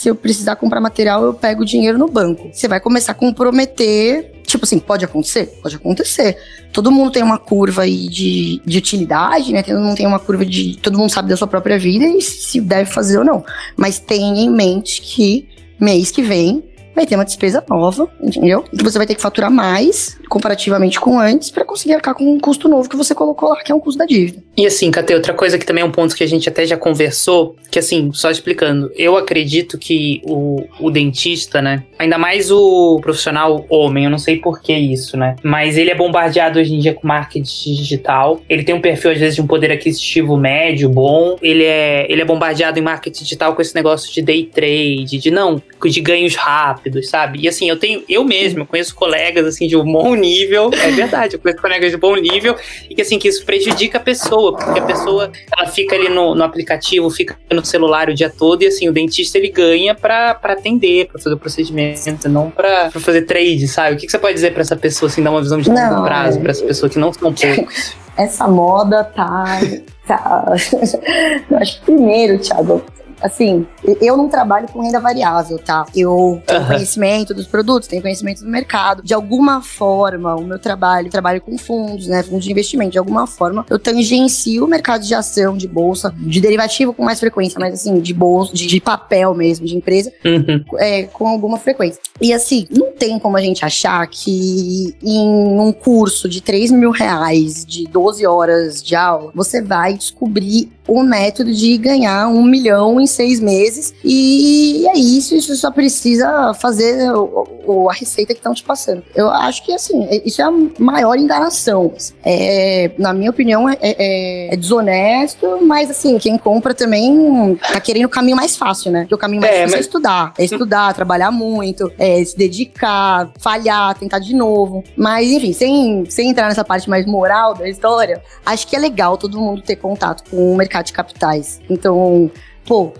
se 0.00 0.08
eu 0.08 0.14
precisar 0.14 0.56
comprar 0.56 0.80
material, 0.80 1.22
eu 1.24 1.34
pego 1.34 1.60
o 1.60 1.64
dinheiro 1.64 1.98
no 1.98 2.08
banco. 2.08 2.48
Você 2.50 2.66
vai 2.66 2.80
começar 2.80 3.12
a 3.12 3.14
comprometer. 3.14 4.32
Tipo 4.46 4.64
assim, 4.64 4.78
pode 4.78 5.04
acontecer? 5.04 5.58
Pode 5.62 5.76
acontecer. 5.76 6.38
Todo 6.72 6.90
mundo 6.90 7.10
tem 7.10 7.22
uma 7.22 7.36
curva 7.36 7.82
aí 7.82 8.08
de, 8.08 8.62
de 8.64 8.78
utilidade, 8.78 9.52
né? 9.52 9.62
Todo 9.62 9.78
mundo 9.78 9.94
tem 9.94 10.06
uma 10.06 10.18
curva 10.18 10.46
de. 10.46 10.78
Todo 10.78 10.96
mundo 10.96 11.10
sabe 11.10 11.28
da 11.28 11.36
sua 11.36 11.46
própria 11.46 11.78
vida 11.78 12.06
e 12.06 12.22
se 12.22 12.62
deve 12.62 12.90
fazer 12.90 13.18
ou 13.18 13.24
não. 13.26 13.44
Mas 13.76 13.98
tenha 13.98 14.40
em 14.40 14.48
mente 14.48 15.02
que 15.02 15.46
mês 15.78 16.10
que 16.10 16.22
vem 16.22 16.64
vai 16.94 17.06
ter 17.06 17.14
uma 17.14 17.24
despesa 17.24 17.62
nova, 17.68 18.10
entendeu? 18.20 18.64
E 18.72 18.82
você 18.82 18.98
vai 18.98 19.06
ter 19.06 19.14
que 19.14 19.22
faturar 19.22 19.50
mais 19.50 20.18
comparativamente 20.28 21.00
com 21.00 21.18
antes 21.18 21.50
para 21.50 21.64
conseguir 21.64 21.94
arcar 21.94 22.14
com 22.14 22.24
um 22.24 22.38
custo 22.38 22.68
novo 22.68 22.88
que 22.88 22.96
você 22.96 23.14
colocou 23.14 23.48
lá, 23.48 23.62
que 23.62 23.72
é 23.72 23.74
um 23.74 23.80
custo 23.80 23.98
da 23.98 24.06
dívida. 24.06 24.42
E 24.56 24.66
assim, 24.66 24.90
Cate, 24.90 25.14
outra 25.14 25.34
coisa 25.34 25.58
que 25.58 25.66
também 25.66 25.82
é 25.82 25.84
um 25.84 25.90
ponto 25.90 26.14
que 26.14 26.22
a 26.22 26.26
gente 26.26 26.48
até 26.48 26.66
já 26.66 26.76
conversou, 26.76 27.56
que 27.70 27.78
assim, 27.78 28.10
só 28.12 28.30
explicando, 28.30 28.90
eu 28.96 29.16
acredito 29.16 29.78
que 29.78 30.20
o, 30.24 30.64
o 30.78 30.90
dentista, 30.90 31.60
né, 31.60 31.82
ainda 31.98 32.18
mais 32.18 32.50
o 32.50 33.00
profissional 33.00 33.64
homem, 33.68 34.04
eu 34.04 34.10
não 34.10 34.18
sei 34.18 34.36
por 34.36 34.60
que 34.60 34.72
isso, 34.72 35.16
né, 35.16 35.36
mas 35.42 35.76
ele 35.76 35.90
é 35.90 35.94
bombardeado 35.94 36.58
hoje 36.58 36.74
em 36.74 36.78
dia 36.78 36.94
com 36.94 37.06
marketing 37.06 37.74
digital, 37.74 38.40
ele 38.48 38.62
tem 38.62 38.74
um 38.74 38.80
perfil 38.80 39.12
às 39.12 39.18
vezes 39.18 39.34
de 39.34 39.42
um 39.42 39.46
poder 39.46 39.72
aquisitivo 39.72 40.36
médio, 40.36 40.88
bom, 40.88 41.36
ele 41.42 41.64
é, 41.64 42.06
ele 42.10 42.22
é 42.22 42.24
bombardeado 42.24 42.78
em 42.78 42.82
marketing 42.82 43.24
digital 43.24 43.54
com 43.54 43.62
esse 43.62 43.74
negócio 43.74 44.12
de 44.12 44.22
day 44.22 44.44
trade, 44.44 45.18
de 45.18 45.30
não, 45.30 45.60
de 45.88 46.00
ganhos 46.00 46.34
rápidos, 46.34 47.08
sabe? 47.08 47.40
E 47.42 47.48
assim, 47.48 47.68
eu 47.68 47.76
tenho, 47.76 48.02
eu 48.08 48.24
mesmo, 48.24 48.60
eu 48.60 48.66
conheço 48.66 48.94
colegas 48.94 49.46
assim 49.46 49.66
de 49.66 49.76
um 49.76 49.84
bom 49.84 50.14
nível, 50.14 50.70
é 50.72 50.90
verdade, 50.90 51.34
eu 51.34 51.40
conheço 51.40 51.60
colegas 51.60 51.90
de 51.90 51.96
bom 51.96 52.14
nível, 52.16 52.56
e 52.88 52.94
que 52.94 53.02
assim, 53.02 53.18
que 53.18 53.28
isso 53.28 53.44
prejudica 53.44 53.98
a 53.98 54.00
pessoa, 54.00 54.56
porque 54.56 54.78
a 54.78 54.84
pessoa, 54.84 55.30
ela 55.56 55.66
fica 55.66 55.96
ali 55.96 56.08
no, 56.08 56.34
no 56.34 56.44
aplicativo, 56.44 57.08
fica 57.10 57.36
no 57.50 57.64
celular 57.64 58.08
o 58.08 58.14
dia 58.14 58.30
todo, 58.30 58.62
e 58.62 58.66
assim, 58.66 58.88
o 58.88 58.92
dentista 58.92 59.38
ele 59.38 59.48
ganha 59.48 59.94
pra, 59.94 60.34
pra 60.34 60.54
atender, 60.54 61.06
pra 61.06 61.20
fazer 61.20 61.34
o 61.34 61.38
procedimento, 61.38 62.28
não 62.28 62.50
pra, 62.50 62.90
pra 62.90 63.00
fazer 63.00 63.22
trade, 63.22 63.66
sabe? 63.68 63.96
O 63.96 63.98
que, 63.98 64.06
que 64.06 64.12
você 64.12 64.18
pode 64.18 64.34
dizer 64.34 64.52
pra 64.52 64.62
essa 64.62 64.76
pessoa, 64.76 65.08
assim, 65.08 65.22
dar 65.22 65.30
uma 65.30 65.42
visão 65.42 65.60
de 65.60 65.68
longo 65.68 66.04
prazo, 66.04 66.38
é... 66.38 66.42
pra 66.42 66.50
essa 66.50 66.64
pessoa 66.64 66.90
que 66.90 66.98
não 66.98 67.12
são 67.12 67.32
poucos? 67.32 67.94
Essa 68.16 68.46
moda 68.46 69.02
tá. 69.02 69.60
tá... 70.06 70.44
eu 71.50 71.56
acho 71.56 71.78
que 71.78 71.86
primeiro, 71.86 72.38
Thiago, 72.38 72.84
assim, 73.20 73.66
eu 74.00 74.16
não 74.16 74.28
trabalho 74.28 74.68
com 74.68 74.80
renda 74.80 75.00
variável, 75.00 75.58
tá? 75.58 75.84
Eu 75.88 75.92
tenho 75.92 76.10
uhum. 76.10 76.66
conhecimento 76.66 77.34
dos 77.34 77.46
produtos, 77.46 77.88
tenho 77.88 78.02
conhecimento 78.02 78.42
do 78.42 78.48
mercado. 78.48 79.02
De 79.02 79.14
alguma 79.14 79.62
forma, 79.62 80.34
o 80.34 80.44
meu 80.44 80.58
trabalho, 80.58 81.10
trabalho 81.10 81.40
com 81.40 81.56
fundos, 81.58 82.06
né? 82.06 82.22
Fundos 82.22 82.44
de 82.44 82.50
investimento. 82.50 82.92
De 82.92 82.98
alguma 82.98 83.26
forma, 83.26 83.64
eu 83.68 83.78
tangencio 83.78 84.64
o 84.64 84.68
mercado 84.68 85.04
de 85.04 85.14
ação, 85.14 85.56
de 85.56 85.68
bolsa, 85.68 86.14
de 86.18 86.40
derivativo 86.40 86.92
com 86.92 87.04
mais 87.04 87.20
frequência, 87.20 87.58
mas 87.58 87.74
assim, 87.74 88.00
de 88.00 88.14
bolsa, 88.14 88.54
de, 88.54 88.66
de 88.66 88.80
papel 88.80 89.34
mesmo, 89.34 89.66
de 89.66 89.76
empresa, 89.76 90.12
uhum. 90.24 90.64
é, 90.78 91.04
com 91.04 91.26
alguma 91.26 91.58
frequência. 91.58 92.00
E 92.20 92.32
assim, 92.32 92.66
não 92.70 92.92
tem 92.92 93.18
como 93.18 93.36
a 93.36 93.40
gente 93.40 93.64
achar 93.64 94.06
que 94.06 94.94
em 95.02 95.28
um 95.58 95.72
curso 95.72 96.28
de 96.28 96.40
3 96.40 96.70
mil 96.70 96.90
reais, 96.90 97.64
de 97.64 97.84
12 97.86 98.26
horas 98.26 98.82
de 98.82 98.94
aula, 98.94 99.32
você 99.34 99.62
vai 99.62 99.94
descobrir 99.94 100.70
o 100.86 101.02
método 101.02 101.52
de 101.52 101.76
ganhar 101.78 102.28
um 102.28 102.42
milhão 102.42 103.00
em 103.00 103.06
seis 103.10 103.40
meses. 103.40 103.94
E 104.04 104.86
é 104.88 104.98
isso, 104.98 105.34
isso 105.34 105.54
só 105.56 105.70
precisa 105.70 106.54
fazer 106.54 107.12
o, 107.12 107.46
o, 107.66 107.90
a 107.90 107.92
receita 107.92 108.32
que 108.32 108.40
estão 108.40 108.54
te 108.54 108.62
passando. 108.62 109.02
Eu 109.14 109.30
acho 109.30 109.64
que, 109.64 109.72
assim, 109.72 110.04
é, 110.04 110.22
isso 110.24 110.40
é 110.40 110.44
a 110.44 110.52
maior 110.78 111.18
enganação. 111.18 111.92
É, 112.24 112.90
na 112.98 113.12
minha 113.12 113.30
opinião, 113.30 113.68
é, 113.68 113.76
é, 113.80 114.54
é, 114.54 114.56
desonesto, 114.56 115.58
mas, 115.62 115.90
assim, 115.90 116.18
quem 116.18 116.36
compra 116.38 116.74
também 116.74 117.56
tá 117.56 117.80
querendo 117.80 118.06
o 118.06 118.08
caminho 118.08 118.36
mais 118.36 118.56
fácil, 118.56 118.90
né? 118.90 119.00
Porque 119.00 119.14
o 119.14 119.18
caminho 119.18 119.42
mais 119.42 119.54
é, 119.54 119.58
fácil 119.62 119.74
é 119.74 119.76
mas... 119.76 119.86
é 119.86 119.88
estudar. 119.88 120.34
É 120.38 120.44
estudar, 120.44 120.94
trabalhar 120.94 121.30
muito, 121.30 121.90
é 121.98 122.24
se 122.24 122.36
dedicar, 122.36 123.30
falhar, 123.38 123.98
tentar 123.98 124.18
de 124.18 124.34
novo. 124.34 124.82
Mas, 124.96 125.30
enfim, 125.30 125.52
sem, 125.52 126.04
sem 126.08 126.30
entrar 126.30 126.48
nessa 126.48 126.64
parte 126.64 126.88
mais 126.88 127.06
moral 127.06 127.54
da 127.54 127.68
história, 127.68 128.22
acho 128.44 128.66
que 128.66 128.76
é 128.76 128.78
legal 128.78 129.16
todo 129.16 129.38
mundo 129.38 129.62
ter 129.62 129.76
contato 129.76 130.28
com 130.30 130.52
o 130.52 130.56
mercado 130.56 130.86
de 130.86 130.92
capitais. 130.92 131.60
Então, 131.68 132.30
pô, 132.70 132.92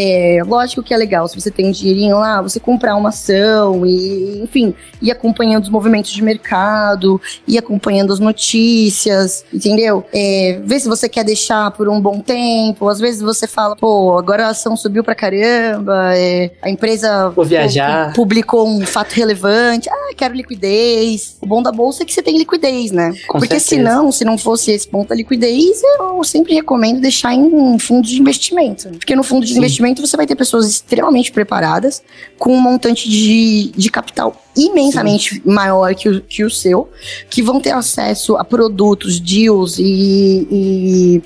é, 0.00 0.44
lógico 0.46 0.80
que 0.80 0.94
é 0.94 0.96
legal 0.96 1.26
se 1.26 1.40
você 1.40 1.50
tem 1.50 1.66
um 1.66 1.72
dinheirinho 1.72 2.20
lá, 2.20 2.40
você 2.40 2.60
comprar 2.60 2.94
uma 2.94 3.08
ação 3.08 3.84
e, 3.84 4.40
enfim, 4.44 4.72
ir 5.02 5.10
acompanhando 5.10 5.64
os 5.64 5.68
movimentos 5.68 6.12
de 6.12 6.22
mercado, 6.22 7.20
ir 7.48 7.58
acompanhando 7.58 8.12
as 8.12 8.20
notícias, 8.20 9.44
entendeu? 9.52 10.04
É, 10.14 10.60
ver 10.64 10.78
se 10.78 10.88
você 10.88 11.08
quer 11.08 11.24
deixar 11.24 11.72
por 11.72 11.88
um 11.88 12.00
bom 12.00 12.20
tempo. 12.20 12.88
Às 12.88 13.00
vezes 13.00 13.20
você 13.20 13.48
fala, 13.48 13.74
pô, 13.74 14.16
agora 14.16 14.46
a 14.46 14.50
ação 14.50 14.76
subiu 14.76 15.02
pra 15.02 15.16
caramba, 15.16 16.16
é, 16.16 16.52
a 16.62 16.70
empresa 16.70 17.30
Vou 17.30 17.44
viajar. 17.44 18.12
Publicou 18.12 18.68
um 18.68 18.86
fato 18.86 19.14
relevante, 19.14 19.90
ah, 19.90 20.14
quero 20.16 20.32
liquidez. 20.32 21.38
O 21.40 21.46
bom 21.46 21.60
da 21.60 21.72
bolsa 21.72 22.04
é 22.04 22.06
que 22.06 22.14
você 22.14 22.22
tem 22.22 22.38
liquidez, 22.38 22.92
né? 22.92 23.12
Com 23.26 23.40
Porque 23.40 23.58
certeza. 23.58 23.90
senão, 23.90 24.12
se 24.12 24.24
não 24.24 24.38
fosse 24.38 24.70
esse 24.70 24.86
ponto 24.86 25.08
da 25.08 25.16
liquidez, 25.16 25.82
eu 25.98 26.22
sempre 26.22 26.54
recomendo 26.54 27.00
deixar 27.00 27.34
em 27.34 27.78
fundos 27.80 28.10
de 28.10 28.20
investimento. 28.20 28.90
Porque 28.90 29.16
no 29.16 29.24
fundo 29.24 29.44
de 29.44 29.52
Sim. 29.52 29.58
investimento 29.58 29.87
você 29.94 30.16
vai 30.16 30.26
ter 30.26 30.36
pessoas 30.36 30.68
extremamente 30.68 31.32
preparadas, 31.32 32.02
com 32.38 32.52
um 32.54 32.60
montante 32.60 33.08
de, 33.08 33.72
de 33.76 33.90
capital 33.90 34.44
imensamente 34.56 35.36
Sim. 35.36 35.42
maior 35.44 35.94
que 35.94 36.08
o, 36.08 36.20
que 36.20 36.44
o 36.44 36.50
seu, 36.50 36.88
que 37.30 37.42
vão 37.42 37.60
ter 37.60 37.70
acesso 37.70 38.36
a 38.36 38.44
produtos, 38.44 39.20
deals 39.20 39.78
e, 39.78 40.48
e 40.50 41.22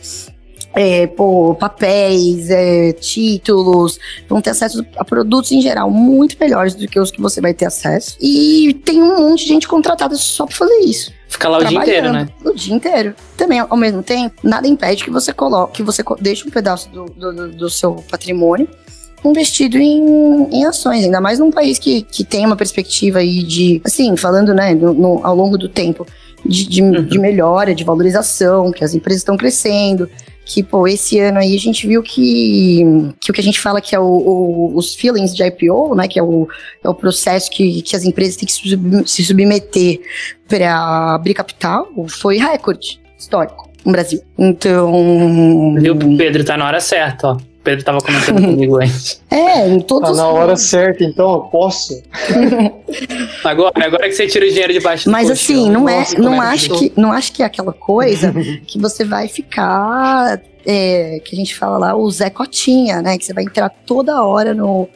é, 0.75 1.09
papéis, 1.59 2.51
é, 2.51 2.93
títulos, 2.93 3.99
vão 4.29 4.41
ter 4.41 4.51
acesso 4.51 4.85
a 4.97 5.05
produtos 5.05 5.53
em 5.53 5.61
geral 5.61 5.91
muito 5.91 6.37
melhores 6.41 6.75
do 6.75 6.87
que 6.87 6.99
os 6.99 7.11
que 7.11 7.21
você 7.21 7.41
vai 7.41 7.53
ter 7.53 7.67
acesso. 7.67 8.17
E 8.21 8.81
tem 8.85 9.03
um 9.03 9.29
monte 9.29 9.45
de 9.45 9.49
gente 9.49 9.69
contratada 9.69 10.15
só 10.17 10.47
pra 10.47 10.57
fazer 10.57 10.79
isso. 10.81 11.13
Fica 11.29 11.49
lá 11.49 11.59
o 11.59 11.65
dia 11.65 11.79
inteiro, 11.79 12.13
né? 12.13 12.29
O 12.45 12.53
dia 12.53 12.75
inteiro. 12.75 13.15
Também, 13.37 13.59
ao 13.59 13.77
mesmo 13.77 14.03
tempo, 14.03 14.37
nada 14.43 14.69
impede 14.69 15.03
que 15.03 15.11
você 15.11 15.33
coloque, 15.33 15.79
que 15.79 15.83
você 15.83 16.03
deixe 16.21 16.47
um 16.47 16.51
pedaço 16.51 16.91
do, 16.91 17.07
do, 17.07 17.49
do 17.53 17.71
seu 17.71 17.95
patrimônio 18.11 18.69
investido 19.25 19.79
em, 19.79 20.49
em 20.51 20.65
ações, 20.65 21.05
ainda 21.05 21.21
mais 21.21 21.39
num 21.39 21.51
país 21.51 21.79
que, 21.79 22.03
que 22.03 22.25
tem 22.25 22.45
uma 22.45 22.57
perspectiva 22.57 23.21
aí 23.21 23.43
de, 23.43 23.81
assim, 23.85 24.17
falando, 24.17 24.53
né, 24.53 24.75
no, 24.75 24.93
no 24.93 25.25
ao 25.25 25.37
longo 25.37 25.57
do 25.57 25.69
tempo, 25.69 26.07
de, 26.45 26.67
de, 26.67 26.83
uhum. 26.83 27.05
de 27.05 27.19
melhora, 27.19 27.75
de 27.75 27.85
valorização, 27.85 28.73
que 28.73 28.83
as 28.83 28.95
empresas 28.95 29.21
estão 29.21 29.37
crescendo, 29.37 30.11
que, 30.45 30.63
pô, 30.63 30.87
esse 30.87 31.19
ano 31.21 31.39
aí 31.39 31.55
a 31.55 31.59
gente 31.59 31.87
viu 31.87 32.03
que, 32.03 32.83
que 33.21 33.31
o 33.31 33.35
que 33.35 33.41
a 33.41 33.45
gente 33.45 33.61
fala 33.61 33.81
que 33.81 33.95
é 33.95 34.01
o, 34.01 34.05
o, 34.05 34.77
os 34.77 34.95
feelings 34.95 35.35
de 35.35 35.45
IPO, 35.45 35.95
né, 35.95 36.09
que 36.09 36.19
é 36.19 36.23
o, 36.23 36.49
é 36.83 36.89
o 36.89 36.95
processo 36.95 37.51
que, 37.51 37.83
que 37.83 37.95
as 37.95 38.05
empresas 38.05 38.37
têm 38.37 38.47
que 38.47 39.09
se 39.09 39.25
submeter 39.25 40.01
para 40.49 41.15
abrir 41.15 41.35
capital, 41.35 41.89
foi 42.09 42.39
recorde 42.39 43.01
histórico 43.19 43.71
no 43.85 43.93
Brasil. 43.93 44.21
Então... 44.39 45.75
Viu, 45.79 45.97
Pedro, 46.17 46.45
tá 46.45 46.57
na 46.57 46.67
hora 46.67 46.81
certa, 46.81 47.29
ó. 47.29 47.52
Pedro 47.62 47.85
tava 47.85 47.98
comentando 48.01 48.40
comigo 48.42 48.77
antes. 48.81 49.20
É, 49.31 49.68
em 49.68 49.81
todos 49.81 50.11
tá 50.11 50.16
na 50.16 50.29
hora 50.29 50.57
certa, 50.57 51.05
então 51.05 51.33
eu 51.33 51.40
posso. 51.42 52.03
agora, 53.44 53.72
agora 53.77 54.09
que 54.09 54.12
você 54.12 54.27
tira 54.27 54.46
o 54.46 54.48
dinheiro 54.48 54.72
de 54.72 54.81
baixo 54.81 55.11
Mas 55.11 55.31
assim, 55.31 55.70
não 55.70 55.88
é, 55.88 56.05
não 56.18 56.40
acho 56.40 56.79
que, 56.79 56.92
não 56.96 57.12
acho 57.12 57.33
que 57.33 57.42
é 57.42 57.46
aquela 57.46 57.72
coisa 57.72 58.33
que 58.66 58.79
você 58.79 59.05
vai 59.05 59.29
ficar 59.29 60.40
é, 60.66 61.20
que 61.25 61.35
a 61.35 61.38
gente 61.38 61.57
fala 61.57 61.79
lá, 61.79 61.96
o 61.96 62.11
Zé 62.11 62.31
Cotinha, 62.31 63.03
né? 63.03 63.18
Que 63.18 63.25
você 63.25 63.33
vai 63.33 63.44
entrar 63.44 63.68
toda 63.68 64.22
hora 64.22 64.55
no, 64.55 64.88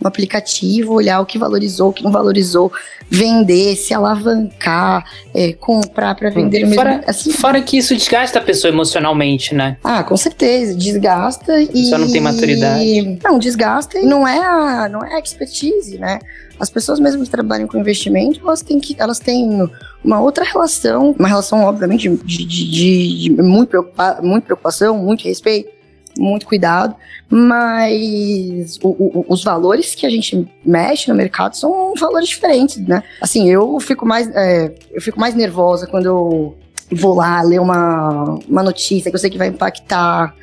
no 0.00 0.08
aplicativo, 0.08 0.92
olhar 0.92 1.20
o 1.20 1.26
que 1.26 1.38
valorizou, 1.38 1.90
o 1.90 1.92
que 1.92 2.02
não 2.02 2.12
valorizou, 2.12 2.72
vender, 3.08 3.76
se 3.76 3.94
alavancar, 3.94 5.04
é, 5.34 5.52
comprar 5.52 6.14
para 6.14 6.30
vender 6.30 6.60
mesmo. 6.60 6.74
Fora, 6.74 7.04
assim, 7.06 7.32
fora 7.32 7.62
que 7.62 7.78
isso 7.78 7.94
desgasta 7.94 8.38
a 8.38 8.42
pessoa 8.42 8.72
emocionalmente, 8.72 9.54
né? 9.54 9.76
Ah, 9.82 10.02
com 10.02 10.16
certeza, 10.16 10.74
desgasta 10.74 11.60
e 11.60 11.86
só 11.86 11.98
não 11.98 12.10
tem 12.10 12.20
maturidade. 12.20 13.18
Não, 13.22 13.38
desgasta 13.38 13.98
e 13.98 14.06
não 14.06 14.26
é 14.26 14.38
a, 14.38 14.88
não 14.88 15.04
é 15.04 15.14
a 15.14 15.18
expertise, 15.18 15.98
né? 15.98 16.18
As 16.58 16.70
pessoas 16.70 17.00
mesmo 17.00 17.24
que 17.24 17.30
trabalham 17.30 17.66
com 17.66 17.78
investimento, 17.78 18.40
elas 18.44 18.62
têm 18.62 18.78
que 18.78 18.94
elas 18.98 19.18
têm 19.18 19.68
uma 20.04 20.20
outra 20.20 20.44
relação, 20.44 21.14
uma 21.18 21.28
relação 21.28 21.64
obviamente 21.64 22.08
de, 22.08 22.16
de, 22.16 22.44
de, 22.46 23.28
de 23.30 23.42
muito, 23.42 23.70
preocupa, 23.70 24.20
muito 24.22 24.44
preocupação, 24.44 24.96
muito 24.96 25.24
respeito 25.24 25.73
muito 26.18 26.46
cuidado, 26.46 26.94
mas 27.28 28.78
o, 28.82 28.88
o, 28.88 29.26
os 29.28 29.42
valores 29.42 29.94
que 29.94 30.06
a 30.06 30.10
gente 30.10 30.46
mexe 30.64 31.08
no 31.08 31.14
mercado 31.14 31.56
são 31.56 31.94
valores 31.94 32.28
diferentes, 32.28 32.78
né? 32.78 33.02
Assim, 33.20 33.50
eu 33.50 33.78
fico 33.80 34.06
mais, 34.06 34.28
é, 34.34 34.72
eu 34.92 35.00
fico 35.00 35.18
mais 35.18 35.34
nervosa 35.34 35.86
quando 35.86 36.06
eu 36.06 36.56
vou 36.90 37.14
lá 37.14 37.42
ler 37.42 37.60
uma, 37.60 38.38
uma 38.48 38.62
notícia 38.62 39.10
que 39.10 39.16
eu 39.16 39.20
sei 39.20 39.30
que 39.30 39.38
vai 39.38 39.48
impactar 39.48 40.34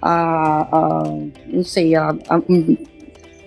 a, 0.00 0.60
a 0.70 1.02
não 1.46 1.64
sei, 1.64 1.94
a, 1.94 2.10
a 2.28 2.40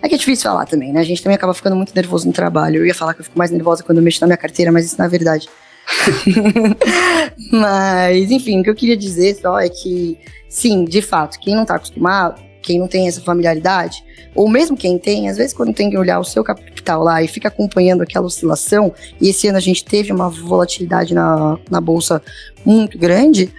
é 0.02 0.10
que 0.10 0.16
é 0.16 0.18
difícil 0.18 0.50
falar 0.50 0.66
também, 0.66 0.92
né? 0.92 1.00
A 1.00 1.04
gente 1.04 1.22
também 1.22 1.36
acaba 1.36 1.54
ficando 1.54 1.76
muito 1.76 1.94
nervoso 1.96 2.26
no 2.26 2.34
trabalho. 2.34 2.78
Eu 2.78 2.88
ia 2.88 2.94
falar 2.94 3.14
que 3.14 3.22
eu 3.22 3.24
fico 3.24 3.38
mais 3.38 3.52
nervosa 3.52 3.84
quando 3.84 4.00
eu 4.00 4.04
mexo 4.04 4.20
na 4.22 4.28
minha 4.28 4.38
carteira, 4.38 4.72
mas 4.72 4.86
isso 4.86 4.96
não 4.98 5.06
é 5.06 5.10
verdade. 5.10 5.48
mas, 7.52 8.32
enfim, 8.32 8.60
o 8.60 8.64
que 8.64 8.70
eu 8.72 8.76
queria 8.76 8.98
dizer 8.98 9.36
só 9.36 9.60
é 9.60 9.70
que 9.70 10.18
sim, 10.52 10.84
de 10.84 11.02
fato, 11.02 11.40
quem 11.40 11.56
não 11.56 11.62
está 11.62 11.76
acostumado, 11.76 12.42
quem 12.62 12.78
não 12.78 12.88
tem 12.88 13.08
essa 13.08 13.22
familiaridade, 13.22 14.04
ou 14.36 14.50
mesmo 14.50 14.76
quem 14.78 15.00
tem, 15.00 15.30
às 15.30 15.38
vezes 15.38 15.54
quando 15.54 15.74
tem 15.74 15.90
que 15.90 15.98
olhar 15.98 16.20
o 16.20 16.24
seu 16.24 16.44
capital 16.44 17.02
lá 17.02 17.24
e 17.24 17.28
fica 17.28 17.48
acompanhando 17.48 18.04
aquela 18.04 18.26
oscilação, 18.26 18.94
e 19.20 19.30
esse 19.30 19.48
ano 19.48 19.58
a 19.58 19.62
gente 19.62 19.84
teve 19.84 20.12
uma 20.12 20.30
volatilidade 20.30 21.14
na, 21.14 21.58
na 21.70 21.80
bolsa 21.80 22.22
muito 22.66 22.98
grande, 22.98 23.52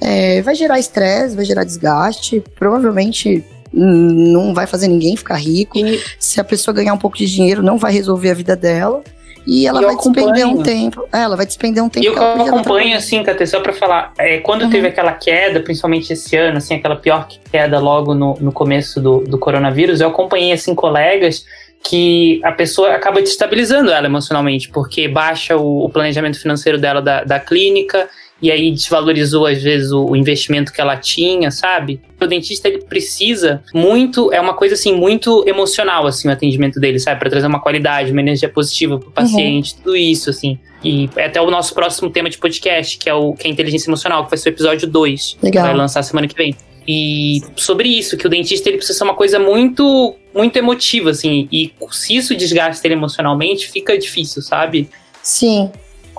é, 0.00 0.42
vai 0.42 0.54
gerar 0.54 0.78
estresse, 0.78 1.36
vai 1.36 1.44
gerar 1.44 1.64
desgaste, 1.64 2.42
provavelmente 2.58 3.44
não 3.72 4.52
vai 4.52 4.66
fazer 4.66 4.88
ninguém 4.88 5.16
ficar 5.16 5.36
rico. 5.36 5.78
E... 5.78 6.00
Se 6.18 6.40
a 6.40 6.44
pessoa 6.44 6.74
ganhar 6.74 6.92
um 6.92 6.98
pouco 6.98 7.16
de 7.16 7.26
dinheiro, 7.26 7.62
não 7.62 7.78
vai 7.78 7.92
resolver 7.92 8.30
a 8.30 8.34
vida 8.34 8.56
dela. 8.56 9.02
E 9.46 9.66
ela 9.66 9.80
vai 9.80 9.96
despender 9.96 10.46
um 10.46 10.62
tempo. 10.62 11.08
É, 11.12 11.22
ela 11.22 11.36
vai 11.36 11.46
despender 11.46 11.82
um 11.82 11.88
tempo. 11.88 12.04
E 12.04 12.08
eu, 12.08 12.14
eu 12.14 12.46
acompanho, 12.46 12.96
assim, 12.96 13.22
Cate, 13.22 13.46
só 13.46 13.60
pra 13.60 13.72
falar, 13.72 14.12
é, 14.18 14.38
quando 14.38 14.62
uhum. 14.62 14.70
teve 14.70 14.88
aquela 14.88 15.12
queda, 15.12 15.60
principalmente 15.60 16.12
esse 16.12 16.36
ano, 16.36 16.58
assim, 16.58 16.74
aquela 16.74 16.96
pior 16.96 17.26
queda 17.50 17.78
logo 17.78 18.14
no, 18.14 18.36
no 18.40 18.52
começo 18.52 19.00
do, 19.00 19.20
do 19.20 19.38
coronavírus, 19.38 20.00
eu 20.00 20.08
acompanhei, 20.08 20.52
assim, 20.52 20.74
colegas 20.74 21.44
que 21.82 22.40
a 22.44 22.52
pessoa 22.52 22.92
acaba 22.92 23.20
destabilizando 23.20 23.90
ela 23.90 24.06
emocionalmente, 24.06 24.68
porque 24.68 25.08
baixa 25.08 25.56
o, 25.56 25.84
o 25.84 25.88
planejamento 25.88 26.38
financeiro 26.38 26.78
dela 26.78 27.00
da, 27.00 27.24
da 27.24 27.40
clínica, 27.40 28.08
e 28.42 28.50
aí 28.50 28.70
desvalorizou 28.70 29.46
às 29.46 29.62
vezes 29.62 29.92
o, 29.92 30.16
investimento 30.16 30.72
que 30.72 30.80
ela 30.80 30.96
tinha, 30.96 31.50
sabe? 31.50 32.00
O 32.20 32.26
dentista 32.26 32.68
ele 32.68 32.82
precisa 32.82 33.62
muito, 33.74 34.32
é 34.32 34.40
uma 34.40 34.54
coisa 34.54 34.74
assim 34.74 34.94
muito 34.94 35.44
emocional 35.46 36.06
assim 36.06 36.28
o 36.28 36.30
atendimento 36.30 36.80
dele, 36.80 36.98
sabe, 36.98 37.18
para 37.18 37.30
trazer 37.30 37.46
uma 37.46 37.60
qualidade, 37.60 38.12
uma 38.12 38.20
energia 38.20 38.48
positiva 38.48 38.98
pro 38.98 39.10
paciente, 39.10 39.74
uhum. 39.74 39.82
tudo 39.82 39.96
isso 39.96 40.30
assim. 40.30 40.58
E 40.82 41.08
é 41.16 41.26
até 41.26 41.40
o 41.40 41.50
nosso 41.50 41.74
próximo 41.74 42.08
tema 42.08 42.30
de 42.30 42.38
podcast, 42.38 42.96
que 42.96 43.08
é 43.08 43.14
o 43.14 43.34
que 43.34 43.46
é 43.46 43.50
inteligência 43.50 43.90
emocional, 43.90 44.24
que 44.24 44.30
vai 44.30 44.38
ser 44.38 44.48
o 44.48 44.52
episódio 44.52 44.88
2, 44.88 45.38
que 45.40 45.58
vai 45.58 45.74
lançar 45.74 46.02
semana 46.02 46.26
que 46.26 46.34
vem. 46.34 46.54
E 46.88 47.42
sobre 47.56 47.88
isso, 47.88 48.16
que 48.16 48.26
o 48.26 48.30
dentista 48.30 48.68
ele 48.68 48.78
precisa 48.78 48.98
ser 48.98 49.04
uma 49.04 49.14
coisa 49.14 49.38
muito 49.38 50.16
muito 50.34 50.56
emotiva 50.56 51.10
assim, 51.10 51.48
e 51.52 51.72
se 51.90 52.16
isso 52.16 52.34
desgasta 52.36 52.86
ele 52.86 52.94
emocionalmente, 52.94 53.68
fica 53.68 53.98
difícil, 53.98 54.40
sabe? 54.42 54.88
Sim. 55.22 55.70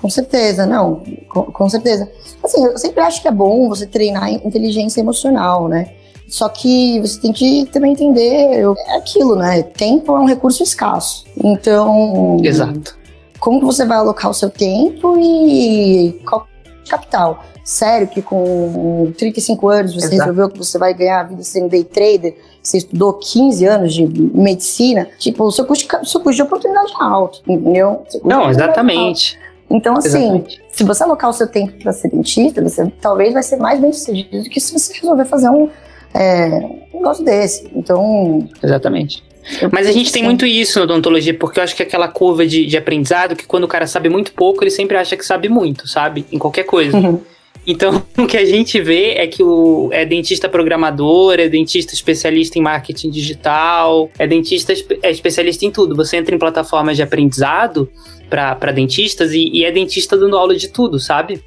Com 0.01 0.09
certeza, 0.09 0.65
não, 0.65 1.03
com, 1.29 1.43
com, 1.43 1.69
certeza. 1.69 2.11
Assim, 2.43 2.65
eu 2.65 2.77
sempre 2.77 3.01
acho 3.01 3.21
que 3.21 3.27
é 3.27 3.31
bom 3.31 3.69
você 3.69 3.85
treinar 3.85 4.31
inteligência 4.33 4.99
emocional, 4.99 5.67
né? 5.67 5.93
Só 6.27 6.49
que 6.49 6.99
você 7.01 7.19
tem 7.19 7.31
que 7.31 7.65
também 7.71 7.91
entender 7.91 8.63
é 8.63 8.97
aquilo, 8.97 9.35
né? 9.35 9.61
Tempo 9.61 10.15
é 10.15 10.19
um 10.19 10.25
recurso 10.25 10.63
escasso. 10.63 11.25
Então. 11.43 12.37
Exato. 12.41 12.97
Como 13.39 13.59
você 13.61 13.85
vai 13.85 13.97
alocar 13.97 14.31
o 14.31 14.33
seu 14.33 14.49
tempo 14.49 15.17
e 15.19 16.19
qual 16.25 16.47
capital? 16.89 17.43
Sério 17.63 18.07
que 18.07 18.21
com 18.21 19.11
35 19.17 19.67
anos 19.67 19.93
você 19.93 20.07
Exato. 20.07 20.21
resolveu 20.21 20.49
que 20.49 20.57
você 20.57 20.77
vai 20.77 20.93
ganhar 20.93 21.19
a 21.19 21.23
vida 21.23 21.43
sendo 21.43 21.69
day 21.69 21.83
trader? 21.83 22.35
Você 22.61 22.77
estudou 22.77 23.13
15 23.13 23.65
anos 23.65 23.93
de 23.93 24.07
medicina? 24.07 25.07
Tipo, 25.19 25.43
o 25.43 25.51
seu 25.51 25.65
custo, 25.65 25.87
seu 26.05 26.21
custo 26.21 26.35
de 26.35 26.41
oportunidade 26.41 26.91
é 26.91 27.03
alto, 27.03 27.41
entendeu? 27.47 28.03
Não, 28.23 28.47
é 28.47 28.51
exatamente. 28.51 29.37
Então, 29.71 29.95
assim, 29.97 30.09
Exatamente. 30.09 30.61
se 30.69 30.83
você 30.83 31.03
alocar 31.03 31.29
o 31.29 31.33
seu 31.33 31.47
tempo 31.47 31.73
para 31.81 31.93
ser 31.93 32.09
dentista, 32.09 32.61
você 32.61 32.91
talvez 32.99 33.33
vai 33.33 33.43
ser 33.43 33.57
mais 33.57 33.79
bem 33.79 33.91
sucedido 33.93 34.43
do 34.43 34.49
que 34.49 34.59
se 34.59 34.73
você 34.73 34.93
resolver 34.93 35.25
fazer 35.25 35.49
um, 35.49 35.69
é, 36.13 36.47
um 36.93 36.97
negócio 36.97 37.23
desse. 37.23 37.69
Então. 37.75 38.47
Exatamente. 38.61 39.23
Mas 39.71 39.87
a 39.87 39.91
gente 39.91 40.11
tem 40.11 40.23
muito 40.23 40.45
isso 40.45 40.77
na 40.79 40.85
odontologia, 40.85 41.33
porque 41.33 41.59
eu 41.59 41.63
acho 41.63 41.75
que 41.75 41.81
é 41.81 41.85
aquela 41.85 42.07
curva 42.07 42.45
de, 42.45 42.65
de 42.65 42.77
aprendizado 42.77 43.35
que 43.35 43.45
quando 43.45 43.63
o 43.63 43.67
cara 43.67 43.87
sabe 43.87 44.07
muito 44.07 44.33
pouco, 44.33 44.63
ele 44.63 44.69
sempre 44.69 44.97
acha 44.97 45.17
que 45.17 45.25
sabe 45.25 45.49
muito, 45.49 45.87
sabe? 45.87 46.25
Em 46.31 46.37
qualquer 46.37 46.63
coisa. 46.63 46.95
Uhum. 46.95 47.19
Então, 47.65 48.03
o 48.17 48.25
que 48.25 48.37
a 48.37 48.45
gente 48.45 48.81
vê 48.81 49.11
é 49.11 49.27
que 49.27 49.43
o, 49.43 49.89
é 49.91 50.05
dentista 50.05 50.49
programador, 50.49 51.35
é 51.39 51.47
dentista 51.47 51.93
especialista 51.93 52.57
em 52.57 52.61
marketing 52.61 53.09
digital, 53.09 54.09
é 54.17 54.27
dentista 54.27 54.73
é 55.01 55.11
especialista 55.11 55.65
em 55.65 55.71
tudo. 55.71 55.95
Você 55.95 56.17
entra 56.17 56.35
em 56.35 56.39
plataformas 56.39 56.97
de 56.97 57.03
aprendizado 57.03 57.89
para 58.29 58.71
dentistas 58.71 59.33
e, 59.33 59.49
e, 59.53 59.65
é 59.65 59.71
dentista 59.71 60.17
dando 60.17 60.37
aula 60.37 60.55
de 60.55 60.69
tudo, 60.69 60.99
sabe? 60.99 61.41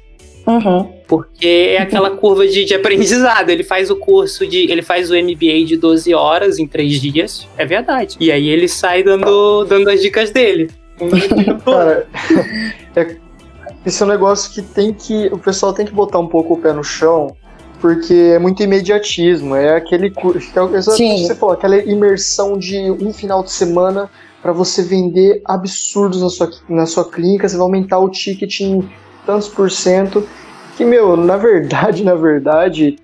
Uhum. 0.45 0.83
Porque 1.07 1.73
é 1.75 1.79
aquela 1.79 2.11
curva 2.11 2.47
de, 2.47 2.65
de, 2.65 2.75
aprendizado. 2.75 3.49
Ele 3.49 3.63
faz 3.63 3.89
o 3.89 3.95
curso 3.95 4.45
de. 4.45 4.71
Ele 4.71 4.83
faz 4.83 5.09
o 5.09 5.15
MBA 5.15 5.65
de 5.65 5.75
12 5.75 6.13
horas 6.13 6.59
em 6.59 6.67
3 6.67 7.01
dias. 7.01 7.47
É 7.57 7.65
verdade. 7.65 8.15
E 8.19 8.31
aí 8.31 8.47
ele 8.47 8.67
sai 8.67 9.01
dando, 9.01 9.65
dando 9.65 9.89
as 9.89 10.01
dicas 10.01 10.29
dele. 10.29 10.69
Cara, 11.65 12.07
é, 12.95 13.17
esse 13.85 14.01
é 14.01 14.05
um 14.05 14.09
negócio 14.09 14.51
que 14.51 14.61
tem 14.61 14.93
que. 14.93 15.27
O 15.27 15.37
pessoal 15.37 15.73
tem 15.73 15.85
que 15.85 15.93
botar 15.93 16.19
um 16.19 16.27
pouco 16.27 16.55
o 16.55 16.57
pé 16.57 16.73
no 16.73 16.83
chão, 16.83 17.35
porque 17.79 18.31
é 18.33 18.39
muito 18.39 18.63
imediatismo. 18.63 19.55
É 19.55 19.75
aquele. 19.75 20.07
É 20.07 20.77
exatamente 20.77 21.27
você 21.27 21.35
falou, 21.35 21.53
aquela 21.53 21.77
imersão 21.77 22.57
de 22.57 22.89
um 22.91 23.13
final 23.13 23.43
de 23.43 23.51
semana 23.51 24.09
para 24.41 24.51
você 24.51 24.81
vender 24.83 25.41
absurdos 25.45 26.21
na 26.21 26.29
sua, 26.29 26.49
na 26.69 26.85
sua 26.85 27.09
clínica, 27.09 27.47
você 27.47 27.57
vai 27.57 27.63
aumentar 27.63 27.99
o 27.99 28.09
ticket 28.09 28.59
em 28.61 28.87
tantos 29.25 29.47
por 29.47 29.69
cento. 29.69 30.27
Que, 30.77 30.83
meu, 30.83 31.15
na 31.15 31.37
verdade, 31.37 32.03
na 32.05 32.15
verdade, 32.15 32.97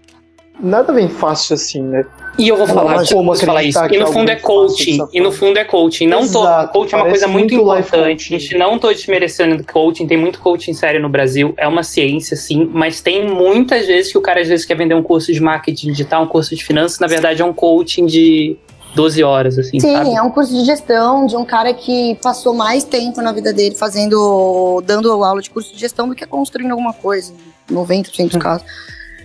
nada 0.60 0.92
vem 0.92 1.10
fácil 1.10 1.56
assim, 1.56 1.82
né? 1.82 2.06
E 2.42 2.48
eu 2.48 2.58
vou 2.58 2.66
falar, 2.66 3.08
como 3.08 3.36
falar 3.36 3.64
isso. 3.64 3.80
E 3.92 4.00
no 4.00 4.08
fundo 4.08 4.32
é 4.32 4.36
coaching. 4.36 5.08
E 5.14 5.22
no 5.22 5.32
fundo 5.32 5.60
é 5.60 5.64
coaching. 5.64 6.08
Não 6.08 6.22
Exato, 6.22 6.74
tô, 6.74 6.80
coaching 6.80 6.96
é 6.96 6.98
uma 6.98 7.10
coisa 7.10 7.28
muito, 7.28 7.56
muito 7.56 7.80
importante. 7.80 8.34
A 8.34 8.40
gente 8.40 8.58
não 8.58 8.80
tô 8.80 8.92
desmerecendo 8.92 9.64
coaching. 9.64 10.08
Tem 10.08 10.18
muito 10.18 10.40
coaching 10.40 10.74
sério 10.74 11.00
no 11.00 11.08
Brasil. 11.08 11.54
É 11.56 11.68
uma 11.68 11.84
ciência, 11.84 12.36
sim. 12.36 12.68
Mas 12.74 13.00
tem 13.00 13.30
muitas 13.30 13.86
vezes 13.86 14.12
que 14.12 14.18
o 14.18 14.22
cara 14.22 14.42
às 14.42 14.48
vezes 14.48 14.66
quer 14.66 14.76
vender 14.76 14.96
um 14.96 15.04
curso 15.04 15.32
de 15.32 15.40
marketing 15.40 15.92
digital, 15.92 16.24
um 16.24 16.28
curso 16.28 16.56
de 16.56 16.64
finanças. 16.64 16.98
Na 17.00 17.06
verdade, 17.06 17.44
é 17.44 17.46
um 17.46 17.54
coaching 17.54 18.08
de 18.08 18.58
12 18.96 19.24
horas, 19.24 19.60
assim. 19.60 19.80
Sim, 19.80 19.94
sabe? 19.94 20.16
é 20.16 20.22
um 20.24 20.32
curso 20.32 20.52
de 20.52 20.66
gestão 20.66 21.28
de 21.28 21.38
um 21.38 21.46
cara 21.46 21.76
que 21.76 22.18
passou 22.24 22.56
mais 22.56 22.84
tempo 22.84 23.22
na 23.22 23.32
vida 23.32 23.54
dele 23.54 23.76
fazendo, 23.76 24.82
dando 24.84 25.12
aula 25.24 25.44
de 25.44 25.50
curso 25.52 25.72
de 25.74 25.80
gestão 25.80 26.10
do 26.10 26.16
que 26.16 26.26
construindo 26.26 26.72
alguma 26.72 26.94
coisa. 26.94 27.32
90% 27.72 28.30
dos 28.30 28.42
casos. 28.42 28.66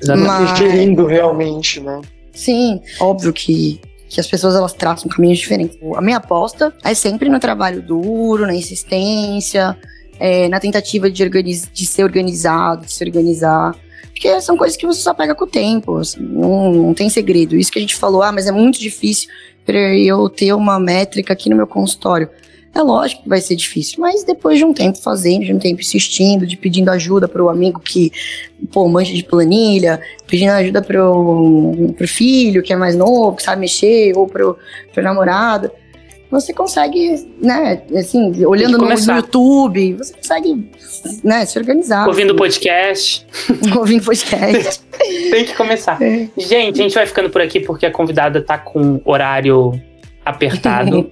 Mas... 0.06 0.58
Gerindo 0.58 1.06
realmente, 1.06 1.80
né? 1.80 2.02
Sim, 2.36 2.82
óbvio 3.00 3.32
que, 3.32 3.80
que 4.08 4.20
as 4.20 4.26
pessoas 4.26 4.54
elas 4.54 4.74
traçam 4.74 5.08
caminhos 5.08 5.38
diferentes. 5.38 5.78
A 5.96 6.02
minha 6.02 6.18
aposta 6.18 6.72
é 6.84 6.94
sempre 6.94 7.30
no 7.30 7.40
trabalho 7.40 7.80
duro, 7.80 8.46
na 8.46 8.54
insistência, 8.54 9.76
é, 10.20 10.46
na 10.48 10.60
tentativa 10.60 11.10
de, 11.10 11.22
organiz, 11.22 11.68
de 11.72 11.86
ser 11.86 12.04
organizado, 12.04 12.84
de 12.84 12.92
se 12.92 13.02
organizar. 13.02 13.74
Porque 14.10 14.40
são 14.40 14.56
coisas 14.56 14.76
que 14.76 14.86
você 14.86 15.00
só 15.00 15.14
pega 15.14 15.34
com 15.34 15.44
o 15.44 15.48
tempo, 15.48 15.96
assim, 15.96 16.20
não, 16.20 16.72
não 16.72 16.94
tem 16.94 17.08
segredo. 17.08 17.56
Isso 17.56 17.72
que 17.72 17.78
a 17.78 17.82
gente 17.82 17.96
falou, 17.96 18.22
ah, 18.22 18.32
mas 18.32 18.46
é 18.46 18.52
muito 18.52 18.78
difícil 18.78 19.28
para 19.64 19.96
eu 19.96 20.28
ter 20.28 20.52
uma 20.52 20.78
métrica 20.78 21.32
aqui 21.32 21.48
no 21.48 21.56
meu 21.56 21.66
consultório. 21.66 22.28
É 22.76 22.82
lógico 22.82 23.22
que 23.22 23.28
vai 23.28 23.40
ser 23.40 23.56
difícil, 23.56 24.00
mas 24.00 24.22
depois 24.22 24.58
de 24.58 24.64
um 24.66 24.74
tempo 24.74 24.98
fazendo, 24.98 25.46
de 25.46 25.54
um 25.54 25.58
tempo 25.58 25.80
insistindo, 25.80 26.46
de 26.46 26.58
pedindo 26.58 26.90
ajuda 26.90 27.26
para 27.26 27.42
o 27.42 27.48
amigo 27.48 27.80
que, 27.80 28.12
pô, 28.70 28.86
mancha 28.86 29.14
de 29.14 29.24
planilha, 29.24 29.98
pedindo 30.26 30.52
ajuda 30.52 30.82
para 30.82 31.10
o 31.10 31.94
filho 32.06 32.62
que 32.62 32.74
é 32.74 32.76
mais 32.76 32.94
novo, 32.94 33.36
que 33.36 33.42
sabe 33.42 33.62
mexer, 33.62 34.12
ou 34.14 34.26
para 34.26 34.46
o 34.46 34.56
namorado, 35.02 35.70
você 36.30 36.52
consegue, 36.52 37.26
né, 37.40 37.82
assim, 37.96 38.44
olhando 38.44 38.76
no, 38.76 38.86
no, 38.86 39.16
YouTube, 39.16 39.94
você 39.94 40.12
consegue, 40.12 40.70
né, 41.24 41.46
se 41.46 41.58
organizar. 41.58 42.06
Ouvindo 42.06 42.34
podcast. 42.34 43.26
Ouvindo 43.74 44.04
podcast. 44.04 44.80
Tem 45.30 45.46
que 45.46 45.54
começar. 45.54 46.02
É. 46.02 46.28
Gente, 46.36 46.80
a 46.80 46.82
gente 46.82 46.94
vai 46.94 47.06
ficando 47.06 47.30
por 47.30 47.40
aqui 47.40 47.60
porque 47.60 47.86
a 47.86 47.90
convidada 47.90 48.42
tá 48.42 48.58
com 48.58 49.00
horário 49.04 49.72
apertado. 50.26 51.10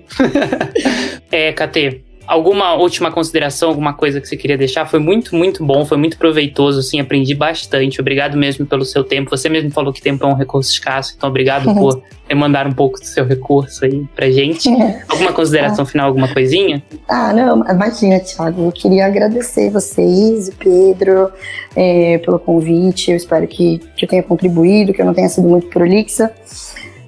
é, 1.30 1.52
KT, 1.52 2.02
alguma 2.26 2.74
última 2.74 3.10
consideração, 3.10 3.68
alguma 3.68 3.92
coisa 3.92 4.20
que 4.20 4.26
você 4.26 4.36
queria 4.36 4.56
deixar? 4.56 4.86
Foi 4.86 4.98
muito, 4.98 5.36
muito 5.36 5.64
bom, 5.64 5.84
foi 5.84 5.96
muito 5.96 6.18
proveitoso, 6.18 6.80
assim, 6.80 7.00
aprendi 7.00 7.34
bastante. 7.34 8.00
Obrigado 8.00 8.36
mesmo 8.36 8.66
pelo 8.66 8.84
seu 8.84 9.04
tempo. 9.04 9.30
Você 9.30 9.48
mesmo 9.48 9.70
falou 9.70 9.92
que 9.92 10.02
tempo 10.02 10.24
é 10.24 10.28
um 10.28 10.34
recurso 10.34 10.70
escasso, 10.70 11.14
então 11.16 11.28
obrigado 11.28 11.72
por 11.74 12.02
mandar 12.34 12.66
um 12.66 12.72
pouco 12.72 12.98
do 12.98 13.06
seu 13.06 13.24
recurso 13.24 13.84
aí 13.84 14.04
pra 14.14 14.30
gente. 14.30 14.68
Alguma 15.08 15.32
consideração 15.32 15.84
ah. 15.84 15.86
final, 15.86 16.06
alguma 16.08 16.32
coisinha? 16.32 16.82
Ah, 17.08 17.32
não, 17.32 17.64
imagina, 17.70 18.18
Thiago. 18.18 18.66
Eu 18.66 18.72
queria 18.72 19.06
agradecer 19.06 19.70
vocês, 19.70 20.48
o 20.48 20.52
Pedro, 20.56 21.30
é, 21.76 22.18
pelo 22.18 22.38
convite. 22.38 23.10
Eu 23.10 23.16
espero 23.16 23.46
que, 23.46 23.78
que 23.96 24.04
eu 24.04 24.08
tenha 24.08 24.22
contribuído, 24.22 24.92
que 24.92 25.00
eu 25.00 25.06
não 25.06 25.14
tenha 25.14 25.28
sido 25.28 25.48
muito 25.48 25.68
prolixa. 25.68 26.32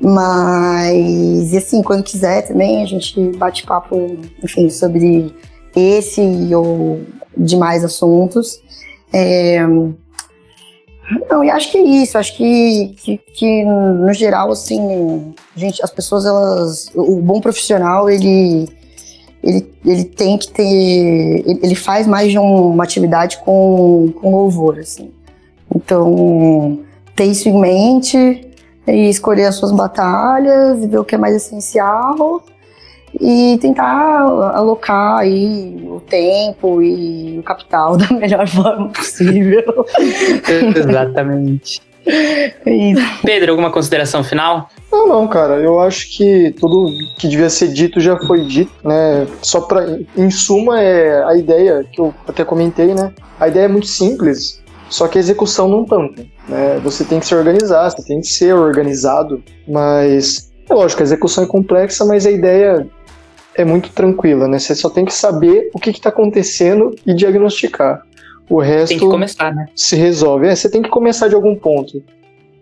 Mas, 0.01 1.53
e 1.53 1.57
assim, 1.57 1.83
quando 1.83 2.03
quiser 2.03 2.43
também, 2.43 2.83
a 2.83 2.87
gente 2.87 3.21
bate 3.37 3.65
papo, 3.65 3.97
enfim, 4.43 4.69
sobre 4.69 5.35
esse 5.75 6.21
ou 6.55 7.01
demais 7.37 7.85
assuntos. 7.85 8.61
É, 9.13 9.67
não, 11.31 11.45
e 11.45 11.51
acho 11.51 11.71
que 11.71 11.79
é 11.79 11.83
isso. 11.83 12.19
Acho 12.19 12.37
que, 12.37 12.95
que, 12.99 13.19
que, 13.19 13.65
no 13.65 14.13
geral, 14.13 14.51
assim, 14.51 15.35
gente, 15.55 15.83
as 15.83 15.91
pessoas, 15.91 16.25
elas. 16.25 16.91
O 16.95 17.17
bom 17.17 17.41
profissional, 17.41 18.11
ele. 18.11 18.69
Ele, 19.43 19.73
ele 19.85 20.05
tem 20.05 20.37
que 20.37 20.49
ter. 20.49 21.45
Ele 21.63 21.75
faz 21.75 22.07
mais 22.07 22.33
de 22.33 22.39
uma 22.39 22.83
atividade 22.83 23.39
com, 23.39 24.13
com 24.21 24.31
louvor, 24.33 24.79
assim. 24.81 25.13
Então, 25.75 26.81
ter 27.15 27.25
isso 27.25 27.49
em 27.49 27.61
mente, 27.61 28.46
e 28.87 29.09
escolher 29.09 29.47
as 29.47 29.57
suas 29.57 29.73
batalhas, 29.73 30.85
ver 30.85 30.99
o 30.99 31.05
que 31.05 31.15
é 31.15 31.19
mais 31.19 31.35
essencial 31.35 32.43
e 33.21 33.59
tentar 33.61 34.21
alocar 34.55 35.19
aí 35.19 35.77
o 35.89 36.01
tempo 36.01 36.83
e 36.83 37.39
o 37.39 37.43
capital 37.43 37.97
da 37.99 38.09
melhor 38.13 38.47
forma 38.47 38.89
possível. 38.89 39.87
Exatamente. 40.77 41.81
Pedro, 43.25 43.51
alguma 43.51 43.71
consideração 43.71 44.23
final? 44.23 44.69
Não, 44.93 45.09
não, 45.09 45.27
cara. 45.27 45.55
Eu 45.55 45.81
acho 45.81 46.17
que 46.17 46.55
tudo 46.61 46.89
que 47.19 47.27
devia 47.27 47.51
ser 47.51 47.69
dito 47.69 47.99
já 47.99 48.17
foi 48.27 48.45
dito, 48.45 48.73
né? 48.85 49.27
Só 49.43 49.63
para, 49.63 49.99
em 50.17 50.31
suma, 50.31 50.81
é 50.81 51.25
a 51.25 51.37
ideia 51.37 51.85
que 51.91 52.01
eu 52.01 52.15
até 52.29 52.45
comentei, 52.45 52.95
né? 52.95 53.13
A 53.41 53.49
ideia 53.49 53.65
é 53.65 53.69
muito 53.69 53.89
simples. 53.89 54.63
Só 54.89 55.09
que 55.09 55.19
a 55.19 55.21
execução 55.21 55.69
não 55.69 55.85
tanto. 55.85 56.27
Né? 56.49 56.81
Você 56.83 57.05
tem 57.05 57.21
que 57.21 57.27
se 57.27 57.35
organizar, 57.35 57.91
você 57.91 58.03
tem 58.05 58.21
que 58.21 58.27
ser 58.27 58.55
organizado, 58.55 59.43
mas 59.67 60.53
é 60.69 60.75
lógico, 60.75 61.03
a 61.03 61.05
execução 61.05 61.45
é 61.45 61.47
complexa, 61.47 62.05
mas 62.05 62.27
a 62.27 62.31
ideia 62.31 62.87
é 63.55 63.65
muito 63.65 63.91
tranquila, 63.91 64.47
né? 64.47 64.59
Você 64.59 64.75
só 64.75 64.91
tem 64.91 65.05
que 65.05 65.15
saber 65.15 65.71
o 65.75 65.79
que 65.79 65.91
está 65.91 66.11
acontecendo 66.11 66.95
e 67.07 67.15
diagnosticar. 67.15 68.03
O 68.49 68.61
resto 68.61 68.91
tem 68.91 68.99
que 68.99 69.07
começar, 69.07 69.53
né? 69.55 69.67
se 69.75 69.97
resolve. 69.97 70.47
É, 70.47 70.55
você 70.55 70.71
tem 70.71 70.83
que 70.83 70.89
começar 70.89 71.29
de 71.29 71.35
algum 71.35 71.55
ponto 71.57 72.03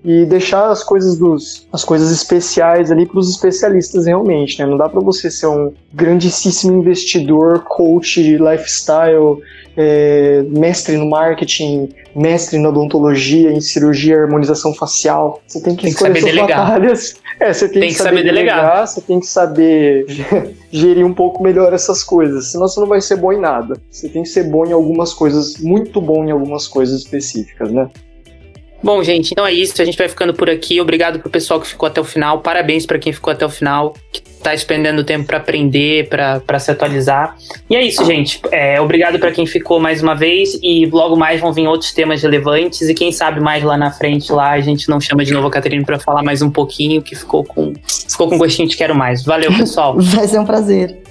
e 0.04 0.26
deixar 0.26 0.70
as 0.70 0.84
coisas 0.84 1.16
dos 1.16 1.66
as 1.72 1.82
coisas 1.82 2.10
especiais 2.10 2.92
ali 2.92 3.06
para 3.06 3.18
os 3.18 3.30
especialistas 3.30 4.04
realmente, 4.04 4.58
né? 4.58 4.66
Não 4.66 4.76
dá 4.76 4.86
para 4.86 5.00
você 5.00 5.30
ser 5.30 5.46
um 5.46 5.72
grandíssimo 5.94 6.78
investidor, 6.78 7.60
coach, 7.60 8.20
lifestyle, 8.36 9.38
é, 9.76 10.44
mestre 10.48 10.98
no 10.98 11.08
marketing, 11.08 11.88
mestre 12.14 12.58
na 12.58 12.68
odontologia, 12.68 13.50
em 13.50 13.62
cirurgia, 13.62 14.20
harmonização 14.20 14.74
facial. 14.74 15.40
Você 15.46 15.62
tem 15.62 15.74
que, 15.74 15.84
tem 15.84 15.92
que 15.94 15.98
saber 15.98 16.22
delegar. 16.22 16.66
Batalhas. 16.66 17.16
É, 17.40 17.52
você 17.52 17.68
tem, 17.68 17.80
tem 17.80 17.88
que, 17.88 17.96
que, 17.96 18.02
saber, 18.02 18.22
delegar. 18.22 18.60
delegar. 18.60 18.86
Você 18.86 19.00
tem 19.00 19.20
que 19.20 19.26
saber 19.26 20.06
gerir 20.70 21.04
um 21.04 21.14
pouco 21.14 21.42
melhor 21.42 21.72
essas 21.72 22.04
coisas. 22.04 22.52
Senão 22.52 22.68
você 22.68 22.78
não 22.78 22.86
vai 22.86 23.00
ser 23.00 23.16
bom 23.16 23.32
em 23.32 23.40
nada. 23.40 23.80
Você 23.90 24.08
tem 24.08 24.22
que 24.22 24.28
ser 24.28 24.44
bom 24.44 24.66
em 24.66 24.72
algumas 24.72 25.14
coisas, 25.14 25.56
muito 25.58 26.00
bom 26.00 26.24
em 26.24 26.30
algumas 26.30 26.68
coisas 26.68 27.00
específicas, 27.00 27.72
né? 27.72 27.88
Bom, 28.82 29.02
gente, 29.02 29.32
então 29.32 29.46
é 29.46 29.52
isso. 29.52 29.80
A 29.80 29.84
gente 29.84 29.96
vai 29.96 30.08
ficando 30.08 30.34
por 30.34 30.50
aqui. 30.50 30.80
Obrigado 30.80 31.18
pro 31.18 31.30
pessoal 31.30 31.60
que 31.60 31.66
ficou 31.66 31.86
até 31.86 32.00
o 32.00 32.04
final. 32.04 32.40
Parabéns 32.40 32.84
para 32.84 32.98
quem 32.98 33.12
ficou 33.12 33.32
até 33.32 33.44
o 33.44 33.48
final, 33.48 33.94
que 34.12 34.22
tá 34.44 34.54
expendendo 34.54 35.02
tempo 35.02 35.26
para 35.26 35.38
aprender, 35.38 36.08
para 36.08 36.58
se 36.58 36.70
atualizar. 36.70 37.34
E 37.68 37.74
é 37.74 37.82
isso, 37.82 38.04
gente. 38.04 38.42
É, 38.52 38.78
obrigado 38.78 39.18
para 39.18 39.32
quem 39.32 39.46
ficou 39.46 39.80
mais 39.80 40.02
uma 40.02 40.14
vez 40.14 40.58
e 40.62 40.84
logo 40.84 41.16
mais 41.16 41.40
vão 41.40 41.50
vir 41.50 41.66
outros 41.66 41.92
temas 41.92 42.22
relevantes 42.22 42.82
e 42.82 42.94
quem 42.94 43.10
sabe 43.10 43.40
mais 43.40 43.64
lá 43.64 43.78
na 43.78 43.90
frente 43.90 44.30
lá 44.30 44.50
a 44.50 44.60
gente 44.60 44.88
não 44.88 45.00
chama 45.00 45.24
de 45.24 45.32
novo 45.32 45.46
a 45.46 45.50
Caterina 45.50 45.84
para 45.84 45.98
falar 45.98 46.22
mais 46.22 46.42
um 46.42 46.50
pouquinho 46.50 47.00
que 47.00 47.14
ficou 47.14 47.42
com 47.42 47.72
ficou 47.86 48.28
com 48.28 48.36
gostinho 48.36 48.68
de 48.68 48.76
quero 48.76 48.94
mais. 48.94 49.24
Valeu, 49.24 49.50
pessoal. 49.56 49.96
Vai 49.98 50.28
ser 50.28 50.38
um 50.38 50.44
prazer. 50.44 51.03